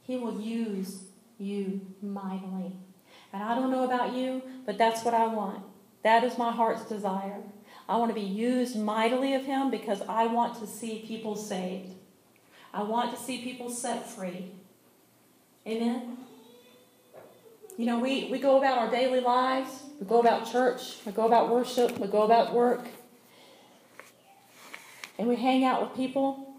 He 0.03 0.17
will 0.17 0.41
use 0.41 1.05
you 1.39 1.83
mightily. 2.01 2.73
And 3.33 3.43
I 3.43 3.55
don't 3.55 3.71
know 3.71 3.85
about 3.85 4.15
you, 4.15 4.43
but 4.65 4.79
that's 4.79 5.05
what 5.05 5.13
I 5.13 5.27
want. 5.27 5.63
That 6.07 6.23
is 6.23 6.39
my 6.39 6.53
heart's 6.53 6.85
desire. 6.85 7.41
I 7.89 7.97
want 7.97 8.11
to 8.11 8.15
be 8.15 8.25
used 8.25 8.77
mightily 8.77 9.35
of 9.35 9.45
Him 9.45 9.73
because 9.73 10.03
I 10.09 10.29
want 10.29 10.57
to 10.61 10.65
see 10.69 11.05
people 11.05 11.35
saved. 11.35 11.95
I 12.73 12.85
want 12.85 13.13
to 13.13 13.21
see 13.21 13.43
people 13.43 13.69
set 13.71 14.09
free. 14.09 14.53
Amen? 15.67 16.17
You 17.77 17.87
know, 17.87 17.99
we, 17.99 18.29
we 18.31 18.39
go 18.39 18.57
about 18.57 18.79
our 18.79 18.89
daily 18.89 19.19
lives, 19.19 19.83
we 19.99 20.07
go 20.07 20.21
about 20.21 20.49
church, 20.49 20.99
we 21.05 21.11
go 21.11 21.27
about 21.27 21.51
worship, 21.51 21.99
we 21.99 22.07
go 22.07 22.23
about 22.23 22.55
work, 22.55 22.87
and 25.19 25.27
we 25.27 25.35
hang 25.35 25.65
out 25.65 25.83
with 25.83 25.97
people 25.97 26.55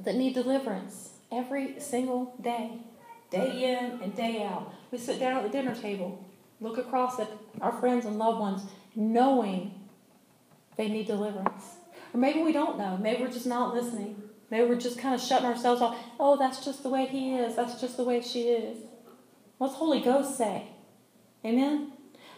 that 0.00 0.14
need 0.14 0.32
deliverance 0.32 1.10
every 1.30 1.78
single 1.78 2.34
day, 2.40 2.78
day 3.30 3.74
in 3.74 4.00
and 4.00 4.16
day 4.16 4.42
out. 4.42 4.72
We 4.90 4.96
sit 4.96 5.20
down 5.20 5.36
at 5.36 5.42
the 5.42 5.50
dinner 5.50 5.74
table, 5.74 6.24
look 6.62 6.78
across 6.78 7.18
at 7.20 7.28
our 7.60 7.72
friends 7.72 8.06
and 8.06 8.18
loved 8.18 8.40
ones, 8.40 8.62
knowing 8.94 9.74
they 10.76 10.88
need 10.88 11.06
deliverance. 11.06 11.76
Or 12.14 12.20
maybe 12.20 12.42
we 12.42 12.52
don't 12.52 12.78
know. 12.78 12.96
Maybe 12.96 13.22
we're 13.22 13.30
just 13.30 13.46
not 13.46 13.74
listening. 13.74 14.22
Maybe 14.50 14.68
we're 14.68 14.76
just 14.76 14.98
kind 14.98 15.14
of 15.14 15.20
shutting 15.20 15.46
ourselves 15.46 15.82
off. 15.82 15.96
Oh, 16.20 16.36
that's 16.36 16.64
just 16.64 16.82
the 16.82 16.88
way 16.88 17.06
he 17.06 17.34
is. 17.34 17.56
That's 17.56 17.80
just 17.80 17.96
the 17.96 18.04
way 18.04 18.20
she 18.20 18.48
is. 18.48 18.78
What's 19.58 19.74
Holy 19.74 20.00
Ghost 20.00 20.36
say? 20.36 20.68
Amen? 21.44 21.92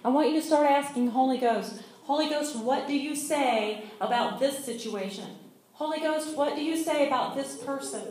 I 0.05 0.09
want 0.09 0.31
you 0.31 0.41
to 0.41 0.47
start 0.47 0.71
asking 0.71 1.09
Holy 1.09 1.39
Ghost, 1.39 1.83
Holy 2.05 2.29
Ghost, 2.29 2.57
what 2.57 2.87
do 2.87 2.95
you 2.95 3.17
say 3.17 3.85
about 4.01 4.39
this 4.39 4.63
situation? 4.63 5.25
Holy 5.73 6.01
Ghost, 6.01 6.37
what 6.37 6.55
do 6.55 6.63
you 6.63 6.77
say 6.77 7.07
about 7.07 7.35
this 7.35 7.57
person? 7.57 8.03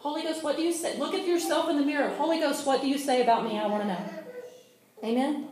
Holy 0.00 0.22
Ghost, 0.22 0.42
what 0.42 0.56
do 0.56 0.62
you 0.62 0.72
say? 0.72 0.98
Look 0.98 1.14
at 1.14 1.26
yourself 1.26 1.70
in 1.70 1.76
the 1.76 1.84
mirror. 1.84 2.10
Holy 2.16 2.40
Ghost, 2.40 2.66
what 2.66 2.82
do 2.82 2.88
you 2.88 2.98
say 2.98 3.22
about 3.22 3.44
me? 3.44 3.58
I 3.58 3.66
want 3.66 3.84
to 3.84 3.88
know. 3.88 4.04
Amen? 5.04 5.48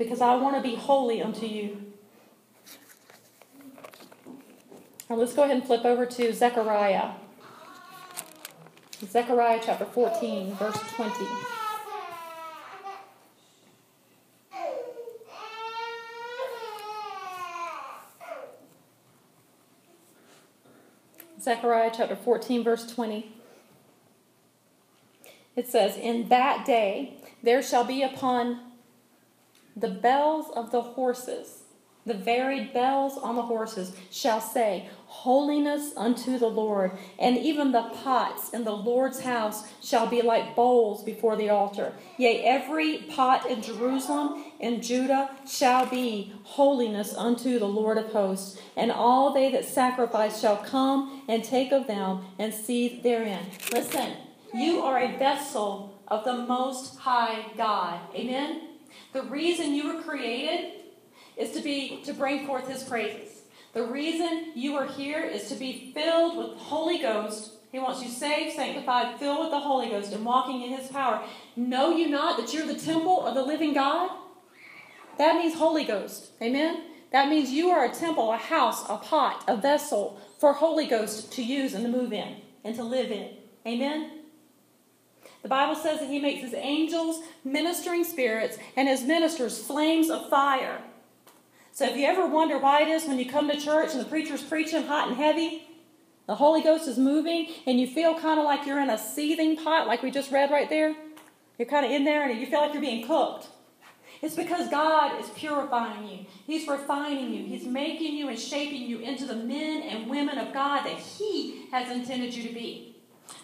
Because 0.00 0.22
I 0.22 0.34
want 0.36 0.56
to 0.56 0.62
be 0.62 0.76
holy 0.76 1.20
unto 1.20 1.44
you. 1.44 1.76
Now 5.10 5.16
let's 5.16 5.34
go 5.34 5.42
ahead 5.42 5.54
and 5.54 5.62
flip 5.62 5.84
over 5.84 6.06
to 6.06 6.32
Zechariah. 6.32 7.10
Zechariah 9.04 9.60
chapter 9.62 9.84
14, 9.84 10.54
verse 10.54 10.80
20. 10.96 11.26
Zechariah 21.42 21.90
chapter 21.94 22.16
14, 22.16 22.64
verse 22.64 22.90
20. 22.90 23.36
It 25.56 25.68
says, 25.68 25.98
In 25.98 26.30
that 26.30 26.64
day 26.64 27.18
there 27.42 27.62
shall 27.62 27.84
be 27.84 28.02
upon 28.02 28.69
the 29.76 29.88
bells 29.88 30.50
of 30.54 30.70
the 30.70 30.82
horses, 30.82 31.62
the 32.06 32.14
varied 32.14 32.72
bells 32.72 33.18
on 33.18 33.36
the 33.36 33.42
horses, 33.42 33.92
shall 34.10 34.40
say, 34.40 34.88
Holiness 35.06 35.92
unto 35.96 36.38
the 36.38 36.48
Lord. 36.48 36.92
And 37.18 37.36
even 37.36 37.72
the 37.72 37.82
pots 37.82 38.50
in 38.50 38.64
the 38.64 38.72
Lord's 38.72 39.20
house 39.20 39.68
shall 39.82 40.06
be 40.06 40.22
like 40.22 40.54
bowls 40.54 41.02
before 41.02 41.36
the 41.36 41.50
altar. 41.50 41.92
Yea, 42.16 42.44
every 42.44 42.98
pot 42.98 43.50
in 43.50 43.60
Jerusalem 43.60 44.44
and 44.60 44.82
Judah 44.82 45.30
shall 45.46 45.84
be 45.84 46.32
holiness 46.44 47.14
unto 47.14 47.58
the 47.58 47.68
Lord 47.68 47.98
of 47.98 48.12
hosts. 48.12 48.60
And 48.76 48.92
all 48.92 49.34
they 49.34 49.50
that 49.52 49.64
sacrifice 49.64 50.40
shall 50.40 50.56
come 50.56 51.22
and 51.28 51.42
take 51.44 51.72
of 51.72 51.86
them 51.86 52.24
and 52.38 52.54
see 52.54 53.00
therein. 53.02 53.46
Listen, 53.72 54.12
you 54.54 54.80
are 54.80 55.00
a 55.00 55.18
vessel 55.18 56.00
of 56.08 56.24
the 56.24 56.34
Most 56.34 56.98
High 56.98 57.46
God. 57.56 58.00
Amen? 58.14 58.69
The 59.12 59.22
reason 59.22 59.74
you 59.74 59.94
were 59.94 60.02
created 60.02 60.72
is 61.36 61.52
to 61.52 61.60
be 61.60 62.02
to 62.04 62.12
bring 62.12 62.46
forth 62.46 62.68
his 62.68 62.82
praises. 62.82 63.40
The 63.72 63.84
reason 63.84 64.52
you 64.56 64.76
are 64.76 64.86
here 64.86 65.22
is 65.22 65.48
to 65.48 65.54
be 65.54 65.92
filled 65.94 66.36
with 66.36 66.50
the 66.50 66.64
Holy 66.64 66.98
Ghost. 66.98 67.52
He 67.70 67.78
wants 67.78 68.02
you 68.02 68.08
saved, 68.08 68.56
sanctified, 68.56 69.18
filled 69.20 69.40
with 69.40 69.50
the 69.50 69.60
Holy 69.60 69.88
Ghost, 69.88 70.12
and 70.12 70.24
walking 70.24 70.62
in 70.62 70.76
His 70.76 70.88
power. 70.88 71.22
Know 71.54 71.96
you 71.96 72.08
not 72.08 72.36
that 72.36 72.52
you're 72.52 72.66
the 72.66 72.74
temple 72.74 73.24
of 73.24 73.36
the 73.36 73.42
living 73.42 73.72
God? 73.74 74.10
That 75.18 75.36
means 75.36 75.54
Holy 75.54 75.84
Ghost. 75.84 76.32
Amen? 76.42 76.82
That 77.12 77.28
means 77.28 77.50
you 77.50 77.70
are 77.70 77.84
a 77.84 77.94
temple, 77.94 78.32
a 78.32 78.36
house, 78.36 78.88
a 78.88 78.96
pot, 78.96 79.44
a 79.46 79.56
vessel 79.56 80.20
for 80.40 80.52
Holy 80.52 80.86
Ghost 80.86 81.32
to 81.34 81.42
use 81.44 81.74
and 81.74 81.84
to 81.84 81.90
move 81.90 82.12
in 82.12 82.36
and 82.64 82.74
to 82.74 82.82
live 82.82 83.12
in. 83.12 83.36
Amen? 83.66 84.19
The 85.42 85.48
Bible 85.48 85.74
says 85.74 86.00
that 86.00 86.08
He 86.08 86.18
makes 86.18 86.42
His 86.42 86.54
angels 86.54 87.22
ministering 87.44 88.04
spirits 88.04 88.58
and 88.76 88.88
His 88.88 89.02
ministers 89.02 89.58
flames 89.58 90.10
of 90.10 90.28
fire. 90.28 90.82
So 91.72 91.86
if 91.86 91.96
you 91.96 92.06
ever 92.06 92.26
wonder 92.26 92.58
why 92.58 92.82
it 92.82 92.88
is 92.88 93.06
when 93.06 93.18
you 93.18 93.26
come 93.26 93.48
to 93.48 93.58
church 93.58 93.92
and 93.92 94.00
the 94.00 94.08
preacher's 94.08 94.42
preaching 94.42 94.86
hot 94.86 95.08
and 95.08 95.16
heavy, 95.16 95.66
the 96.26 96.34
Holy 96.36 96.62
Ghost 96.62 96.86
is 96.86 96.98
moving, 96.98 97.48
and 97.66 97.80
you 97.80 97.86
feel 97.86 98.14
kind 98.14 98.38
of 98.38 98.44
like 98.44 98.66
you're 98.66 98.80
in 98.80 98.90
a 98.90 98.98
seething 98.98 99.56
pot, 99.56 99.86
like 99.86 100.02
we 100.02 100.10
just 100.10 100.30
read 100.30 100.50
right 100.50 100.68
there. 100.68 100.94
You're 101.58 101.68
kind 101.68 101.84
of 101.84 101.92
in 101.92 102.04
there 102.04 102.28
and 102.28 102.38
you 102.38 102.46
feel 102.46 102.60
like 102.60 102.72
you're 102.72 102.80
being 102.80 103.06
cooked. 103.06 103.48
It's 104.22 104.36
because 104.36 104.70
God 104.70 105.20
is 105.20 105.28
purifying 105.30 106.06
you. 106.06 106.26
He's 106.46 106.68
refining 106.68 107.32
you. 107.32 107.44
He's 107.46 107.66
making 107.66 108.14
you 108.14 108.28
and 108.28 108.38
shaping 108.38 108.82
you 108.82 108.98
into 108.98 109.24
the 109.24 109.34
men 109.34 109.82
and 109.82 110.10
women 110.10 110.38
of 110.38 110.52
God 110.52 110.84
that 110.84 110.98
He 110.98 111.66
has 111.70 111.90
intended 111.90 112.34
you 112.34 112.46
to 112.46 112.54
be. 112.54 112.89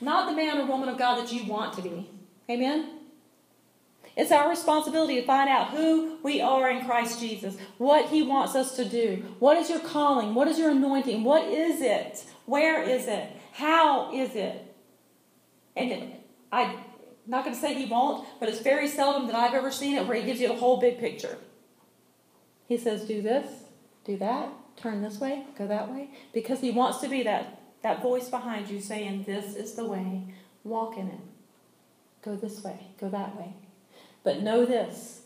Not 0.00 0.28
the 0.28 0.36
man 0.36 0.58
or 0.58 0.66
woman 0.66 0.88
of 0.88 0.98
God 0.98 1.18
that 1.18 1.32
you 1.32 1.44
want 1.44 1.74
to 1.74 1.82
be. 1.82 2.10
Amen? 2.50 2.92
It's 4.16 4.32
our 4.32 4.48
responsibility 4.48 5.20
to 5.20 5.26
find 5.26 5.50
out 5.50 5.70
who 5.70 6.18
we 6.22 6.40
are 6.40 6.70
in 6.70 6.84
Christ 6.86 7.20
Jesus, 7.20 7.56
what 7.76 8.08
He 8.08 8.22
wants 8.22 8.54
us 8.54 8.74
to 8.76 8.84
do. 8.84 9.22
What 9.38 9.58
is 9.58 9.68
your 9.68 9.80
calling? 9.80 10.34
What 10.34 10.48
is 10.48 10.58
your 10.58 10.70
anointing? 10.70 11.22
What 11.22 11.46
is 11.46 11.82
it? 11.82 12.24
Where 12.46 12.82
is 12.82 13.06
it? 13.08 13.30
How 13.52 14.14
is 14.14 14.34
it? 14.34 14.74
And 15.76 16.14
I'm 16.50 16.78
not 17.26 17.44
going 17.44 17.54
to 17.54 17.60
say 17.60 17.74
He 17.74 17.84
won't, 17.84 18.26
but 18.40 18.48
it's 18.48 18.60
very 18.60 18.88
seldom 18.88 19.26
that 19.26 19.36
I've 19.36 19.52
ever 19.52 19.70
seen 19.70 19.96
it 19.96 20.06
where 20.06 20.16
He 20.16 20.24
gives 20.24 20.40
you 20.40 20.48
the 20.48 20.54
whole 20.54 20.78
big 20.78 20.98
picture. 20.98 21.36
He 22.66 22.78
says, 22.78 23.04
do 23.04 23.20
this, 23.20 23.46
do 24.04 24.16
that, 24.16 24.48
turn 24.76 25.02
this 25.02 25.20
way, 25.20 25.44
go 25.58 25.66
that 25.66 25.92
way, 25.92 26.08
because 26.32 26.60
He 26.60 26.70
wants 26.70 26.98
to 27.00 27.08
be 27.08 27.22
that, 27.24 27.60
that 27.86 28.02
voice 28.02 28.28
behind 28.28 28.68
you 28.68 28.80
saying, 28.80 29.22
This 29.22 29.54
is 29.54 29.74
the 29.74 29.84
way, 29.84 30.24
walk 30.64 30.98
in 30.98 31.06
it. 31.06 31.20
Go 32.20 32.34
this 32.34 32.64
way, 32.64 32.88
go 33.00 33.08
that 33.08 33.36
way. 33.36 33.54
But 34.24 34.42
know 34.42 34.64
this 34.64 35.22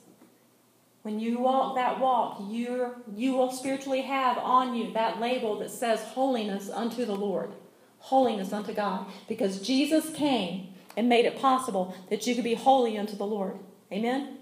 when 1.02 1.18
you 1.18 1.38
walk 1.38 1.76
that 1.76 1.98
walk, 1.98 2.42
you 2.50 2.94
you 3.16 3.32
will 3.32 3.50
spiritually 3.50 4.02
have 4.02 4.36
on 4.36 4.74
you 4.74 4.92
that 4.92 5.18
label 5.18 5.58
that 5.60 5.70
says 5.70 6.02
holiness 6.02 6.68
unto 6.68 7.06
the 7.06 7.14
Lord, 7.14 7.52
holiness 8.00 8.52
unto 8.52 8.74
God, 8.74 9.06
because 9.26 9.62
Jesus 9.62 10.10
came 10.10 10.74
and 10.98 11.08
made 11.08 11.24
it 11.24 11.40
possible 11.40 11.94
that 12.10 12.26
you 12.26 12.34
could 12.34 12.44
be 12.44 12.52
holy 12.52 12.98
unto 12.98 13.16
the 13.16 13.26
Lord. 13.26 13.58
Amen? 13.90 14.36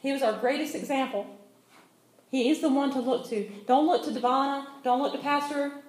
He 0.00 0.10
was 0.10 0.22
our 0.22 0.40
greatest 0.40 0.74
example. 0.74 1.26
He 2.30 2.48
is 2.48 2.62
the 2.62 2.70
one 2.70 2.90
to 2.92 3.00
look 3.00 3.28
to. 3.28 3.50
Don't 3.66 3.86
look 3.86 4.04
to 4.04 4.10
Devana. 4.10 4.64
Don't 4.82 5.02
look 5.02 5.12
to 5.12 5.18
Pastor. 5.18 5.82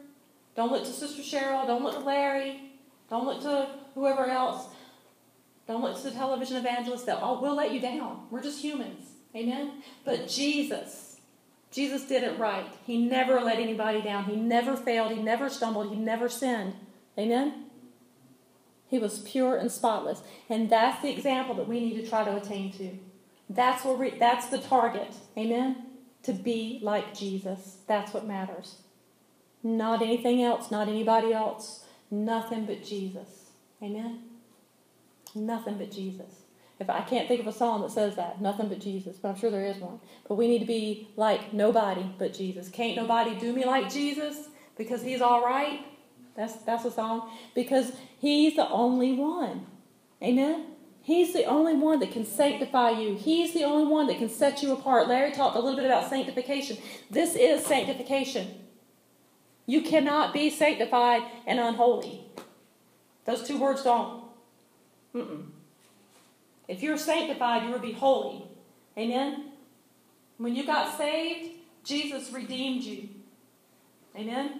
Don't 0.59 0.73
look 0.73 0.83
to 0.83 0.91
Sister 0.91 1.21
Cheryl. 1.21 1.65
Don't 1.65 1.83
look 1.83 1.93
to 1.93 2.01
Larry. 2.01 2.59
Don't 3.09 3.25
look 3.25 3.39
to 3.43 3.69
whoever 3.95 4.25
else. 4.25 4.65
Don't 5.69 5.81
look 5.81 5.95
to 5.95 6.03
the 6.03 6.11
television 6.11 6.57
evangelists 6.57 7.05
that 7.05 7.19
oh, 7.21 7.39
we'll 7.41 7.55
let 7.55 7.71
you 7.71 7.79
down. 7.79 8.27
We're 8.29 8.43
just 8.43 8.61
humans. 8.61 9.07
Amen? 9.33 9.81
But 10.03 10.27
Jesus, 10.27 11.21
Jesus 11.71 12.03
did 12.03 12.23
it 12.23 12.37
right. 12.37 12.67
He 12.85 12.97
never 12.97 13.39
let 13.39 13.57
anybody 13.57 14.01
down. 14.01 14.25
He 14.25 14.35
never 14.35 14.75
failed. 14.75 15.13
He 15.13 15.23
never 15.23 15.49
stumbled. 15.49 15.93
He 15.93 15.95
never 15.95 16.27
sinned. 16.27 16.73
Amen? 17.17 17.67
He 18.89 18.99
was 18.99 19.19
pure 19.19 19.55
and 19.55 19.71
spotless. 19.71 20.21
And 20.49 20.69
that's 20.69 21.01
the 21.01 21.09
example 21.09 21.55
that 21.55 21.69
we 21.69 21.79
need 21.79 22.03
to 22.03 22.09
try 22.09 22.25
to 22.25 22.35
attain 22.35 22.73
to. 22.73 22.99
That's 23.49 23.85
what 23.85 23.97
we, 23.97 24.09
that's 24.09 24.47
the 24.47 24.57
target. 24.57 25.13
Amen? 25.37 25.85
To 26.23 26.33
be 26.33 26.81
like 26.83 27.15
Jesus. 27.15 27.77
That's 27.87 28.13
what 28.13 28.27
matters. 28.27 28.75
Not 29.63 30.01
anything 30.01 30.41
else, 30.41 30.71
not 30.71 30.87
anybody 30.87 31.33
else. 31.33 31.85
Nothing 32.09 32.65
but 32.65 32.83
Jesus. 32.83 33.51
Amen? 33.81 34.23
Nothing 35.35 35.77
but 35.77 35.91
Jesus. 35.91 36.43
If 36.79 36.89
I 36.89 37.01
can't 37.01 37.27
think 37.27 37.41
of 37.41 37.47
a 37.47 37.51
song 37.51 37.81
that 37.81 37.91
says 37.91 38.15
that, 38.15 38.41
nothing 38.41 38.69
but 38.69 38.79
Jesus, 38.79 39.17
but 39.17 39.29
I'm 39.29 39.35
sure 39.35 39.51
there 39.51 39.65
is 39.65 39.77
one. 39.77 39.99
But 40.27 40.35
we 40.35 40.47
need 40.47 40.59
to 40.59 40.65
be 40.65 41.09
like 41.17 41.53
nobody 41.53 42.05
but 42.17 42.33
Jesus. 42.33 42.69
Can't 42.69 42.95
nobody 42.95 43.37
do 43.37 43.51
me 43.51 43.65
like 43.65 43.91
Jesus 43.91 44.47
because 44.77 45.01
he's 45.01 45.21
all 45.21 45.43
right. 45.43 45.81
That's 46.37 46.55
that's 46.63 46.85
a 46.85 46.91
song 46.91 47.29
because 47.53 47.91
he's 48.19 48.55
the 48.55 48.69
only 48.69 49.13
one. 49.13 49.65
Amen. 50.23 50.67
He's 51.01 51.33
the 51.33 51.45
only 51.45 51.75
one 51.75 51.99
that 51.99 52.11
can 52.11 52.25
sanctify 52.25 52.91
you. 52.91 53.15
He's 53.15 53.53
the 53.53 53.63
only 53.63 53.91
one 53.91 54.07
that 54.07 54.17
can 54.17 54.29
set 54.29 54.63
you 54.63 54.71
apart. 54.71 55.07
Larry 55.07 55.31
talked 55.31 55.57
a 55.57 55.59
little 55.59 55.75
bit 55.75 55.85
about 55.85 56.09
sanctification. 56.09 56.77
This 57.09 57.35
is 57.35 57.65
sanctification. 57.65 58.47
You 59.69 59.83
cannot 59.83 60.33
be 60.33 60.49
sanctified 60.49 61.21
and 61.45 61.59
unholy. 61.59 62.21
Those 63.25 63.43
two 63.43 63.59
words 63.59 63.83
don't 63.83 64.23
Mm-mm. 65.13 65.45
If 66.67 66.81
you're 66.81 66.97
sanctified, 66.97 67.63
you 67.63 67.69
will 67.69 67.77
be 67.77 67.91
holy. 67.91 68.45
Amen? 68.97 69.51
When 70.39 70.55
you 70.55 70.65
got 70.65 70.97
saved, 70.97 71.51
Jesus 71.83 72.31
redeemed 72.31 72.83
you. 72.83 73.09
Amen? 74.15 74.59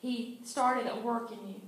He 0.00 0.40
started 0.42 0.88
at 0.88 1.04
work 1.04 1.30
in 1.30 1.48
you. 1.48 1.60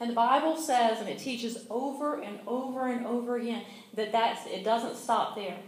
And 0.00 0.10
the 0.10 0.14
Bible 0.14 0.56
says, 0.56 0.98
and 0.98 1.08
it 1.08 1.18
teaches 1.18 1.66
over 1.70 2.20
and 2.20 2.40
over 2.48 2.88
and 2.88 3.06
over 3.06 3.36
again, 3.36 3.62
that 3.94 4.10
that's, 4.10 4.44
it 4.46 4.64
doesn't 4.64 4.96
stop 4.96 5.36
there. 5.36 5.58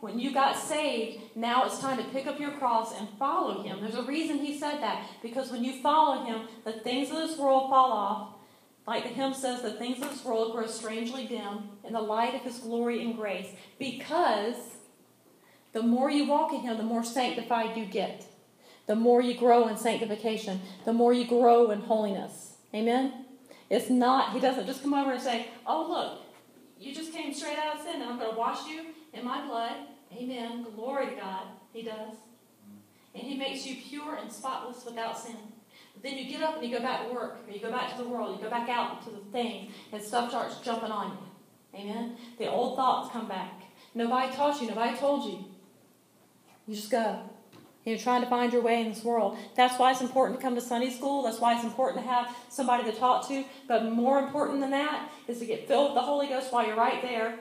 When 0.00 0.18
you 0.18 0.32
got 0.32 0.56
saved, 0.56 1.22
now 1.34 1.64
it's 1.64 1.78
time 1.78 1.98
to 1.98 2.04
pick 2.04 2.26
up 2.26 2.40
your 2.40 2.52
cross 2.52 2.98
and 2.98 3.08
follow 3.18 3.62
him. 3.62 3.80
There's 3.80 3.94
a 3.94 4.02
reason 4.02 4.38
he 4.38 4.58
said 4.58 4.80
that. 4.80 5.06
Because 5.22 5.50
when 5.50 5.64
you 5.64 5.80
follow 5.80 6.24
him, 6.24 6.42
the 6.64 6.72
things 6.72 7.10
of 7.10 7.16
this 7.16 7.38
world 7.38 7.70
fall 7.70 7.92
off. 7.92 8.28
Like 8.86 9.04
the 9.04 9.08
hymn 9.10 9.32
says, 9.32 9.62
the 9.62 9.72
things 9.72 10.02
of 10.02 10.10
this 10.10 10.24
world 10.24 10.52
grow 10.52 10.66
strangely 10.66 11.26
dim 11.26 11.70
in 11.84 11.94
the 11.94 12.00
light 12.00 12.34
of 12.34 12.42
his 12.42 12.58
glory 12.58 13.02
and 13.02 13.16
grace. 13.16 13.48
Because 13.78 14.56
the 15.72 15.82
more 15.82 16.10
you 16.10 16.26
walk 16.26 16.52
in 16.52 16.60
him, 16.60 16.76
the 16.76 16.82
more 16.82 17.04
sanctified 17.04 17.76
you 17.76 17.86
get. 17.86 18.26
The 18.86 18.94
more 18.94 19.22
you 19.22 19.34
grow 19.34 19.68
in 19.68 19.78
sanctification, 19.78 20.60
the 20.84 20.92
more 20.92 21.14
you 21.14 21.26
grow 21.26 21.70
in 21.70 21.80
holiness. 21.80 22.56
Amen? 22.74 23.24
It's 23.70 23.88
not, 23.88 24.34
he 24.34 24.40
doesn't 24.40 24.66
just 24.66 24.82
come 24.82 24.92
over 24.92 25.12
and 25.12 25.22
say, 25.22 25.46
Oh, 25.66 25.88
look, 25.88 26.20
you 26.78 26.94
just 26.94 27.12
came 27.12 27.32
straight 27.32 27.58
out 27.58 27.76
of 27.76 27.82
sin, 27.82 28.02
and 28.02 28.04
I'm 28.04 28.18
going 28.18 28.32
to 28.32 28.38
wash 28.38 28.68
you 28.68 28.84
in 29.14 29.24
my 29.24 29.46
blood. 29.46 29.76
Amen. 30.12 30.66
Glory 30.74 31.06
to 31.10 31.14
God. 31.16 31.46
He 31.72 31.82
does. 31.82 32.16
And 33.14 33.22
He 33.22 33.36
makes 33.36 33.66
you 33.66 33.76
pure 33.76 34.16
and 34.16 34.30
spotless 34.30 34.84
without 34.84 35.18
sin. 35.18 35.36
But 35.94 36.02
then 36.02 36.18
you 36.18 36.24
get 36.30 36.42
up 36.42 36.56
and 36.56 36.64
you 36.64 36.76
go 36.76 36.82
back 36.82 37.06
to 37.06 37.14
work, 37.14 37.38
or 37.46 37.52
you 37.52 37.60
go 37.60 37.70
back 37.70 37.96
to 37.96 38.02
the 38.02 38.08
world, 38.08 38.36
you 38.36 38.42
go 38.42 38.50
back 38.50 38.68
out 38.68 38.98
into 38.98 39.10
the 39.10 39.24
things, 39.30 39.72
and 39.92 40.02
stuff 40.02 40.30
starts 40.30 40.58
jumping 40.60 40.90
on 40.90 41.12
you. 41.12 41.80
Amen. 41.80 42.16
The 42.38 42.50
old 42.50 42.76
thoughts 42.76 43.10
come 43.12 43.28
back. 43.28 43.62
Nobody 43.94 44.32
taught 44.34 44.60
you, 44.60 44.68
nobody 44.68 44.96
told 44.96 45.30
you. 45.30 45.44
You 46.66 46.74
just 46.74 46.90
go. 46.90 47.20
You're 47.84 47.98
trying 47.98 48.22
to 48.22 48.28
find 48.28 48.52
your 48.52 48.62
way 48.62 48.80
in 48.80 48.88
this 48.88 49.04
world. 49.04 49.36
That's 49.56 49.78
why 49.78 49.90
it's 49.90 50.00
important 50.00 50.40
to 50.40 50.42
come 50.42 50.54
to 50.54 50.60
Sunday 50.60 50.88
school. 50.88 51.22
That's 51.22 51.38
why 51.38 51.54
it's 51.54 51.64
important 51.64 52.02
to 52.02 52.10
have 52.10 52.34
somebody 52.48 52.90
to 52.90 52.96
talk 52.96 53.28
to. 53.28 53.44
But 53.68 53.84
more 53.84 54.18
important 54.18 54.60
than 54.60 54.70
that 54.70 55.10
is 55.28 55.38
to 55.40 55.46
get 55.46 55.68
filled 55.68 55.90
with 55.90 55.96
the 55.96 56.00
Holy 56.00 56.26
Ghost 56.26 56.50
while 56.50 56.66
you're 56.66 56.76
right 56.76 57.02
there 57.02 57.38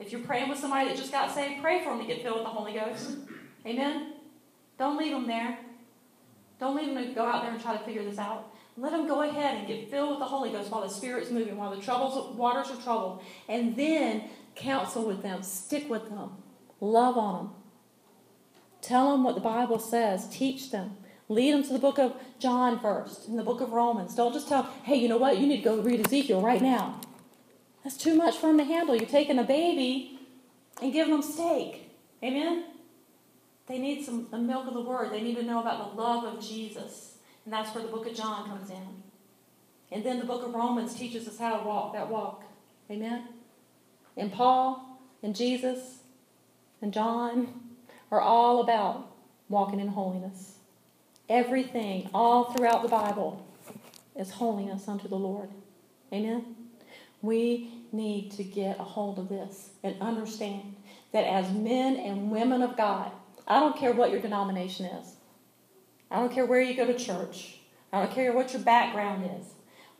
if 0.00 0.10
you're 0.10 0.22
praying 0.22 0.48
with 0.48 0.58
somebody 0.58 0.88
that 0.88 0.96
just 0.96 1.12
got 1.12 1.32
saved, 1.32 1.62
pray 1.62 1.84
for 1.84 1.90
them 1.90 2.00
to 2.00 2.06
get 2.06 2.22
filled 2.22 2.36
with 2.36 2.44
the 2.44 2.50
Holy 2.50 2.72
Ghost. 2.72 3.18
Amen? 3.66 4.14
Don't 4.78 4.96
leave 4.96 5.12
them 5.12 5.26
there. 5.26 5.58
Don't 6.58 6.74
leave 6.74 6.94
them 6.94 7.06
to 7.06 7.12
go 7.12 7.24
out 7.24 7.42
there 7.42 7.52
and 7.52 7.60
try 7.60 7.76
to 7.76 7.84
figure 7.84 8.02
this 8.02 8.18
out. 8.18 8.52
Let 8.76 8.92
them 8.92 9.06
go 9.06 9.22
ahead 9.22 9.58
and 9.58 9.68
get 9.68 9.90
filled 9.90 10.10
with 10.10 10.18
the 10.18 10.24
Holy 10.24 10.50
Ghost 10.50 10.70
while 10.70 10.80
the 10.80 10.88
Spirit's 10.88 11.30
moving, 11.30 11.56
while 11.56 11.74
the 11.74 11.82
troubles, 11.82 12.34
waters 12.34 12.70
are 12.70 12.82
troubled. 12.82 13.22
And 13.48 13.76
then 13.76 14.24
counsel 14.54 15.06
with 15.06 15.22
them, 15.22 15.42
stick 15.42 15.88
with 15.90 16.08
them, 16.08 16.30
love 16.80 17.18
on 17.18 17.44
them. 17.44 17.54
Tell 18.80 19.12
them 19.12 19.22
what 19.22 19.34
the 19.34 19.42
Bible 19.42 19.78
says, 19.78 20.28
teach 20.30 20.70
them. 20.70 20.96
Lead 21.28 21.52
them 21.52 21.62
to 21.62 21.72
the 21.72 21.78
book 21.78 21.98
of 21.98 22.16
John 22.38 22.80
first, 22.80 23.28
and 23.28 23.38
the 23.38 23.44
book 23.44 23.60
of 23.60 23.72
Romans. 23.72 24.14
Don't 24.14 24.32
just 24.32 24.48
tell, 24.48 24.62
hey, 24.82 24.96
you 24.96 25.08
know 25.08 25.18
what? 25.18 25.38
You 25.38 25.46
need 25.46 25.58
to 25.58 25.62
go 25.62 25.80
read 25.80 26.04
Ezekiel 26.04 26.40
right 26.40 26.60
now. 26.60 27.00
That's 27.82 27.96
too 27.96 28.14
much 28.14 28.36
for 28.36 28.48
them 28.48 28.58
to 28.58 28.64
handle. 28.64 28.94
You're 28.94 29.06
taking 29.06 29.38
a 29.38 29.44
baby 29.44 30.18
and 30.82 30.92
giving 30.92 31.12
them 31.12 31.22
steak. 31.22 31.90
Amen? 32.22 32.64
They 33.66 33.78
need 33.78 34.04
some 34.04 34.28
the 34.30 34.38
milk 34.38 34.66
of 34.66 34.74
the 34.74 34.80
word. 34.80 35.12
They 35.12 35.22
need 35.22 35.36
to 35.36 35.42
know 35.42 35.60
about 35.60 35.94
the 35.94 36.00
love 36.00 36.24
of 36.24 36.44
Jesus. 36.44 37.16
And 37.44 37.54
that's 37.54 37.74
where 37.74 37.84
the 37.84 37.90
book 37.90 38.06
of 38.06 38.14
John 38.14 38.48
comes 38.48 38.70
in. 38.70 39.02
And 39.92 40.04
then 40.04 40.18
the 40.18 40.26
book 40.26 40.44
of 40.44 40.54
Romans 40.54 40.94
teaches 40.94 41.26
us 41.26 41.38
how 41.38 41.56
to 41.56 41.66
walk 41.66 41.94
that 41.94 42.08
walk. 42.08 42.44
Amen? 42.90 43.24
And 44.16 44.32
Paul 44.32 45.00
and 45.22 45.34
Jesus 45.34 46.00
and 46.82 46.92
John 46.92 47.60
are 48.10 48.20
all 48.20 48.60
about 48.60 49.10
walking 49.48 49.80
in 49.80 49.88
holiness. 49.88 50.58
Everything, 51.28 52.10
all 52.12 52.52
throughout 52.52 52.82
the 52.82 52.88
Bible, 52.88 53.46
is 54.16 54.32
holiness 54.32 54.88
unto 54.88 55.08
the 55.08 55.16
Lord. 55.16 55.48
Amen? 56.12 56.56
We 57.22 57.70
need 57.92 58.32
to 58.32 58.44
get 58.44 58.78
a 58.78 58.84
hold 58.84 59.18
of 59.18 59.28
this 59.28 59.70
and 59.82 60.00
understand 60.00 60.76
that 61.12 61.24
as 61.24 61.52
men 61.52 61.96
and 61.96 62.30
women 62.30 62.62
of 62.62 62.76
God, 62.76 63.12
I 63.46 63.60
don't 63.60 63.76
care 63.76 63.92
what 63.92 64.10
your 64.10 64.20
denomination 64.20 64.86
is, 64.86 65.14
I 66.10 66.16
don't 66.16 66.32
care 66.32 66.46
where 66.46 66.60
you 66.60 66.74
go 66.74 66.86
to 66.86 66.98
church, 66.98 67.58
I 67.92 68.00
don't 68.00 68.12
care 68.12 68.32
what 68.32 68.52
your 68.52 68.62
background 68.62 69.28
is. 69.38 69.46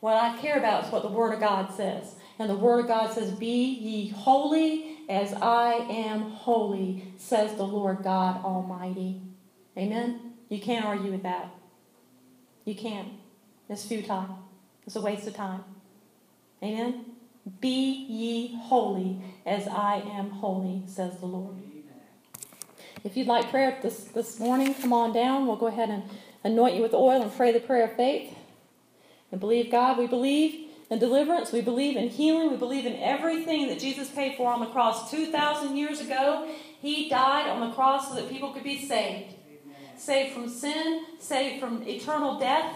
What 0.01 0.15
I 0.15 0.35
care 0.39 0.57
about 0.57 0.85
is 0.85 0.91
what 0.91 1.03
the 1.03 1.09
Word 1.09 1.33
of 1.33 1.39
God 1.39 1.71
says. 1.75 2.15
And 2.39 2.49
the 2.49 2.55
Word 2.55 2.79
of 2.79 2.87
God 2.87 3.13
says, 3.13 3.29
Be 3.31 3.65
ye 3.65 4.09
holy 4.09 4.97
as 5.07 5.31
I 5.33 5.73
am 5.73 6.21
holy, 6.21 7.13
says 7.17 7.55
the 7.55 7.63
Lord 7.63 8.01
God 8.03 8.43
Almighty. 8.43 9.21
Amen? 9.77 10.33
You 10.49 10.59
can't 10.59 10.85
argue 10.85 11.11
with 11.11 11.23
that. 11.23 11.53
You 12.65 12.73
can't. 12.73 13.09
It's 13.69 13.85
futile, 13.85 14.39
it's 14.85 14.95
a 14.95 15.01
waste 15.01 15.27
of 15.27 15.35
time. 15.35 15.63
Amen? 16.63 17.05
Be 17.59 18.05
ye 18.07 18.55
holy 18.55 19.21
as 19.45 19.67
I 19.67 19.95
am 19.95 20.29
holy, 20.29 20.83
says 20.87 21.17
the 21.17 21.25
Lord. 21.25 21.55
If 23.03 23.17
you'd 23.17 23.27
like 23.27 23.49
prayer 23.49 23.79
this, 23.81 24.03
this 24.05 24.39
morning, 24.39 24.75
come 24.75 24.93
on 24.93 25.11
down. 25.11 25.47
We'll 25.47 25.55
go 25.55 25.67
ahead 25.67 25.89
and 25.89 26.03
anoint 26.43 26.75
you 26.75 26.83
with 26.83 26.93
oil 26.93 27.21
and 27.21 27.33
pray 27.35 27.51
the 27.51 27.59
prayer 27.59 27.85
of 27.85 27.95
faith. 27.95 28.35
And 29.31 29.39
believe 29.39 29.71
God. 29.71 29.97
We 29.97 30.05
believe 30.05 30.69
in 30.91 30.99
deliverance. 30.99 31.51
We 31.51 31.61
believe 31.61 31.97
in 31.97 32.09
healing. 32.09 32.51
We 32.51 32.57
believe 32.57 32.85
in 32.85 32.95
everything 32.97 33.67
that 33.69 33.79
Jesus 33.79 34.09
paid 34.09 34.37
for 34.37 34.51
on 34.51 34.59
the 34.59 34.67
cross 34.67 35.09
2,000 35.09 35.75
years 35.75 35.99
ago. 35.99 36.47
He 36.79 37.09
died 37.09 37.49
on 37.49 37.67
the 37.67 37.73
cross 37.73 38.09
so 38.09 38.15
that 38.15 38.29
people 38.29 38.53
could 38.53 38.63
be 38.63 38.85
saved. 38.85 39.33
Saved 39.97 40.33
from 40.33 40.47
sin, 40.47 41.05
saved 41.19 41.59
from 41.59 41.87
eternal 41.87 42.37
death 42.37 42.75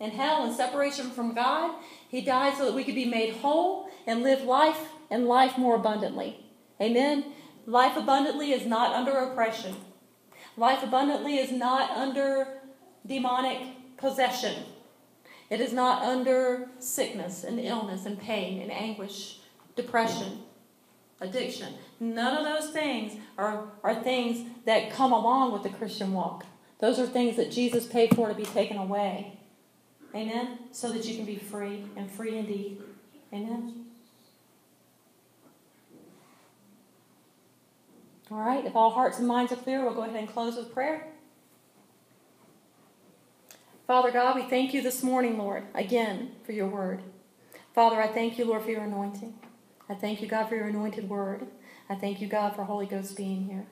and 0.00 0.12
hell 0.12 0.44
and 0.44 0.54
separation 0.54 1.10
from 1.10 1.34
God. 1.34 1.74
He 2.08 2.22
died 2.22 2.56
so 2.56 2.64
that 2.64 2.74
we 2.74 2.84
could 2.84 2.94
be 2.94 3.04
made 3.04 3.34
whole 3.34 3.88
and 4.06 4.22
live 4.22 4.42
life 4.42 4.88
and 5.10 5.26
life 5.26 5.58
more 5.58 5.76
abundantly. 5.76 6.46
Amen. 6.80 7.26
Life 7.66 7.96
abundantly 7.96 8.52
is 8.52 8.66
not 8.66 8.94
under 8.94 9.12
oppression. 9.18 9.76
Life 10.56 10.82
abundantly 10.82 11.36
is 11.36 11.52
not 11.52 11.90
under 11.90 12.60
demonic 13.06 13.60
possession. 13.96 14.64
It 15.50 15.60
is 15.60 15.72
not 15.72 16.02
under 16.02 16.70
sickness 16.78 17.44
and 17.44 17.60
illness 17.60 18.06
and 18.06 18.18
pain 18.18 18.62
and 18.62 18.70
anguish, 18.70 19.40
depression, 19.76 20.40
addiction. 21.20 21.74
None 21.98 22.36
of 22.36 22.44
those 22.44 22.72
things 22.72 23.20
are, 23.36 23.64
are 23.82 24.02
things 24.02 24.48
that 24.64 24.92
come 24.92 25.12
along 25.12 25.52
with 25.52 25.62
the 25.62 25.68
Christian 25.68 26.12
walk. 26.12 26.46
Those 26.78 26.98
are 26.98 27.06
things 27.06 27.36
that 27.36 27.50
Jesus 27.50 27.86
paid 27.86 28.14
for 28.14 28.28
to 28.28 28.34
be 28.34 28.44
taken 28.44 28.78
away. 28.78 29.39
Amen? 30.14 30.58
So 30.72 30.92
that 30.92 31.04
you 31.04 31.16
can 31.16 31.24
be 31.24 31.36
free 31.36 31.84
and 31.96 32.10
free 32.10 32.38
indeed. 32.38 32.82
Amen? 33.32 33.86
All 38.30 38.38
right, 38.38 38.64
if 38.64 38.76
all 38.76 38.90
hearts 38.90 39.18
and 39.18 39.26
minds 39.26 39.52
are 39.52 39.56
clear, 39.56 39.82
we'll 39.82 39.94
go 39.94 40.02
ahead 40.02 40.16
and 40.16 40.28
close 40.28 40.56
with 40.56 40.72
prayer. 40.72 41.06
Father 43.86 44.12
God, 44.12 44.36
we 44.36 44.42
thank 44.42 44.72
you 44.72 44.82
this 44.82 45.02
morning, 45.02 45.36
Lord, 45.36 45.64
again 45.74 46.30
for 46.46 46.52
your 46.52 46.68
word. 46.68 47.02
Father, 47.74 48.00
I 48.00 48.06
thank 48.06 48.38
you, 48.38 48.44
Lord, 48.44 48.62
for 48.62 48.70
your 48.70 48.84
anointing. 48.84 49.34
I 49.88 49.94
thank 49.94 50.22
you, 50.22 50.28
God, 50.28 50.48
for 50.48 50.54
your 50.54 50.68
anointed 50.68 51.08
word. 51.08 51.48
I 51.88 51.96
thank 51.96 52.20
you, 52.20 52.28
God, 52.28 52.54
for 52.54 52.62
Holy 52.62 52.86
Ghost 52.86 53.16
being 53.16 53.46
here. 53.46 53.66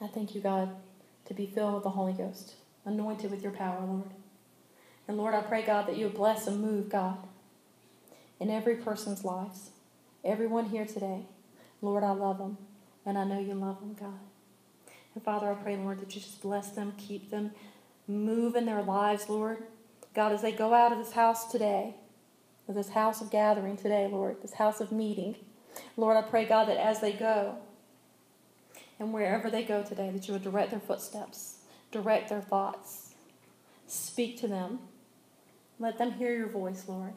I 0.00 0.08
thank 0.08 0.34
you, 0.34 0.42
God, 0.42 0.76
to 1.24 1.32
be 1.32 1.46
filled 1.46 1.74
with 1.74 1.84
the 1.84 1.90
Holy 1.90 2.12
Ghost, 2.12 2.54
anointed 2.84 3.30
with 3.30 3.42
your 3.42 3.52
power, 3.52 3.80
Lord. 3.80 4.10
And 5.08 5.16
Lord, 5.16 5.34
I 5.34 5.40
pray, 5.40 5.62
God, 5.62 5.86
that 5.86 5.96
you 5.96 6.04
would 6.04 6.14
bless 6.14 6.46
and 6.46 6.60
move, 6.60 6.90
God, 6.90 7.16
in 8.38 8.50
every 8.50 8.76
person's 8.76 9.24
lives, 9.24 9.70
everyone 10.22 10.66
here 10.66 10.84
today. 10.84 11.22
Lord, 11.80 12.04
I 12.04 12.10
love 12.10 12.38
them, 12.38 12.58
and 13.06 13.16
I 13.16 13.24
know 13.24 13.40
you 13.40 13.54
love 13.54 13.80
them, 13.80 13.96
God. 13.98 14.20
And 15.14 15.24
Father, 15.24 15.50
I 15.50 15.54
pray, 15.54 15.76
Lord, 15.76 16.00
that 16.00 16.14
you 16.14 16.20
just 16.20 16.42
bless 16.42 16.68
them, 16.70 16.92
keep 16.98 17.30
them, 17.30 17.52
move 18.06 18.54
in 18.54 18.66
their 18.66 18.82
lives, 18.82 19.30
Lord. 19.30 19.62
God, 20.14 20.32
as 20.32 20.42
they 20.42 20.52
go 20.52 20.74
out 20.74 20.92
of 20.92 20.98
this 20.98 21.12
house 21.12 21.50
today, 21.50 21.94
of 22.68 22.74
this 22.74 22.90
house 22.90 23.22
of 23.22 23.30
gathering 23.30 23.78
today, 23.78 24.08
Lord, 24.12 24.42
this 24.42 24.54
house 24.54 24.80
of 24.80 24.92
meeting, 24.92 25.36
Lord, 25.96 26.16
I 26.16 26.22
pray, 26.22 26.44
God, 26.44 26.68
that 26.68 26.76
as 26.76 27.00
they 27.00 27.12
go, 27.12 27.56
and 28.98 29.12
wherever 29.12 29.48
they 29.48 29.62
go 29.62 29.82
today, 29.82 30.10
that 30.10 30.26
you 30.26 30.34
would 30.34 30.42
direct 30.42 30.70
their 30.70 30.80
footsteps, 30.80 31.58
direct 31.90 32.28
their 32.28 32.42
thoughts, 32.42 33.14
speak 33.86 34.38
to 34.40 34.48
them. 34.48 34.80
Let 35.78 35.98
them 35.98 36.12
hear 36.12 36.34
your 36.34 36.48
voice, 36.48 36.84
Lord 36.88 37.14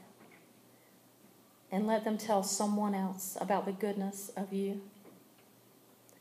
and 1.71 1.87
let 1.87 2.03
them 2.03 2.17
tell 2.17 2.43
someone 2.43 2.93
else 2.93 3.37
about 3.39 3.65
the 3.65 3.71
goodness 3.71 4.29
of 4.35 4.51
you 4.51 4.81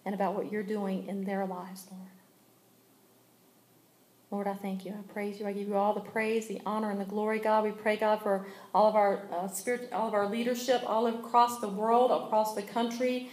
and 0.04 0.14
about 0.14 0.34
what 0.34 0.50
you're 0.50 0.62
doing 0.62 1.06
in 1.08 1.24
their 1.24 1.44
lives, 1.44 1.86
Lord. 1.90 2.06
Lord, 4.30 4.46
I 4.46 4.54
thank 4.54 4.84
you. 4.84 4.92
I 4.92 5.12
praise 5.12 5.40
you. 5.40 5.46
I 5.46 5.52
give 5.52 5.66
you 5.66 5.74
all 5.74 5.92
the 5.92 6.00
praise, 6.00 6.46
the 6.46 6.60
honor, 6.64 6.90
and 6.92 7.00
the 7.00 7.04
glory, 7.04 7.40
God. 7.40 7.64
We 7.64 7.72
pray, 7.72 7.96
God, 7.96 8.22
for 8.22 8.46
all 8.72 8.88
of 8.88 8.94
our 8.94 9.24
uh, 9.32 9.48
spirit, 9.48 9.88
all 9.92 10.06
of 10.06 10.14
our 10.14 10.28
leadership, 10.28 10.82
all 10.86 11.08
across 11.08 11.58
the 11.58 11.68
world, 11.68 12.12
across 12.12 12.54
the 12.54 12.62
country, 12.62 13.28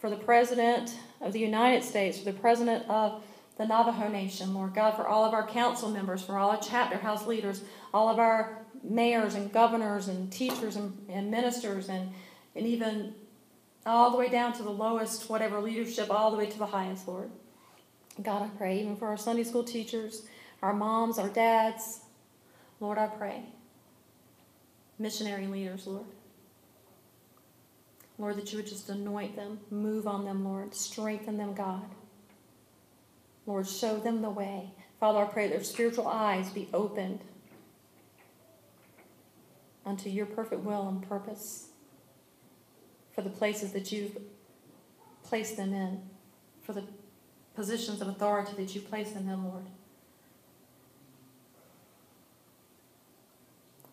for 0.00 0.10
the 0.10 0.16
president 0.16 0.96
of 1.20 1.32
the 1.32 1.38
United 1.38 1.84
States, 1.84 2.18
for 2.18 2.24
the 2.24 2.38
president 2.38 2.84
of 2.90 3.22
the 3.60 3.66
Navajo 3.66 4.08
Nation, 4.08 4.54
Lord 4.54 4.72
God, 4.72 4.92
for 4.92 5.06
all 5.06 5.22
of 5.22 5.34
our 5.34 5.46
council 5.46 5.90
members, 5.90 6.22
for 6.22 6.38
all 6.38 6.48
our 6.48 6.60
chapter 6.62 6.96
house 6.96 7.26
leaders, 7.26 7.60
all 7.92 8.08
of 8.08 8.18
our 8.18 8.64
mayors 8.82 9.34
and 9.34 9.52
governors 9.52 10.08
and 10.08 10.32
teachers 10.32 10.76
and, 10.76 10.96
and 11.10 11.30
ministers 11.30 11.90
and, 11.90 12.10
and 12.56 12.66
even 12.66 13.14
all 13.84 14.12
the 14.12 14.16
way 14.16 14.30
down 14.30 14.54
to 14.54 14.62
the 14.62 14.70
lowest, 14.70 15.28
whatever 15.28 15.60
leadership, 15.60 16.10
all 16.10 16.30
the 16.30 16.38
way 16.38 16.46
to 16.46 16.58
the 16.58 16.64
highest, 16.64 17.06
Lord. 17.06 17.30
God, 18.22 18.44
I 18.44 18.48
pray, 18.56 18.80
even 18.80 18.96
for 18.96 19.08
our 19.08 19.18
Sunday 19.18 19.44
school 19.44 19.64
teachers, 19.64 20.22
our 20.62 20.72
moms, 20.72 21.18
our 21.18 21.28
dads, 21.28 22.00
Lord, 22.80 22.96
I 22.96 23.08
pray. 23.08 23.42
Missionary 24.98 25.46
leaders, 25.46 25.86
Lord. 25.86 26.06
Lord, 28.16 28.36
that 28.36 28.52
you 28.52 28.56
would 28.56 28.66
just 28.66 28.88
anoint 28.88 29.36
them, 29.36 29.60
move 29.70 30.06
on 30.06 30.24
them, 30.24 30.46
Lord, 30.46 30.74
strengthen 30.74 31.36
them, 31.36 31.52
God. 31.52 31.84
Lord, 33.46 33.66
show 33.66 33.96
them 33.98 34.22
the 34.22 34.30
way. 34.30 34.70
Father, 34.98 35.20
I 35.20 35.24
pray 35.24 35.48
their 35.48 35.62
spiritual 35.64 36.06
eyes 36.06 36.50
be 36.50 36.68
opened 36.72 37.20
unto 39.84 40.08
your 40.08 40.26
perfect 40.26 40.62
will 40.62 40.88
and 40.88 41.06
purpose 41.08 41.68
for 43.14 43.22
the 43.22 43.30
places 43.30 43.72
that 43.72 43.90
you've 43.90 44.16
placed 45.24 45.56
them 45.56 45.72
in, 45.72 46.00
for 46.62 46.72
the 46.72 46.84
positions 47.54 48.00
of 48.00 48.08
authority 48.08 48.52
that 48.56 48.74
you 48.74 48.80
place 48.80 49.12
them 49.12 49.28
in, 49.28 49.44
Lord. 49.44 49.64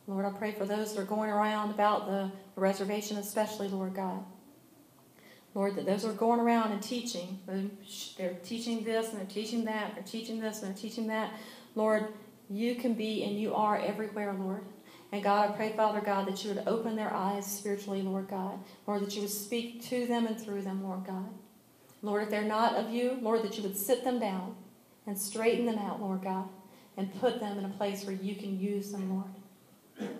Lord, 0.07 0.25
I 0.25 0.29
pray 0.31 0.53
for 0.53 0.65
those 0.65 0.93
that 0.93 1.01
are 1.01 1.05
going 1.05 1.29
around 1.29 1.71
about 1.71 2.07
the 2.07 2.31
reservation, 2.55 3.17
especially, 3.17 3.67
Lord 3.67 3.93
God. 3.93 4.23
Lord, 5.57 5.75
that 5.75 5.87
those 5.87 6.05
are 6.05 6.13
going 6.13 6.39
around 6.39 6.71
and 6.71 6.83
teaching, 6.83 7.39
they're 8.15 8.35
teaching 8.43 8.83
this 8.83 9.09
and 9.09 9.17
they're 9.17 9.25
teaching 9.25 9.65
that, 9.65 9.95
they're 9.95 10.03
teaching 10.03 10.39
this 10.39 10.61
and 10.61 10.67
they're 10.67 10.79
teaching 10.79 11.07
that. 11.07 11.33
Lord, 11.73 12.09
you 12.47 12.75
can 12.75 12.93
be 12.93 13.23
and 13.23 13.39
you 13.39 13.55
are 13.55 13.75
everywhere, 13.79 14.35
Lord. 14.39 14.61
And 15.11 15.23
God, 15.23 15.49
I 15.49 15.53
pray, 15.53 15.73
Father 15.75 15.99
God, 15.99 16.27
that 16.27 16.43
you 16.43 16.53
would 16.53 16.67
open 16.67 16.95
their 16.95 17.11
eyes 17.11 17.47
spiritually, 17.51 18.03
Lord 18.03 18.27
God. 18.27 18.59
Lord, 18.85 19.01
that 19.01 19.15
you 19.15 19.21
would 19.21 19.31
speak 19.31 19.83
to 19.85 20.05
them 20.05 20.27
and 20.27 20.39
through 20.39 20.61
them, 20.61 20.83
Lord 20.83 21.07
God. 21.07 21.27
Lord, 22.03 22.21
if 22.21 22.29
they're 22.29 22.43
not 22.43 22.75
of 22.75 22.91
you, 22.91 23.17
Lord, 23.19 23.41
that 23.41 23.57
you 23.57 23.63
would 23.63 23.75
sit 23.75 24.03
them 24.03 24.19
down 24.19 24.55
and 25.07 25.17
straighten 25.17 25.65
them 25.65 25.79
out, 25.79 25.99
Lord 25.99 26.21
God, 26.21 26.47
and 26.97 27.19
put 27.19 27.39
them 27.39 27.57
in 27.57 27.65
a 27.65 27.69
place 27.69 28.05
where 28.05 28.15
you 28.15 28.35
can 28.35 28.59
use 28.59 28.91
them, 28.91 29.09
Lord. 29.09 30.11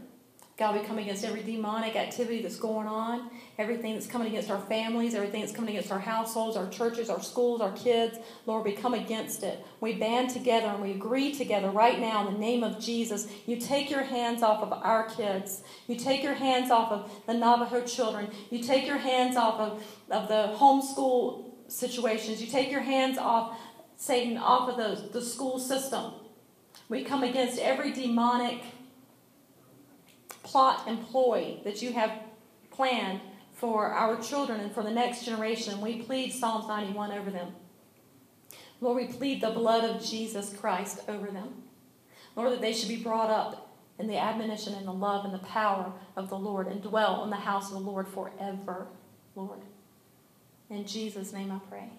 God, 0.57 0.73
we 0.75 0.87
come 0.87 0.97
against 0.97 1.23
every 1.23 1.43
demonic 1.43 1.95
activity 1.95 2.41
that's 2.41 2.55
going 2.55 2.87
on, 2.87 3.29
everything 3.59 3.93
that's 3.93 4.07
coming 4.07 4.29
against 4.29 4.49
our 4.49 4.59
families, 4.59 5.13
everything 5.13 5.41
that's 5.41 5.53
coming 5.53 5.69
against 5.69 5.91
our 5.91 5.99
households, 5.99 6.57
our 6.57 6.67
churches, 6.69 7.11
our 7.11 7.21
schools, 7.21 7.61
our 7.61 7.73
kids. 7.73 8.17
Lord, 8.47 8.65
we 8.65 8.71
come 8.71 8.95
against 8.95 9.43
it. 9.43 9.63
We 9.81 9.93
band 9.93 10.31
together 10.31 10.65
and 10.65 10.81
we 10.81 10.91
agree 10.91 11.31
together 11.31 11.69
right 11.69 11.99
now 11.99 12.27
in 12.27 12.33
the 12.33 12.39
name 12.39 12.63
of 12.63 12.79
Jesus. 12.79 13.27
You 13.45 13.57
take 13.57 13.91
your 13.91 14.01
hands 14.01 14.41
off 14.41 14.63
of 14.63 14.73
our 14.73 15.07
kids. 15.07 15.61
You 15.85 15.95
take 15.95 16.23
your 16.23 16.33
hands 16.33 16.71
off 16.71 16.91
of 16.91 17.11
the 17.27 17.35
Navajo 17.35 17.85
children. 17.85 18.31
You 18.49 18.63
take 18.63 18.87
your 18.87 18.97
hands 18.97 19.37
off 19.37 19.59
of, 19.59 19.83
of 20.09 20.27
the 20.27 20.57
homeschool 20.57 21.51
situations. 21.67 22.41
You 22.41 22.47
take 22.47 22.71
your 22.71 22.81
hands 22.81 23.19
off, 23.19 23.59
Satan, 23.95 24.37
off 24.39 24.69
of 24.69 24.77
the, 24.77 25.19
the 25.19 25.23
school 25.23 25.59
system. 25.59 26.13
We 26.89 27.03
come 27.03 27.23
against 27.23 27.59
every 27.59 27.91
demonic 27.91 28.63
plot 30.47 30.83
and 30.87 31.05
ploy 31.07 31.59
that 31.63 31.81
you 31.81 31.93
have 31.93 32.11
planned 32.71 33.21
for 33.53 33.87
our 33.87 34.21
children 34.21 34.59
and 34.59 34.71
for 34.71 34.83
the 34.83 34.91
next 34.91 35.25
generation. 35.25 35.81
We 35.81 36.01
plead 36.01 36.31
Psalms 36.31 36.67
91 36.67 37.11
over 37.11 37.31
them. 37.31 37.53
Lord, 38.79 38.97
we 38.97 39.11
plead 39.11 39.41
the 39.41 39.49
blood 39.49 39.83
of 39.83 40.03
Jesus 40.03 40.55
Christ 40.55 41.01
over 41.07 41.27
them. 41.27 41.63
Lord, 42.35 42.51
that 42.51 42.61
they 42.61 42.73
should 42.73 42.89
be 42.89 43.03
brought 43.03 43.31
up 43.31 43.75
in 43.97 44.07
the 44.07 44.17
admonition 44.17 44.75
and 44.75 44.87
the 44.87 44.93
love 44.93 45.25
and 45.25 45.33
the 45.33 45.39
power 45.39 45.91
of 46.15 46.29
the 46.29 46.37
Lord 46.37 46.67
and 46.67 46.81
dwell 46.81 47.23
in 47.23 47.31
the 47.31 47.35
house 47.35 47.67
of 47.67 47.73
the 47.73 47.79
Lord 47.79 48.07
forever, 48.07 48.87
Lord. 49.35 49.59
In 50.69 50.85
Jesus' 50.85 51.33
name 51.33 51.51
I 51.51 51.59
pray. 51.67 51.89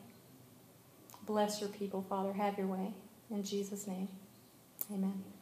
Bless 1.26 1.60
your 1.60 1.70
people, 1.70 2.04
Father. 2.08 2.32
Have 2.32 2.56
your 2.56 2.68
way. 2.68 2.94
In 3.30 3.42
Jesus' 3.42 3.86
name, 3.86 4.08
amen. 4.92 5.37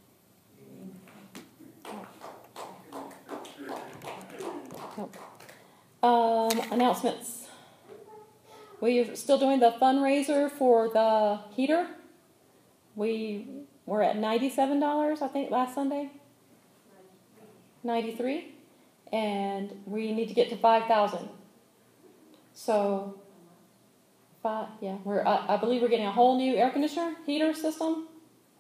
Um, 6.03 6.51
announcements. 6.71 7.49
We 8.81 8.99
are 9.01 9.17
still 9.17 9.39
doing 9.39 9.61
the 9.61 9.75
fundraiser 9.81 10.51
for 10.51 10.89
the 10.89 11.41
heater. 11.55 11.89
We 12.95 13.47
were 13.85 14.03
at 14.03 14.17
ninety-seven 14.17 14.81
dollars, 14.81 15.23
I 15.23 15.29
think, 15.29 15.51
last 15.51 15.75
Sunday. 15.75 16.11
Ninety-three, 17.83 18.55
and 19.13 19.83
we 19.87 20.13
need 20.13 20.29
to 20.29 20.35
get 20.35 20.49
to 20.51 20.57
five 20.57 20.87
thousand. 20.87 21.29
So, 22.55 23.21
five, 24.43 24.69
yeah, 24.81 24.97
we're. 25.05 25.25
I, 25.27 25.55
I 25.55 25.57
believe 25.57 25.83
we're 25.83 25.89
getting 25.89 26.07
a 26.07 26.13
whole 26.13 26.39
new 26.39 26.57
air 26.57 26.71
conditioner 26.71 27.17
heater 27.27 27.53
system. 27.53 28.09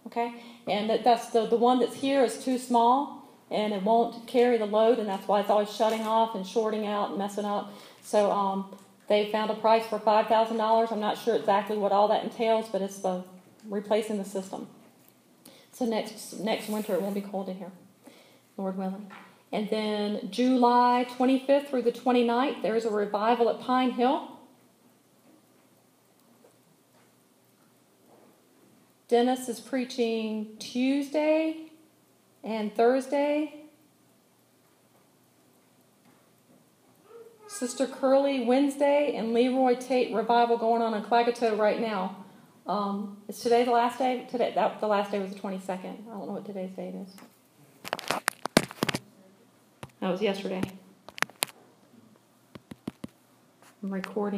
Okay, 0.07 0.35
and 0.67 0.91
that, 0.91 1.03
that's 1.03 1.31
the 1.31 1.47
the 1.47 1.57
one 1.57 1.81
that's 1.81 1.97
here 1.97 2.23
is 2.25 2.45
too 2.45 2.59
small 2.59 3.16
and 3.51 3.73
it 3.73 3.83
won't 3.83 4.27
carry 4.27 4.59
the 4.59 4.67
load, 4.67 4.99
and 4.99 5.09
that's 5.09 5.27
why 5.29 5.41
it's 5.41 5.51
always 5.51 5.73
shutting 5.73 6.03
off 6.03 6.35
and 6.35 6.47
shorting 6.47 6.87
out 6.87 7.11
and 7.11 7.19
messing 7.19 7.45
up. 7.45 7.73
So 8.03 8.31
um, 8.31 8.75
they 9.09 9.31
found 9.31 9.51
a 9.51 9.55
price 9.55 9.87
for 9.87 9.99
five 9.99 10.27
thousand 10.27 10.57
dollars. 10.57 10.91
I'm 10.91 11.01
not 11.01 11.19
sure 11.19 11.37
exactly 11.37 11.77
what 11.77 11.93
all 11.93 12.09
that 12.09 12.25
entails, 12.25 12.69
but 12.69 12.83
it's 12.83 12.99
the 12.99 13.23
replacing 13.69 14.19
the 14.19 14.25
system. 14.25 14.69
So 15.73 15.85
next 15.85 16.41
next 16.41 16.69
winter 16.69 16.95
it 16.95 17.03
won't 17.03 17.15
be 17.15 17.21
cold 17.21 17.49
in 17.49 17.57
here, 17.57 17.73
Lord 18.57 18.77
willing. 18.77 19.11
And 19.53 19.71
then 19.71 20.29
July 20.31 21.07
25th 21.09 21.69
through 21.69 21.83
the 21.83 21.93
29th, 21.93 22.63
there's 22.63 22.85
a 22.85 22.91
revival 22.91 23.49
at 23.49 23.61
Pine 23.61 23.93
Hill. 23.93 24.33
Dennis 29.09 29.49
is 29.49 29.61
preaching 29.61 30.57
Tuesday 30.59 31.66
and 32.47 32.75
Thursday, 32.75 33.55
Sister 37.49 37.87
Curly 37.87 38.45
Wednesday, 38.45 39.17
and 39.17 39.35
Leroy 39.35 39.75
Tate 39.75 40.15
revival 40.15 40.57
going 40.57 40.81
on 40.81 40.95
in 40.95 41.03
Klagetoh 41.03 41.59
right 41.59 41.81
now. 41.81 42.25
Um, 42.67 43.19
is 43.29 43.41
today 43.41 43.65
the 43.65 43.73
last 43.73 43.99
day? 43.99 44.27
Today, 44.31 44.53
that 44.55 44.81
the 44.81 44.87
last 44.87 45.11
day 45.11 45.19
was 45.19 45.33
the 45.33 45.39
twenty 45.39 45.59
second. 45.59 46.05
I 46.09 46.13
don't 46.13 46.27
know 46.27 46.35
what 46.35 46.45
today's 46.45 46.71
date 46.71 46.95
is. 46.95 47.17
That 50.01 50.11
was 50.11 50.23
yesterday. 50.23 50.63
I'm 53.83 53.93
recording. 53.93 54.35